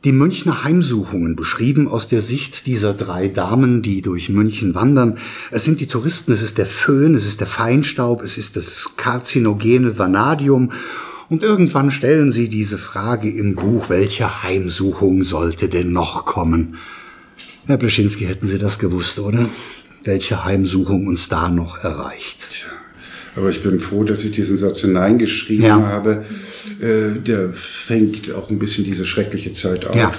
die 0.05 0.13
Münchner 0.13 0.63
Heimsuchungen 0.63 1.35
beschrieben 1.35 1.89
aus 1.89 2.07
der 2.07 2.21
Sicht 2.21 2.65
dieser 2.65 2.93
drei 2.93 3.27
Damen, 3.27 3.81
die 3.81 4.01
durch 4.01 4.29
München 4.29 4.73
wandern. 4.73 5.17
Es 5.51 5.65
sind 5.65 5.81
die 5.81 5.87
Touristen, 5.87 6.31
es 6.31 6.41
ist 6.41 6.57
der 6.57 6.65
Föhn, 6.65 7.13
es 7.13 7.25
ist 7.25 7.41
der 7.41 7.47
Feinstaub, 7.47 8.23
es 8.23 8.37
ist 8.37 8.55
das 8.55 8.95
karzinogene 8.95 9.97
Vanadium. 9.97 10.71
Und 11.27 11.43
irgendwann 11.43 11.91
stellen 11.91 12.31
sie 12.31 12.47
diese 12.47 12.77
Frage 12.77 13.29
im 13.29 13.55
Buch, 13.55 13.89
welche 13.89 14.43
Heimsuchung 14.43 15.25
sollte 15.25 15.67
denn 15.67 15.91
noch 15.91 16.23
kommen? 16.23 16.77
Herr 17.65 17.77
Bleschinski, 17.77 18.25
hätten 18.27 18.47
Sie 18.47 18.57
das 18.57 18.79
gewusst, 18.79 19.19
oder? 19.19 19.49
Welche 20.03 20.43
Heimsuchung 20.43 21.07
uns 21.07 21.29
da 21.29 21.49
noch 21.49 21.83
erreicht. 21.83 22.47
Tja, 22.49 22.71
aber 23.35 23.49
ich 23.49 23.63
bin 23.63 23.79
froh, 23.79 24.03
dass 24.03 24.23
ich 24.23 24.31
diesen 24.31 24.57
Satz 24.57 24.81
hineingeschrieben 24.81 25.65
ja. 25.65 25.79
habe. 25.79 26.25
Äh, 26.79 27.19
der 27.19 27.49
fängt 27.53 28.33
auch 28.33 28.49
ein 28.49 28.59
bisschen 28.59 28.83
diese 28.83 29.05
schreckliche 29.05 29.53
Zeit 29.53 29.85
auf. 29.85 29.95
Ja. 29.95 30.11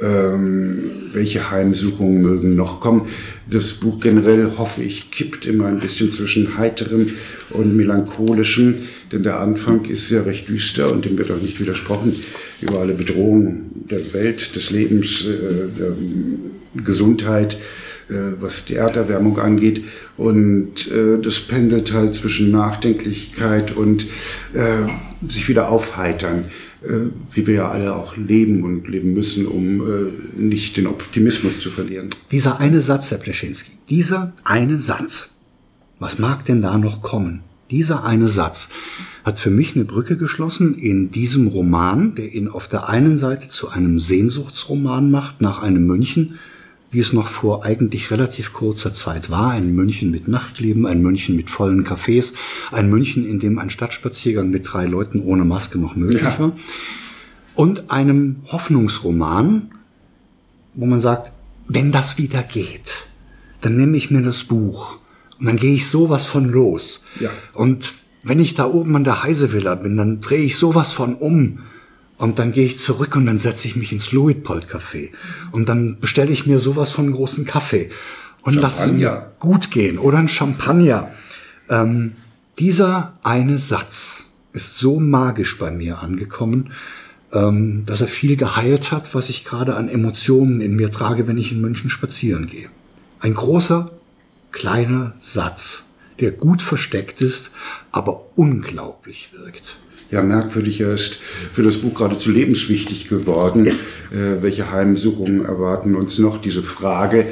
Ähm, 0.00 0.90
welche 1.12 1.50
Heimsuchungen 1.50 2.22
mögen 2.22 2.54
noch 2.54 2.78
kommen. 2.78 3.06
Das 3.50 3.72
Buch 3.72 3.98
generell, 3.98 4.52
hoffe 4.56 4.80
ich, 4.82 5.10
kippt 5.10 5.44
immer 5.44 5.66
ein 5.66 5.80
bisschen 5.80 6.12
zwischen 6.12 6.56
heiterem 6.56 7.06
und 7.50 7.76
melancholischem, 7.76 8.76
denn 9.10 9.24
der 9.24 9.40
Anfang 9.40 9.86
ist 9.86 10.08
ja 10.10 10.22
recht 10.22 10.48
düster 10.48 10.92
und 10.92 11.04
dem 11.04 11.18
wird 11.18 11.32
auch 11.32 11.42
nicht 11.42 11.58
widersprochen 11.58 12.14
über 12.60 12.78
alle 12.78 12.94
Bedrohungen 12.94 13.70
der 13.90 14.12
Welt, 14.14 14.54
des 14.54 14.70
Lebens, 14.70 15.24
äh, 15.24 15.66
der 15.76 15.96
Gesundheit, 16.84 17.58
was 18.08 18.64
die 18.64 18.74
Erderwärmung 18.74 19.38
angeht. 19.38 19.84
Und 20.16 20.90
äh, 20.90 21.20
das 21.20 21.40
pendelt 21.40 21.92
halt 21.92 22.14
zwischen 22.14 22.50
Nachdenklichkeit 22.50 23.76
und 23.76 24.06
äh, 24.52 24.86
sich 25.26 25.48
wieder 25.48 25.68
aufheitern, 25.68 26.44
äh, 26.82 27.10
wie 27.32 27.46
wir 27.46 27.54
ja 27.54 27.68
alle 27.68 27.94
auch 27.94 28.16
leben 28.16 28.62
und 28.62 28.88
leben 28.88 29.12
müssen, 29.12 29.46
um 29.46 29.80
äh, 29.80 30.40
nicht 30.40 30.76
den 30.76 30.86
Optimismus 30.86 31.60
zu 31.60 31.70
verlieren. 31.70 32.08
Dieser 32.30 32.60
eine 32.60 32.80
Satz, 32.80 33.10
Herr 33.10 33.18
Pleschinski, 33.18 33.72
dieser 33.88 34.32
eine 34.44 34.80
Satz 34.80 35.30
Was 35.98 36.18
mag 36.18 36.44
denn 36.44 36.62
da 36.62 36.78
noch 36.78 37.02
kommen? 37.02 37.40
Dieser 37.70 38.04
eine 38.04 38.28
Satz 38.28 38.68
hat 39.24 39.38
für 39.38 39.50
mich 39.50 39.74
eine 39.74 39.84
Brücke 39.84 40.16
geschlossen 40.16 40.74
in 40.74 41.10
diesem 41.10 41.48
Roman, 41.48 42.14
der 42.14 42.32
ihn 42.32 42.48
auf 42.48 42.68
der 42.68 42.88
einen 42.88 43.18
Seite 43.18 43.48
zu 43.48 43.68
einem 43.68 43.98
Sehnsuchtsroman 43.98 45.10
macht, 45.10 45.42
nach 45.42 45.60
einem 45.60 45.86
München, 45.86 46.38
wie 46.90 47.00
es 47.00 47.12
noch 47.12 47.28
vor 47.28 47.64
eigentlich 47.64 48.10
relativ 48.10 48.52
kurzer 48.52 48.92
Zeit 48.92 49.30
war. 49.30 49.50
Ein 49.50 49.74
München 49.74 50.10
mit 50.10 50.26
Nachtleben, 50.26 50.86
ein 50.86 51.02
München 51.02 51.36
mit 51.36 51.50
vollen 51.50 51.84
Cafés, 51.84 52.32
ein 52.72 52.88
München, 52.88 53.26
in 53.26 53.38
dem 53.38 53.58
ein 53.58 53.70
Stadtspaziergang 53.70 54.48
mit 54.48 54.72
drei 54.72 54.86
Leuten 54.86 55.20
ohne 55.22 55.44
Maske 55.44 55.78
noch 55.78 55.96
möglich 55.96 56.22
ja. 56.22 56.38
war. 56.38 56.52
Und 57.54 57.90
einem 57.90 58.36
Hoffnungsroman, 58.46 59.70
wo 60.74 60.86
man 60.86 61.00
sagt, 61.00 61.32
wenn 61.66 61.92
das 61.92 62.16
wieder 62.16 62.42
geht, 62.42 63.08
dann 63.60 63.76
nehme 63.76 63.96
ich 63.96 64.10
mir 64.10 64.22
das 64.22 64.44
Buch 64.44 64.98
und 65.38 65.46
dann 65.46 65.56
gehe 65.56 65.74
ich 65.74 65.86
sowas 65.86 66.24
von 66.24 66.48
los. 66.48 67.04
Ja. 67.20 67.30
Und 67.54 67.92
wenn 68.22 68.40
ich 68.40 68.54
da 68.54 68.66
oben 68.66 68.96
an 68.96 69.04
der 69.04 69.22
Heisevilla 69.22 69.74
bin, 69.74 69.96
dann 69.96 70.20
drehe 70.20 70.44
ich 70.44 70.56
sowas 70.56 70.92
von 70.92 71.14
um. 71.14 71.60
Und 72.18 72.40
dann 72.40 72.50
gehe 72.50 72.66
ich 72.66 72.78
zurück 72.78 73.14
und 73.14 73.26
dann 73.26 73.38
setze 73.38 73.68
ich 73.68 73.76
mich 73.76 73.92
ins 73.92 74.12
Luitpold 74.12 74.66
Café. 74.66 75.10
Und 75.52 75.68
dann 75.68 76.00
bestelle 76.00 76.32
ich 76.32 76.46
mir 76.46 76.58
sowas 76.58 76.90
von 76.90 77.12
großen 77.12 77.44
Kaffee. 77.44 77.90
Und 78.42 78.54
lasse 78.54 78.86
es 78.86 78.92
mir 78.92 79.32
gut 79.38 79.70
gehen. 79.70 79.98
Oder 79.98 80.18
ein 80.18 80.28
Champagner. 80.28 81.10
Ähm, 81.70 82.12
dieser 82.58 83.14
eine 83.22 83.58
Satz 83.58 84.24
ist 84.52 84.78
so 84.78 84.98
magisch 84.98 85.58
bei 85.58 85.70
mir 85.70 86.00
angekommen, 86.00 86.72
ähm, 87.32 87.84
dass 87.86 88.00
er 88.00 88.08
viel 88.08 88.36
geheilt 88.36 88.90
hat, 88.90 89.14
was 89.14 89.28
ich 89.28 89.44
gerade 89.44 89.76
an 89.76 89.88
Emotionen 89.88 90.60
in 90.60 90.74
mir 90.74 90.90
trage, 90.90 91.28
wenn 91.28 91.38
ich 91.38 91.52
in 91.52 91.60
München 91.60 91.90
spazieren 91.90 92.46
gehe. 92.46 92.68
Ein 93.20 93.34
großer, 93.34 93.92
kleiner 94.50 95.12
Satz, 95.18 95.84
der 96.20 96.32
gut 96.32 96.62
versteckt 96.62 97.20
ist, 97.20 97.52
aber 97.92 98.36
unglaublich 98.36 99.32
wirkt. 99.32 99.78
Ja, 100.10 100.22
merkwürdig, 100.22 100.80
er 100.80 100.94
ist 100.94 101.18
für 101.52 101.62
das 101.62 101.76
Buch 101.76 101.94
geradezu 101.94 102.30
lebenswichtig 102.30 103.08
geworden. 103.08 103.66
Yes. 103.66 104.02
Äh, 104.10 104.42
welche 104.42 104.72
Heimsuchungen 104.72 105.44
erwarten 105.44 105.94
uns 105.94 106.18
noch? 106.18 106.40
Diese 106.40 106.62
Frage, 106.62 107.26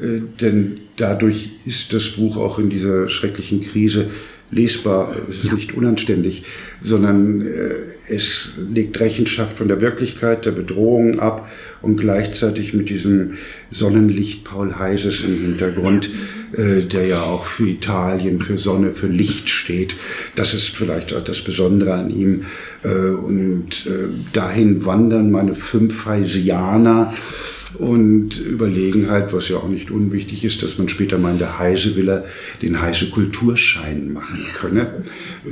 äh, 0.00 0.20
denn 0.40 0.78
dadurch 0.96 1.50
ist 1.66 1.92
das 1.92 2.08
Buch 2.10 2.38
auch 2.38 2.58
in 2.58 2.70
dieser 2.70 3.08
schrecklichen 3.08 3.60
Krise 3.60 4.06
lesbar. 4.50 5.16
Es 5.28 5.38
ist 5.38 5.48
ja. 5.48 5.54
nicht 5.54 5.74
unanständig, 5.74 6.44
sondern 6.82 7.42
äh, 7.42 7.74
es 8.08 8.52
legt 8.56 9.00
Rechenschaft 9.00 9.58
von 9.58 9.68
der 9.68 9.80
Wirklichkeit, 9.80 10.46
der 10.46 10.52
Bedrohung 10.52 11.20
ab 11.20 11.50
und 11.80 11.96
gleichzeitig 11.96 12.72
mit 12.74 12.88
diesem 12.88 13.34
Sonnenlicht 13.70 14.44
Paul 14.44 14.78
Heises 14.78 15.22
im 15.24 15.38
Hintergrund, 15.38 16.10
äh, 16.56 16.82
der 16.82 17.06
ja 17.06 17.22
auch 17.22 17.44
für 17.44 17.68
Italien, 17.68 18.40
für 18.40 18.58
Sonne, 18.58 18.92
für 18.92 19.06
Licht 19.06 19.48
steht. 19.48 19.96
Das 20.36 20.54
ist 20.54 20.68
vielleicht 20.68 21.14
auch 21.14 21.24
das 21.24 21.42
Besondere 21.42 21.94
an 21.94 22.10
ihm. 22.10 22.44
Äh, 22.84 22.88
und 22.88 23.86
äh, 23.86 24.08
dahin 24.32 24.84
wandern 24.84 25.30
meine 25.30 25.54
fünf 25.54 26.06
Heisianer 26.06 27.14
und 27.74 28.38
überlegen 28.38 29.10
halt, 29.10 29.32
was 29.32 29.48
ja 29.48 29.56
auch 29.56 29.68
nicht 29.68 29.90
unwichtig 29.90 30.44
ist, 30.44 30.62
dass 30.62 30.78
man 30.78 30.88
später 30.88 31.18
mal 31.18 31.32
in 31.32 31.38
der 31.38 31.58
Heise 31.58 31.96
Villa 31.96 32.24
den 32.60 32.80
Heise 32.80 33.10
Kulturschein 33.10 34.12
machen 34.12 34.44
könne. 34.54 35.04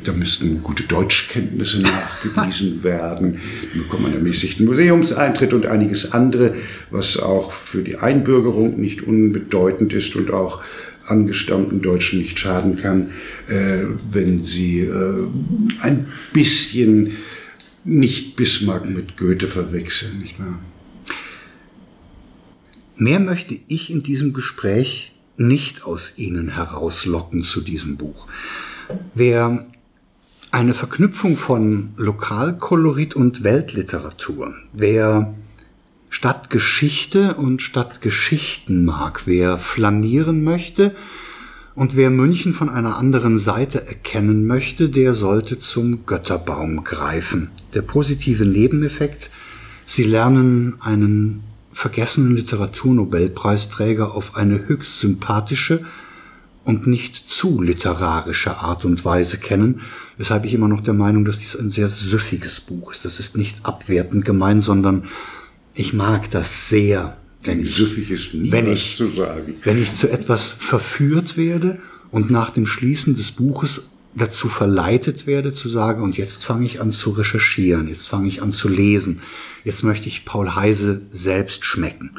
Da 0.04 0.12
müssten 0.12 0.62
gute 0.62 0.84
Deutschkenntnisse 0.84 1.80
nachgewiesen 1.80 2.82
werden. 2.82 3.38
Dann 3.72 3.82
bekommt 3.82 4.02
man 4.02 4.14
ermäßigten 4.14 4.66
Museumseintritt 4.66 5.52
und 5.52 5.66
einiges 5.66 6.12
andere, 6.12 6.54
was 6.90 7.16
auch 7.16 7.52
für 7.52 7.82
die 7.82 7.96
Einbürgerung 7.96 8.80
nicht 8.80 9.02
unbedeutend 9.02 9.92
ist 9.92 10.16
und 10.16 10.30
auch 10.30 10.62
angestammten 11.06 11.82
Deutschen 11.82 12.20
nicht 12.20 12.38
schaden 12.38 12.76
kann, 12.76 13.10
äh, 13.48 13.84
wenn 14.12 14.38
sie 14.38 14.80
äh, 14.82 15.26
ein 15.80 16.06
bisschen 16.32 17.16
nicht 17.84 18.36
Bismarck 18.36 18.88
mit 18.88 19.16
Goethe 19.16 19.48
verwechseln, 19.48 20.20
nicht 20.20 20.38
wahr? 20.38 20.58
Mehr 23.00 23.18
möchte 23.18 23.58
ich 23.66 23.90
in 23.90 24.02
diesem 24.02 24.34
Gespräch 24.34 25.12
nicht 25.38 25.84
aus 25.84 26.12
Ihnen 26.18 26.50
herauslocken 26.50 27.42
zu 27.42 27.62
diesem 27.62 27.96
Buch. 27.96 28.26
Wer 29.14 29.64
eine 30.50 30.74
Verknüpfung 30.74 31.38
von 31.38 31.94
Lokalkolorit 31.96 33.16
und 33.16 33.42
Weltliteratur, 33.42 34.52
wer 34.74 35.32
Stadtgeschichte 36.10 37.36
und 37.36 37.62
Stadtgeschichten 37.62 38.84
mag, 38.84 39.22
wer 39.24 39.56
flanieren 39.56 40.44
möchte 40.44 40.94
und 41.74 41.96
wer 41.96 42.10
München 42.10 42.52
von 42.52 42.68
einer 42.68 42.98
anderen 42.98 43.38
Seite 43.38 43.86
erkennen 43.86 44.46
möchte, 44.46 44.90
der 44.90 45.14
sollte 45.14 45.58
zum 45.58 46.04
Götterbaum 46.04 46.84
greifen. 46.84 47.50
Der 47.72 47.80
positive 47.80 48.44
Nebeneffekt, 48.44 49.30
Sie 49.86 50.04
lernen 50.04 50.76
einen 50.80 51.44
vergessenen 51.72 52.36
Literaturnobelpreisträger 52.36 54.14
auf 54.14 54.36
eine 54.36 54.66
höchst 54.66 55.00
sympathische 55.00 55.84
und 56.64 56.86
nicht 56.86 57.28
zu 57.28 57.62
literarische 57.62 58.58
Art 58.58 58.84
und 58.84 59.04
Weise 59.04 59.38
kennen, 59.38 59.80
weshalb 60.18 60.44
ich 60.44 60.54
immer 60.54 60.68
noch 60.68 60.80
der 60.80 60.94
Meinung, 60.94 61.24
dass 61.24 61.38
dies 61.38 61.56
ein 61.56 61.70
sehr 61.70 61.88
süffiges 61.88 62.60
Buch 62.60 62.92
ist. 62.92 63.04
Das 63.04 63.18
ist 63.18 63.36
nicht 63.36 63.64
abwertend 63.64 64.24
gemeint, 64.24 64.62
sondern 64.62 65.04
ich 65.74 65.92
mag 65.92 66.30
das 66.30 66.68
sehr, 66.68 67.16
ich, 67.44 67.74
süffig 67.74 68.10
ist 68.10 68.34
nie 68.34 68.52
wenn 68.52 68.66
ich, 68.66 68.96
zu 68.96 69.10
sagen. 69.10 69.54
wenn 69.64 69.80
ich 69.80 69.94
zu 69.94 70.10
etwas 70.10 70.48
verführt 70.48 71.36
werde 71.36 71.78
und 72.10 72.30
nach 72.30 72.50
dem 72.50 72.66
Schließen 72.66 73.14
des 73.14 73.32
Buches 73.32 73.88
dazu 74.14 74.48
verleitet 74.48 75.26
werde 75.26 75.52
zu 75.52 75.68
sagen, 75.68 76.02
und 76.02 76.16
jetzt 76.16 76.44
fange 76.44 76.66
ich 76.66 76.80
an 76.80 76.90
zu 76.90 77.10
recherchieren, 77.10 77.88
jetzt 77.88 78.08
fange 78.08 78.28
ich 78.28 78.42
an 78.42 78.52
zu 78.52 78.68
lesen, 78.68 79.20
jetzt 79.64 79.82
möchte 79.82 80.08
ich 80.08 80.24
Paul 80.24 80.54
Heise 80.54 81.02
selbst 81.10 81.64
schmecken. 81.64 82.12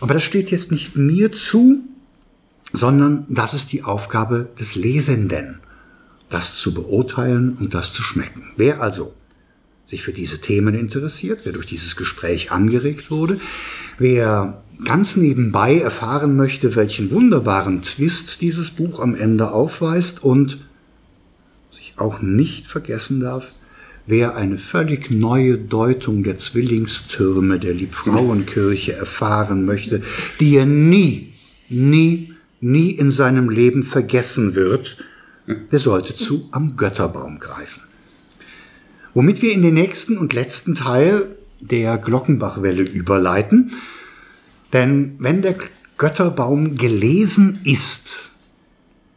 Aber 0.00 0.14
das 0.14 0.22
steht 0.22 0.50
jetzt 0.50 0.70
nicht 0.70 0.96
mir 0.96 1.32
zu, 1.32 1.82
sondern 2.72 3.26
das 3.28 3.54
ist 3.54 3.72
die 3.72 3.84
Aufgabe 3.84 4.48
des 4.58 4.74
Lesenden, 4.74 5.60
das 6.28 6.56
zu 6.56 6.74
beurteilen 6.74 7.54
und 7.54 7.74
das 7.74 7.92
zu 7.92 8.02
schmecken. 8.02 8.52
Wer 8.56 8.82
also 8.82 9.14
sich 9.86 10.02
für 10.02 10.12
diese 10.12 10.40
Themen 10.40 10.74
interessiert, 10.74 11.40
wer 11.44 11.52
durch 11.52 11.66
dieses 11.66 11.96
Gespräch 11.96 12.52
angeregt 12.52 13.10
wurde, 13.10 13.40
wer 13.96 14.62
ganz 14.84 15.16
nebenbei 15.16 15.78
erfahren 15.78 16.36
möchte, 16.36 16.76
welchen 16.76 17.10
wunderbaren 17.10 17.80
Twist 17.82 18.42
dieses 18.42 18.70
Buch 18.70 19.00
am 19.00 19.14
Ende 19.14 19.50
aufweist 19.50 20.22
und 20.22 20.58
sich 21.70 21.94
auch 21.96 22.20
nicht 22.20 22.66
vergessen 22.66 23.20
darf, 23.20 23.46
wer 24.08 24.36
eine 24.36 24.58
völlig 24.58 25.10
neue 25.10 25.58
Deutung 25.58 26.24
der 26.24 26.38
Zwillingstürme 26.38 27.60
der 27.60 27.74
Liebfrauenkirche 27.74 28.94
erfahren 28.94 29.64
möchte, 29.64 30.02
die 30.40 30.56
er 30.56 30.66
nie, 30.66 31.34
nie, 31.68 32.34
nie 32.60 32.90
in 32.90 33.10
seinem 33.10 33.50
Leben 33.50 33.82
vergessen 33.82 34.54
wird, 34.54 34.96
der 35.46 35.78
sollte 35.78 36.16
zu 36.16 36.48
am 36.52 36.76
Götterbaum 36.76 37.38
greifen. 37.38 37.82
Womit 39.14 39.42
wir 39.42 39.52
in 39.52 39.62
den 39.62 39.74
nächsten 39.74 40.18
und 40.18 40.32
letzten 40.32 40.74
Teil 40.74 41.36
der 41.60 41.98
Glockenbachwelle 41.98 42.82
überleiten. 42.82 43.72
Denn 44.72 45.16
wenn 45.18 45.42
der 45.42 45.56
Götterbaum 45.96 46.76
gelesen 46.76 47.60
ist, 47.64 48.27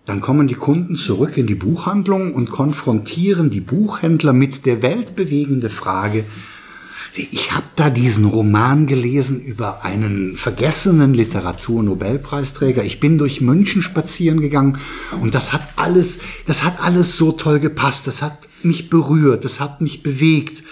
dann 0.05 0.21
kommen 0.21 0.47
die 0.47 0.55
Kunden 0.55 0.95
zurück 0.95 1.37
in 1.37 1.47
die 1.47 1.55
Buchhandlung 1.55 2.33
und 2.33 2.49
konfrontieren 2.49 3.49
die 3.49 3.61
Buchhändler 3.61 4.33
mit 4.33 4.65
der 4.65 4.81
weltbewegenden 4.81 5.69
Frage, 5.69 6.25
ich 7.17 7.51
habe 7.51 7.65
da 7.75 7.89
diesen 7.89 8.25
Roman 8.25 8.87
gelesen 8.87 9.41
über 9.41 9.83
einen 9.83 10.35
vergessenen 10.35 11.13
Literaturnobelpreisträger. 11.13 12.83
Ich 12.85 13.01
bin 13.01 13.17
durch 13.17 13.41
München 13.41 13.81
spazieren 13.81 14.39
gegangen 14.39 14.77
und 15.21 15.35
das 15.35 15.51
hat 15.51 15.67
alles, 15.75 16.19
das 16.45 16.63
hat 16.63 16.81
alles 16.81 17.17
so 17.17 17.33
toll 17.33 17.59
gepasst. 17.59 18.07
Das 18.07 18.21
hat 18.21 18.47
mich 18.63 18.89
berührt, 18.89 19.43
das 19.43 19.59
hat 19.59 19.81
mich 19.81 20.03
bewegt. 20.03 20.63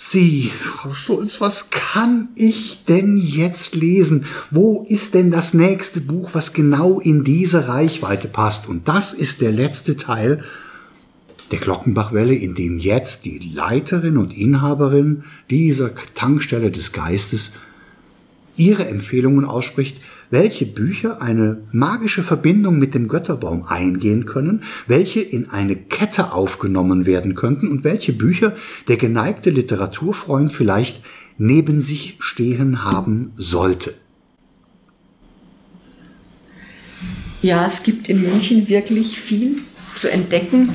Sie, 0.00 0.52
Frau 0.56 0.94
Schulz, 0.94 1.40
was 1.40 1.70
kann 1.70 2.28
ich 2.36 2.84
denn 2.84 3.16
jetzt 3.16 3.74
lesen? 3.74 4.26
Wo 4.52 4.86
ist 4.88 5.12
denn 5.12 5.32
das 5.32 5.54
nächste 5.54 6.00
Buch, 6.00 6.30
was 6.34 6.52
genau 6.52 7.00
in 7.00 7.24
diese 7.24 7.66
Reichweite 7.66 8.28
passt? 8.28 8.68
Und 8.68 8.86
das 8.86 9.12
ist 9.12 9.40
der 9.40 9.50
letzte 9.50 9.96
Teil 9.96 10.44
der 11.50 11.58
Glockenbachwelle, 11.58 12.32
in 12.32 12.54
dem 12.54 12.78
jetzt 12.78 13.24
die 13.24 13.38
Leiterin 13.38 14.18
und 14.18 14.32
Inhaberin 14.32 15.24
dieser 15.50 15.90
Tankstelle 16.14 16.70
des 16.70 16.92
Geistes 16.92 17.50
ihre 18.56 18.86
Empfehlungen 18.86 19.44
ausspricht, 19.44 19.98
welche 20.30 20.66
Bücher 20.66 21.22
eine 21.22 21.62
magische 21.72 22.22
Verbindung 22.22 22.78
mit 22.78 22.94
dem 22.94 23.08
Götterbaum 23.08 23.64
eingehen 23.64 24.26
können, 24.26 24.62
welche 24.86 25.20
in 25.20 25.50
eine 25.50 25.76
Kette 25.76 26.32
aufgenommen 26.32 27.06
werden 27.06 27.34
könnten 27.34 27.68
und 27.68 27.84
welche 27.84 28.12
Bücher 28.12 28.54
der 28.88 28.96
geneigte 28.96 29.50
Literaturfreund 29.50 30.52
vielleicht 30.52 31.02
neben 31.38 31.80
sich 31.80 32.16
stehen 32.18 32.84
haben 32.84 33.32
sollte. 33.36 33.94
Ja, 37.40 37.64
es 37.66 37.84
gibt 37.84 38.08
in 38.08 38.22
München 38.22 38.68
wirklich 38.68 39.20
viel 39.20 39.58
zu 39.94 40.10
entdecken. 40.10 40.70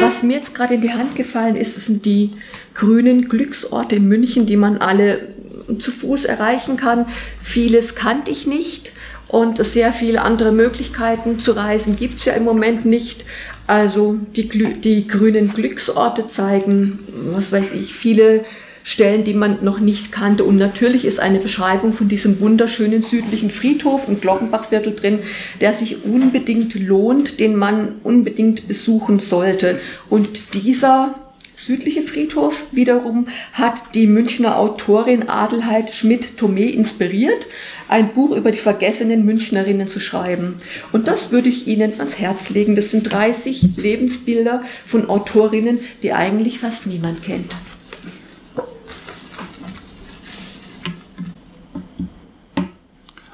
Was 0.00 0.22
mir 0.22 0.36
jetzt 0.36 0.54
gerade 0.54 0.74
in 0.74 0.80
die 0.80 0.92
Hand 0.92 1.16
gefallen 1.16 1.56
ist, 1.56 1.80
sind 1.80 2.04
die 2.04 2.30
grünen 2.74 3.28
Glücksorte 3.28 3.96
in 3.96 4.06
München, 4.06 4.46
die 4.46 4.56
man 4.56 4.78
alle 4.78 5.33
zu 5.78 5.90
Fuß 5.90 6.24
erreichen 6.24 6.76
kann. 6.76 7.06
Vieles 7.40 7.94
kannte 7.94 8.30
ich 8.30 8.46
nicht 8.46 8.92
und 9.28 9.64
sehr 9.64 9.92
viele 9.92 10.22
andere 10.22 10.52
Möglichkeiten 10.52 11.38
zu 11.38 11.52
reisen 11.52 11.96
gibt 11.96 12.18
es 12.18 12.24
ja 12.24 12.34
im 12.34 12.44
Moment 12.44 12.84
nicht. 12.84 13.24
Also 13.66 14.18
die, 14.36 14.48
die 14.48 15.06
grünen 15.06 15.52
Glücksorte 15.52 16.26
zeigen, 16.26 16.98
was 17.32 17.50
weiß 17.50 17.72
ich, 17.72 17.94
viele 17.94 18.44
Stellen, 18.84 19.24
die 19.24 19.32
man 19.32 19.64
noch 19.64 19.80
nicht 19.80 20.12
kannte. 20.12 20.44
Und 20.44 20.56
natürlich 20.56 21.06
ist 21.06 21.18
eine 21.18 21.38
Beschreibung 21.38 21.94
von 21.94 22.06
diesem 22.06 22.38
wunderschönen 22.38 23.00
südlichen 23.00 23.50
Friedhof 23.50 24.06
im 24.06 24.20
Glockenbachviertel 24.20 24.94
drin, 24.94 25.20
der 25.62 25.72
sich 25.72 26.04
unbedingt 26.04 26.74
lohnt, 26.74 27.40
den 27.40 27.56
man 27.56 27.96
unbedingt 28.04 28.68
besuchen 28.68 29.20
sollte. 29.20 29.80
Und 30.10 30.54
dieser 30.54 31.14
südliche 31.56 32.02
Friedhof 32.02 32.64
wiederum 32.72 33.28
hat 33.52 33.94
die 33.94 34.06
Münchner 34.06 34.58
Autorin 34.58 35.28
Adelheid 35.28 35.92
Schmidt-Thomé 35.92 36.70
inspiriert, 36.70 37.46
ein 37.88 38.12
Buch 38.12 38.36
über 38.36 38.50
die 38.50 38.58
vergessenen 38.58 39.24
Münchnerinnen 39.24 39.88
zu 39.88 40.00
schreiben. 40.00 40.56
Und 40.92 41.08
das 41.08 41.30
würde 41.32 41.48
ich 41.48 41.66
Ihnen 41.66 41.92
ans 41.98 42.18
Herz 42.18 42.50
legen. 42.50 42.76
Das 42.76 42.90
sind 42.90 43.12
30 43.12 43.76
Lebensbilder 43.76 44.62
von 44.84 45.08
Autorinnen, 45.08 45.78
die 46.02 46.12
eigentlich 46.12 46.58
fast 46.58 46.86
niemand 46.86 47.22
kennt. 47.22 47.54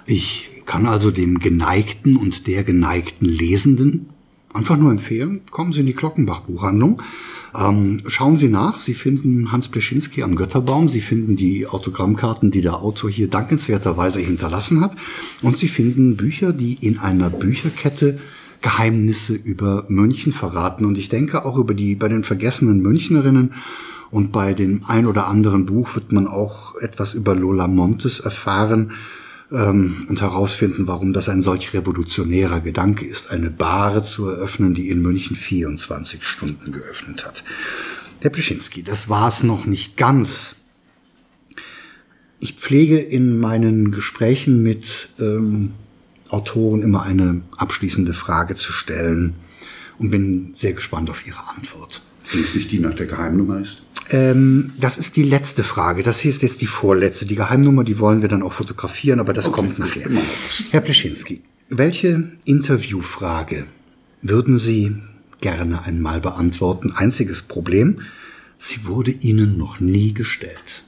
Ich 0.06 0.50
kann 0.66 0.86
also 0.86 1.10
dem 1.10 1.38
geneigten 1.38 2.16
und 2.16 2.46
der 2.46 2.64
geneigten 2.64 3.26
Lesenden 3.26 4.08
einfach 4.52 4.76
nur 4.76 4.90
empfehlen, 4.90 5.42
kommen 5.50 5.72
Sie 5.72 5.80
in 5.80 5.86
die 5.86 5.94
Glockenbach-Buchhandlung. 5.94 7.02
Ähm, 7.58 7.98
schauen 8.06 8.36
Sie 8.36 8.48
nach, 8.48 8.78
Sie 8.78 8.94
finden 8.94 9.52
Hans 9.52 9.68
Pleschinski 9.68 10.22
am 10.22 10.36
Götterbaum, 10.36 10.88
Sie 10.88 11.00
finden 11.00 11.36
die 11.36 11.66
Autogrammkarten, 11.66 12.50
die 12.50 12.60
der 12.60 12.76
Autor 12.76 13.10
hier 13.10 13.28
dankenswerterweise 13.28 14.20
hinterlassen 14.20 14.80
hat. 14.80 14.96
Und 15.42 15.56
Sie 15.56 15.68
finden 15.68 16.16
Bücher, 16.16 16.52
die 16.52 16.74
in 16.74 16.98
einer 16.98 17.30
Bücherkette 17.30 18.18
Geheimnisse 18.62 19.34
über 19.34 19.86
München 19.88 20.32
verraten. 20.32 20.84
Und 20.84 20.98
ich 20.98 21.08
denke 21.08 21.44
auch 21.44 21.56
über 21.56 21.74
die 21.74 21.94
bei 21.96 22.08
den 22.08 22.24
vergessenen 22.24 22.80
Münchnerinnen. 22.80 23.54
Und 24.10 24.32
bei 24.32 24.54
dem 24.54 24.82
ein 24.86 25.06
oder 25.06 25.28
anderen 25.28 25.66
Buch 25.66 25.94
wird 25.94 26.12
man 26.12 26.26
auch 26.26 26.74
etwas 26.76 27.14
über 27.14 27.34
Lola 27.34 27.68
Montes 27.68 28.20
erfahren 28.20 28.92
ähm, 29.52 30.06
und 30.08 30.20
herausfinden, 30.20 30.86
warum 30.86 31.12
das 31.12 31.28
ein 31.28 31.42
solch 31.42 31.74
revolutionärer 31.74 32.60
Gedanke 32.60 33.04
ist, 33.04 33.30
eine 33.30 33.50
Bar 33.50 34.02
zu 34.02 34.28
eröffnen, 34.28 34.74
die 34.74 34.88
in 34.88 35.02
München 35.02 35.36
24 35.36 36.24
Stunden 36.24 36.72
geöffnet 36.72 37.26
hat. 37.26 37.44
Herr 38.20 38.30
Pleschinski, 38.30 38.82
das 38.82 39.08
war 39.08 39.28
es 39.28 39.42
noch 39.42 39.66
nicht 39.66 39.96
ganz. 39.96 40.56
Ich 42.38 42.54
pflege 42.54 42.98
in 42.98 43.38
meinen 43.38 43.90
Gesprächen 43.90 44.62
mit 44.62 45.10
ähm, 45.18 45.72
Autoren 46.30 46.82
immer 46.82 47.02
eine 47.02 47.42
abschließende 47.56 48.14
Frage 48.14 48.56
zu 48.56 48.72
stellen 48.72 49.34
und 49.98 50.10
bin 50.10 50.52
sehr 50.54 50.72
gespannt 50.72 51.10
auf 51.10 51.26
Ihre 51.26 51.48
Antwort. 51.56 52.02
Wenn 52.32 52.42
es 52.42 52.54
nicht 52.54 52.70
die 52.70 52.78
nach 52.78 52.94
der 52.94 53.06
Geheimnummer 53.06 53.60
ist? 53.60 53.82
Ähm, 54.10 54.72
das 54.78 54.98
ist 54.98 55.16
die 55.16 55.22
letzte 55.22 55.62
Frage. 55.62 56.02
Das 56.02 56.18
hier 56.18 56.32
ist 56.32 56.42
jetzt 56.42 56.60
die 56.60 56.66
vorletzte. 56.66 57.26
Die 57.26 57.36
Geheimnummer, 57.36 57.84
die 57.84 57.98
wollen 57.98 58.22
wir 58.22 58.28
dann 58.28 58.42
auch 58.42 58.52
fotografieren, 58.52 59.20
aber 59.20 59.32
das 59.32 59.46
okay, 59.46 59.54
kommt 59.54 59.78
nachher. 59.78 60.08
Herr 60.70 60.80
Pleschinski, 60.80 61.42
welche 61.68 62.32
Interviewfrage 62.44 63.66
würden 64.22 64.58
Sie 64.58 64.96
gerne 65.40 65.84
einmal 65.84 66.20
beantworten? 66.20 66.92
Einziges 66.92 67.42
Problem, 67.42 68.00
sie 68.58 68.84
wurde 68.86 69.12
Ihnen 69.12 69.56
noch 69.56 69.80
nie 69.80 70.12
gestellt. 70.12 70.84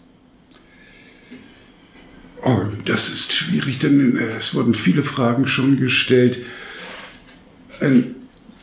Oh, 2.44 2.62
das 2.84 3.08
ist 3.08 3.32
schwierig, 3.32 3.78
denn 3.78 4.16
äh, 4.16 4.38
es 4.38 4.52
wurden 4.54 4.74
viele 4.74 5.04
Fragen 5.04 5.46
schon 5.46 5.76
gestellt. 5.76 6.38
Ein 7.80 8.16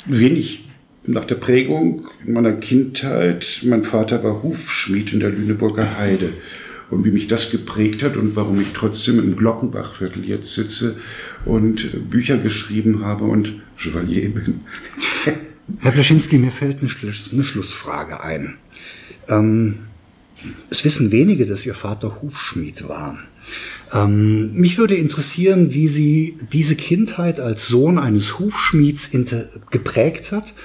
wenig 0.05 0.68
nach 1.09 1.25
der 1.25 1.35
Prägung 1.35 2.07
in 2.25 2.33
meiner 2.33 2.53
Kindheit, 2.53 3.61
mein 3.63 3.83
Vater 3.83 4.23
war 4.23 4.43
Hufschmied 4.43 5.11
in 5.11 5.19
der 5.19 5.31
Lüneburger 5.31 5.97
Heide. 5.97 6.33
Und 6.89 7.05
wie 7.05 7.11
mich 7.11 7.27
das 7.27 7.51
geprägt 7.51 8.01
hat 8.01 8.17
und 8.17 8.35
warum 8.35 8.59
ich 8.59 8.69
trotzdem 8.73 9.19
im 9.19 9.35
Glockenbachviertel 9.35 10.25
jetzt 10.25 10.53
sitze 10.53 10.97
und 11.45 12.09
Bücher 12.09 12.37
geschrieben 12.37 13.05
habe 13.05 13.25
und 13.25 13.61
Chevalier 13.77 14.33
bin. 14.33 14.61
Herr 15.79 15.91
Plaschinski, 15.91 16.39
mir 16.39 16.51
fällt 16.51 16.79
eine, 16.79 16.89
Schluss, 16.89 17.29
eine 17.31 17.43
Schlussfrage 17.43 18.23
ein. 18.23 18.57
Ähm, 19.27 19.75
es 20.71 20.83
wissen 20.83 21.11
wenige, 21.11 21.45
dass 21.45 21.63
Ihr 21.63 21.75
Vater 21.75 22.23
Hufschmied 22.23 22.87
war. 22.87 23.19
Ähm, 23.93 24.53
mich 24.53 24.79
würde 24.79 24.95
interessieren, 24.95 25.71
wie 25.73 25.87
Sie 25.87 26.37
diese 26.51 26.75
Kindheit 26.75 27.39
als 27.39 27.67
Sohn 27.67 27.99
eines 27.99 28.39
Hufschmieds 28.39 29.11
geprägt 29.69 30.31
hat 30.31 30.55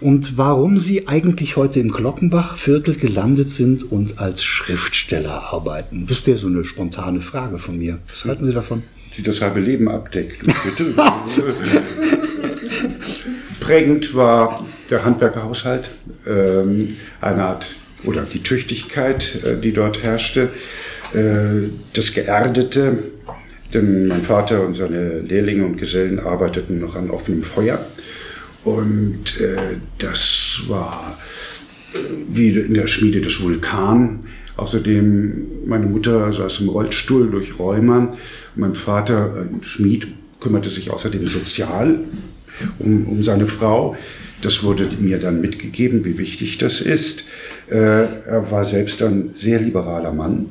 und 0.00 0.38
warum 0.38 0.78
Sie 0.78 1.08
eigentlich 1.08 1.56
heute 1.56 1.80
im 1.80 1.90
Glockenbach-Viertel 1.90 2.96
gelandet 2.96 3.50
sind 3.50 3.90
und 3.90 4.18
als 4.18 4.42
Schriftsteller 4.42 5.52
arbeiten. 5.52 6.06
Das 6.06 6.26
wäre 6.26 6.38
so 6.38 6.48
eine 6.48 6.64
spontane 6.64 7.20
Frage 7.20 7.58
von 7.58 7.78
mir. 7.78 7.98
Was 8.08 8.24
halten 8.24 8.46
Sie 8.46 8.52
davon? 8.52 8.82
Die 9.16 9.22
das 9.22 9.40
halbe 9.40 9.60
Leben 9.60 9.88
abdeckt. 9.88 10.40
Bitte. 10.64 10.94
Prägend 13.60 14.14
war 14.14 14.66
der 14.88 15.04
Handwerkerhaushalt, 15.04 15.90
ähm, 16.26 16.96
eine 17.20 17.44
Art 17.44 17.66
oder 18.04 18.22
die 18.22 18.42
Tüchtigkeit, 18.42 19.44
äh, 19.44 19.60
die 19.60 19.72
dort 19.72 20.02
herrschte, 20.02 20.50
äh, 21.12 21.68
das 21.92 22.12
Geerdete, 22.12 22.98
denn 23.74 24.08
mein 24.08 24.22
Vater 24.22 24.66
und 24.66 24.74
seine 24.74 25.20
Lehrlinge 25.20 25.64
und 25.64 25.76
Gesellen 25.76 26.18
arbeiteten 26.18 26.80
noch 26.80 26.96
an 26.96 27.10
offenem 27.10 27.42
Feuer. 27.42 27.78
Und 28.64 29.40
äh, 29.40 29.78
das 29.98 30.62
war 30.68 31.18
äh, 31.94 31.98
wie 32.28 32.50
in 32.50 32.74
der 32.74 32.86
Schmiede 32.86 33.20
des 33.20 33.40
Vulkan. 33.40 34.20
Außerdem, 34.56 35.66
meine 35.66 35.86
Mutter 35.86 36.32
saß 36.32 36.60
im 36.60 36.68
Rollstuhl 36.68 37.30
durch 37.30 37.58
Rheuma. 37.58 38.12
Mein 38.56 38.74
Vater, 38.74 39.46
ein 39.50 39.62
Schmied, 39.62 40.08
kümmerte 40.40 40.68
sich 40.70 40.90
außerdem 40.90 41.26
sozial 41.26 42.00
um, 42.78 43.06
um 43.06 43.22
seine 43.22 43.46
Frau. 43.46 43.96
Das 44.42 44.62
wurde 44.62 44.88
mir 44.98 45.18
dann 45.18 45.40
mitgegeben, 45.40 46.04
wie 46.04 46.18
wichtig 46.18 46.58
das 46.58 46.80
ist. 46.80 47.24
Äh, 47.68 47.76
er 47.76 48.50
war 48.50 48.64
selbst 48.64 49.02
ein 49.02 49.30
sehr 49.34 49.60
liberaler 49.60 50.12
Mann 50.12 50.46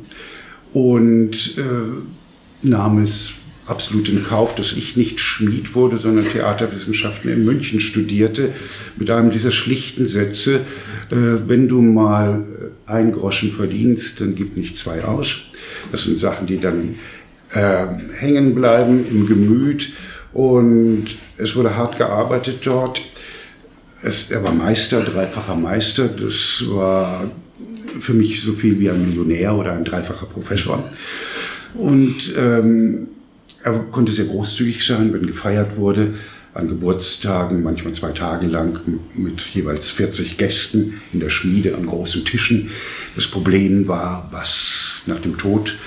und 0.74 1.58
äh, 1.58 2.68
nahm 2.68 3.04
es 3.04 3.34
absolut 3.70 4.10
in 4.10 4.24
Kauf, 4.24 4.56
dass 4.56 4.72
ich 4.72 4.98
nicht 4.98 5.20
Schmied 5.20 5.76
wurde, 5.76 5.98
sondern 5.98 6.26
Theaterwissenschaften 6.26 7.32
in 7.32 7.46
München 7.46 7.80
studierte, 7.80 8.54
mit 8.98 9.10
einem 9.12 9.32
dieser 9.32 9.52
schlichten 9.52 10.08
Sätze, 10.08 10.62
äh, 11.12 11.38
wenn 11.46 11.68
du 11.68 11.82
mal 11.82 12.44
ein 12.86 13.12
Groschen 13.12 13.52
verdienst, 13.52 14.22
dann 14.22 14.36
gib 14.36 14.58
nicht 14.58 14.76
zwei 14.76 15.04
aus. 15.04 15.38
Das 15.92 16.04
sind 16.04 16.18
Sachen, 16.18 16.48
die 16.48 16.60
dann 16.60 16.96
äh, 17.54 17.86
hängen 18.18 18.56
bleiben 18.56 19.06
im 19.10 19.28
Gemüt 19.28 19.94
und 20.34 21.06
es 21.38 21.56
wurde 21.56 21.76
hart 21.76 21.98
gearbeitet 21.98 22.60
dort. 22.64 23.02
Es, 24.02 24.32
er 24.32 24.44
war 24.44 24.54
Meister, 24.54 25.02
dreifacher 25.02 25.56
Meister. 25.56 26.08
Das 26.08 26.64
war 26.68 27.30
für 28.00 28.14
mich 28.14 28.42
so 28.42 28.54
viel 28.54 28.80
wie 28.80 28.90
ein 28.90 29.08
Millionär 29.08 29.56
oder 29.56 29.74
ein 29.74 29.84
dreifacher 29.84 30.26
Professor. 30.26 30.90
Und 31.76 32.34
ähm, 32.38 33.08
er 33.64 33.74
konnte 33.92 34.12
sehr 34.12 34.26
großzügig 34.26 34.86
sein, 34.86 35.14
wenn 35.14 35.28
gefeiert 35.28 35.78
wurde, 35.78 36.14
an 36.54 36.68
Geburtstagen, 36.68 37.64
manchmal 37.64 37.94
zwei 37.94 38.12
Tage 38.12 38.48
lang 38.48 38.80
mit 39.14 39.42
jeweils 39.42 39.90
40 39.90 40.38
Gästen 40.38 41.02
in 41.14 41.20
der 41.20 41.30
Schmiede 41.30 41.76
an 41.76 41.86
großen 41.86 42.26
Tischen. 42.26 42.70
Das 43.16 43.28
Problem 43.28 43.88
war, 43.88 44.30
was 44.32 45.02
nach 45.06 45.20
dem 45.20 45.38
Tod 45.38 45.78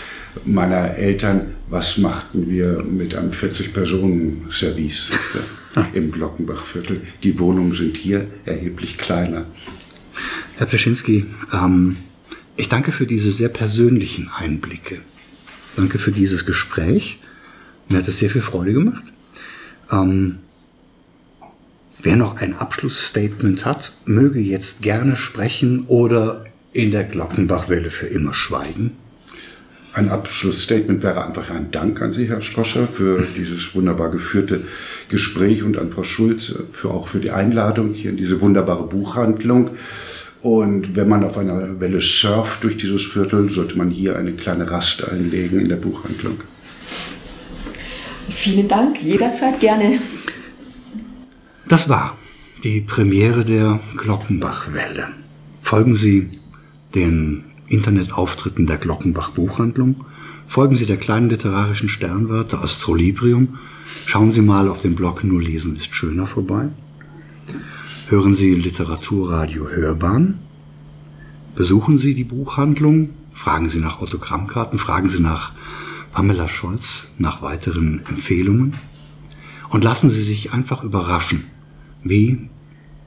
meiner 0.45 0.95
Eltern, 0.97 1.55
was 1.68 1.99
machten 1.99 2.49
wir 2.49 2.83
mit 2.83 3.14
einem 3.14 3.33
40-Personen-Service 3.33 5.11
im 5.95 6.12
Glockenbachviertel? 6.12 7.03
Die 7.23 7.39
Wohnungen 7.39 7.75
sind 7.75 7.97
hier 7.97 8.27
erheblich 8.45 8.99
kleiner. 8.99 9.47
Herr 10.57 10.66
Pleschinski, 10.66 11.27
ähm, 11.53 11.97
ich 12.57 12.68
danke 12.68 12.93
für 12.93 13.07
diese 13.07 13.33
sehr 13.33 13.49
persönlichen 13.49 14.31
Einblicke. 14.35 14.99
Danke 15.77 15.99
für 15.99 16.12
dieses 16.12 16.47
Gespräch. 16.47 17.18
Mir 17.89 17.99
hat 17.99 18.09
es 18.09 18.18
sehr 18.18 18.30
viel 18.30 18.41
Freude 18.41 18.72
gemacht. 18.72 19.05
Ähm, 19.91 20.39
wer 22.01 22.16
noch 22.16 22.37
ein 22.37 22.55
Abschlussstatement 22.55 23.64
hat, 23.64 23.93
möge 24.05 24.41
jetzt 24.41 24.83
gerne 24.83 25.16
sprechen 25.16 25.85
oder 25.87 26.45
in 26.72 26.91
der 26.91 27.05
Glockenbachwelle 27.05 27.91
für 27.91 28.07
immer 28.07 28.35
schweigen. 28.35 28.93
Ein 29.95 30.09
Abschlussstatement 30.09 31.03
wäre 31.03 31.26
einfach 31.26 31.51
ein 31.51 31.70
Dank 31.70 32.01
an 32.01 32.12
Sie, 32.12 32.26
Herr 32.26 32.41
Stroscher, 32.41 32.87
für 32.87 33.26
dieses 33.37 33.74
wunderbar 33.74 34.11
geführte 34.11 34.62
Gespräch 35.11 35.62
und 35.62 35.78
an 35.78 35.91
Frau 35.91 36.03
Schulz 36.03 36.55
für 36.72 36.91
auch 36.91 37.09
für 37.09 37.20
die 37.20 37.30
Einladung 37.30 37.93
hier 37.93 38.11
in 38.11 38.16
diese 38.16 38.41
wunderbare 38.41 38.87
Buchhandlung. 38.87 39.72
Und 40.41 40.97
wenn 40.97 41.09
man 41.09 41.22
auf 41.22 41.39
einer 41.39 41.78
Welle 41.78 42.01
surft 42.01 42.64
durch 42.64 42.76
dieses 42.76 43.05
Viertel, 43.05 43.49
sollte 43.51 43.76
man 43.76 43.91
hier 43.91 44.16
eine 44.16 44.33
kleine 44.33 44.70
Rast 44.70 45.07
einlegen 45.07 45.61
in 45.61 45.68
der 45.68 45.76
Buchhandlung. 45.76 46.39
Vielen 48.29 48.68
Dank, 48.68 49.03
jederzeit 49.03 49.61
gerne. 49.61 49.99
Das 51.68 51.89
war 51.89 52.16
die 52.64 52.81
Premiere 52.81 53.45
der 53.45 53.81
Glockenbachwelle. 53.97 55.09
Folgen 55.62 55.97
Sie 55.97 56.31
den 56.95 57.45
Internetauftritten 57.66 58.66
der 58.66 58.77
Glockenbach 58.77 59.31
Buchhandlung, 59.31 60.05
folgen 60.47 60.77
Sie 60.77 60.87
der 60.87 60.99
kleinen 60.99 61.31
literarischen 61.31 61.89
Sternwarte 61.89 62.59
Astrolibrium, 62.59 63.59
schauen 64.07 64.31
Sie 64.31 64.43
mal 64.43 64.68
auf 64.68 64.81
dem 64.81 64.95
Blog 64.95 65.25
Nur 65.25 65.41
lesen 65.41 65.77
ist 65.77 65.95
schöner 65.95 66.27
vorbei, 66.27 66.68
hören 68.09 68.35
Sie 68.35 68.55
Literaturradio 68.55 69.68
Hörbahn, 69.70 70.39
besuchen 71.55 71.97
Sie 71.97 72.14
die 72.14 72.25
Buchhandlung, 72.25 73.11
fragen 73.33 73.70
Sie 73.70 73.81
nach 73.81 74.03
Autogrammkarten, 74.03 74.79
fragen 74.79 75.09
Sie 75.09 75.20
nach 75.20 75.53
Pamela 76.12 76.46
Scholz 76.46 77.08
nach 77.18 77.40
weiteren 77.40 78.04
Empfehlungen 78.06 78.74
und 79.70 79.82
lassen 79.82 80.10
Sie 80.10 80.22
sich 80.22 80.52
einfach 80.52 80.84
überraschen, 80.84 81.44
wie 82.04 82.50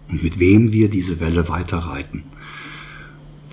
und 0.10 0.24
mit 0.24 0.40
wem 0.40 0.72
wir 0.72 0.90
diese 0.90 1.20
Welle 1.20 1.48
weiterreiten. 1.48 2.24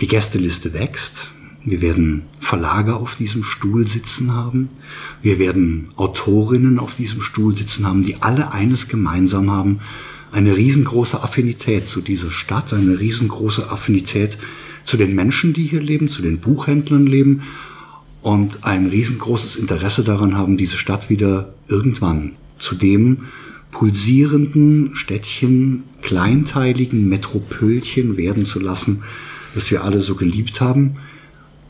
Die 0.01 0.07
Gästeliste 0.07 0.73
wächst. 0.73 1.29
Wir 1.63 1.81
werden 1.81 2.23
Verlager 2.39 2.97
auf 2.97 3.15
diesem 3.15 3.43
Stuhl 3.43 3.87
sitzen 3.87 4.33
haben. 4.33 4.69
Wir 5.21 5.39
werden 5.39 5.89
Autorinnen 5.95 6.79
auf 6.79 6.95
diesem 6.95 7.21
Stuhl 7.21 7.55
sitzen 7.55 7.85
haben, 7.85 8.03
die 8.03 8.21
alle 8.21 8.51
eines 8.51 8.87
gemeinsam 8.87 9.51
haben. 9.51 9.79
Eine 10.31 10.57
riesengroße 10.57 11.23
Affinität 11.23 11.87
zu 11.87 12.01
dieser 12.01 12.31
Stadt, 12.31 12.73
eine 12.73 12.99
riesengroße 12.99 13.71
Affinität 13.71 14.39
zu 14.83 14.97
den 14.97 15.15
Menschen, 15.15 15.53
die 15.53 15.65
hier 15.65 15.79
leben, 15.79 16.09
zu 16.09 16.23
den 16.23 16.39
Buchhändlern 16.39 17.05
leben 17.05 17.43
und 18.23 18.63
ein 18.63 18.87
riesengroßes 18.87 19.57
Interesse 19.57 20.03
daran 20.03 20.37
haben, 20.37 20.57
diese 20.57 20.77
Stadt 20.77 21.09
wieder 21.09 21.53
irgendwann 21.67 22.31
zu 22.57 22.73
dem 22.73 23.25
pulsierenden 23.71 24.95
Städtchen, 24.95 25.83
kleinteiligen 26.01 27.09
Metropölchen 27.09 28.15
werden 28.17 28.45
zu 28.45 28.59
lassen, 28.59 29.03
das 29.53 29.69
wir 29.71 29.83
alle 29.83 29.99
so 29.99 30.15
geliebt 30.15 30.61
haben. 30.61 30.97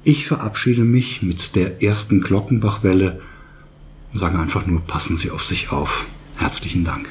Ich 0.03 0.27
verabschiede 0.27 0.83
mich 0.83 1.23
mit 1.23 1.55
der 1.55 1.81
ersten 1.81 2.21
Glockenbachwelle 2.21 3.19
und 4.11 4.19
sage 4.19 4.37
einfach 4.37 4.67
nur, 4.67 4.81
passen 4.81 5.17
Sie 5.17 5.31
auf 5.31 5.43
sich 5.43 5.71
auf. 5.71 6.05
Herzlichen 6.35 6.83
Dank. 6.83 7.09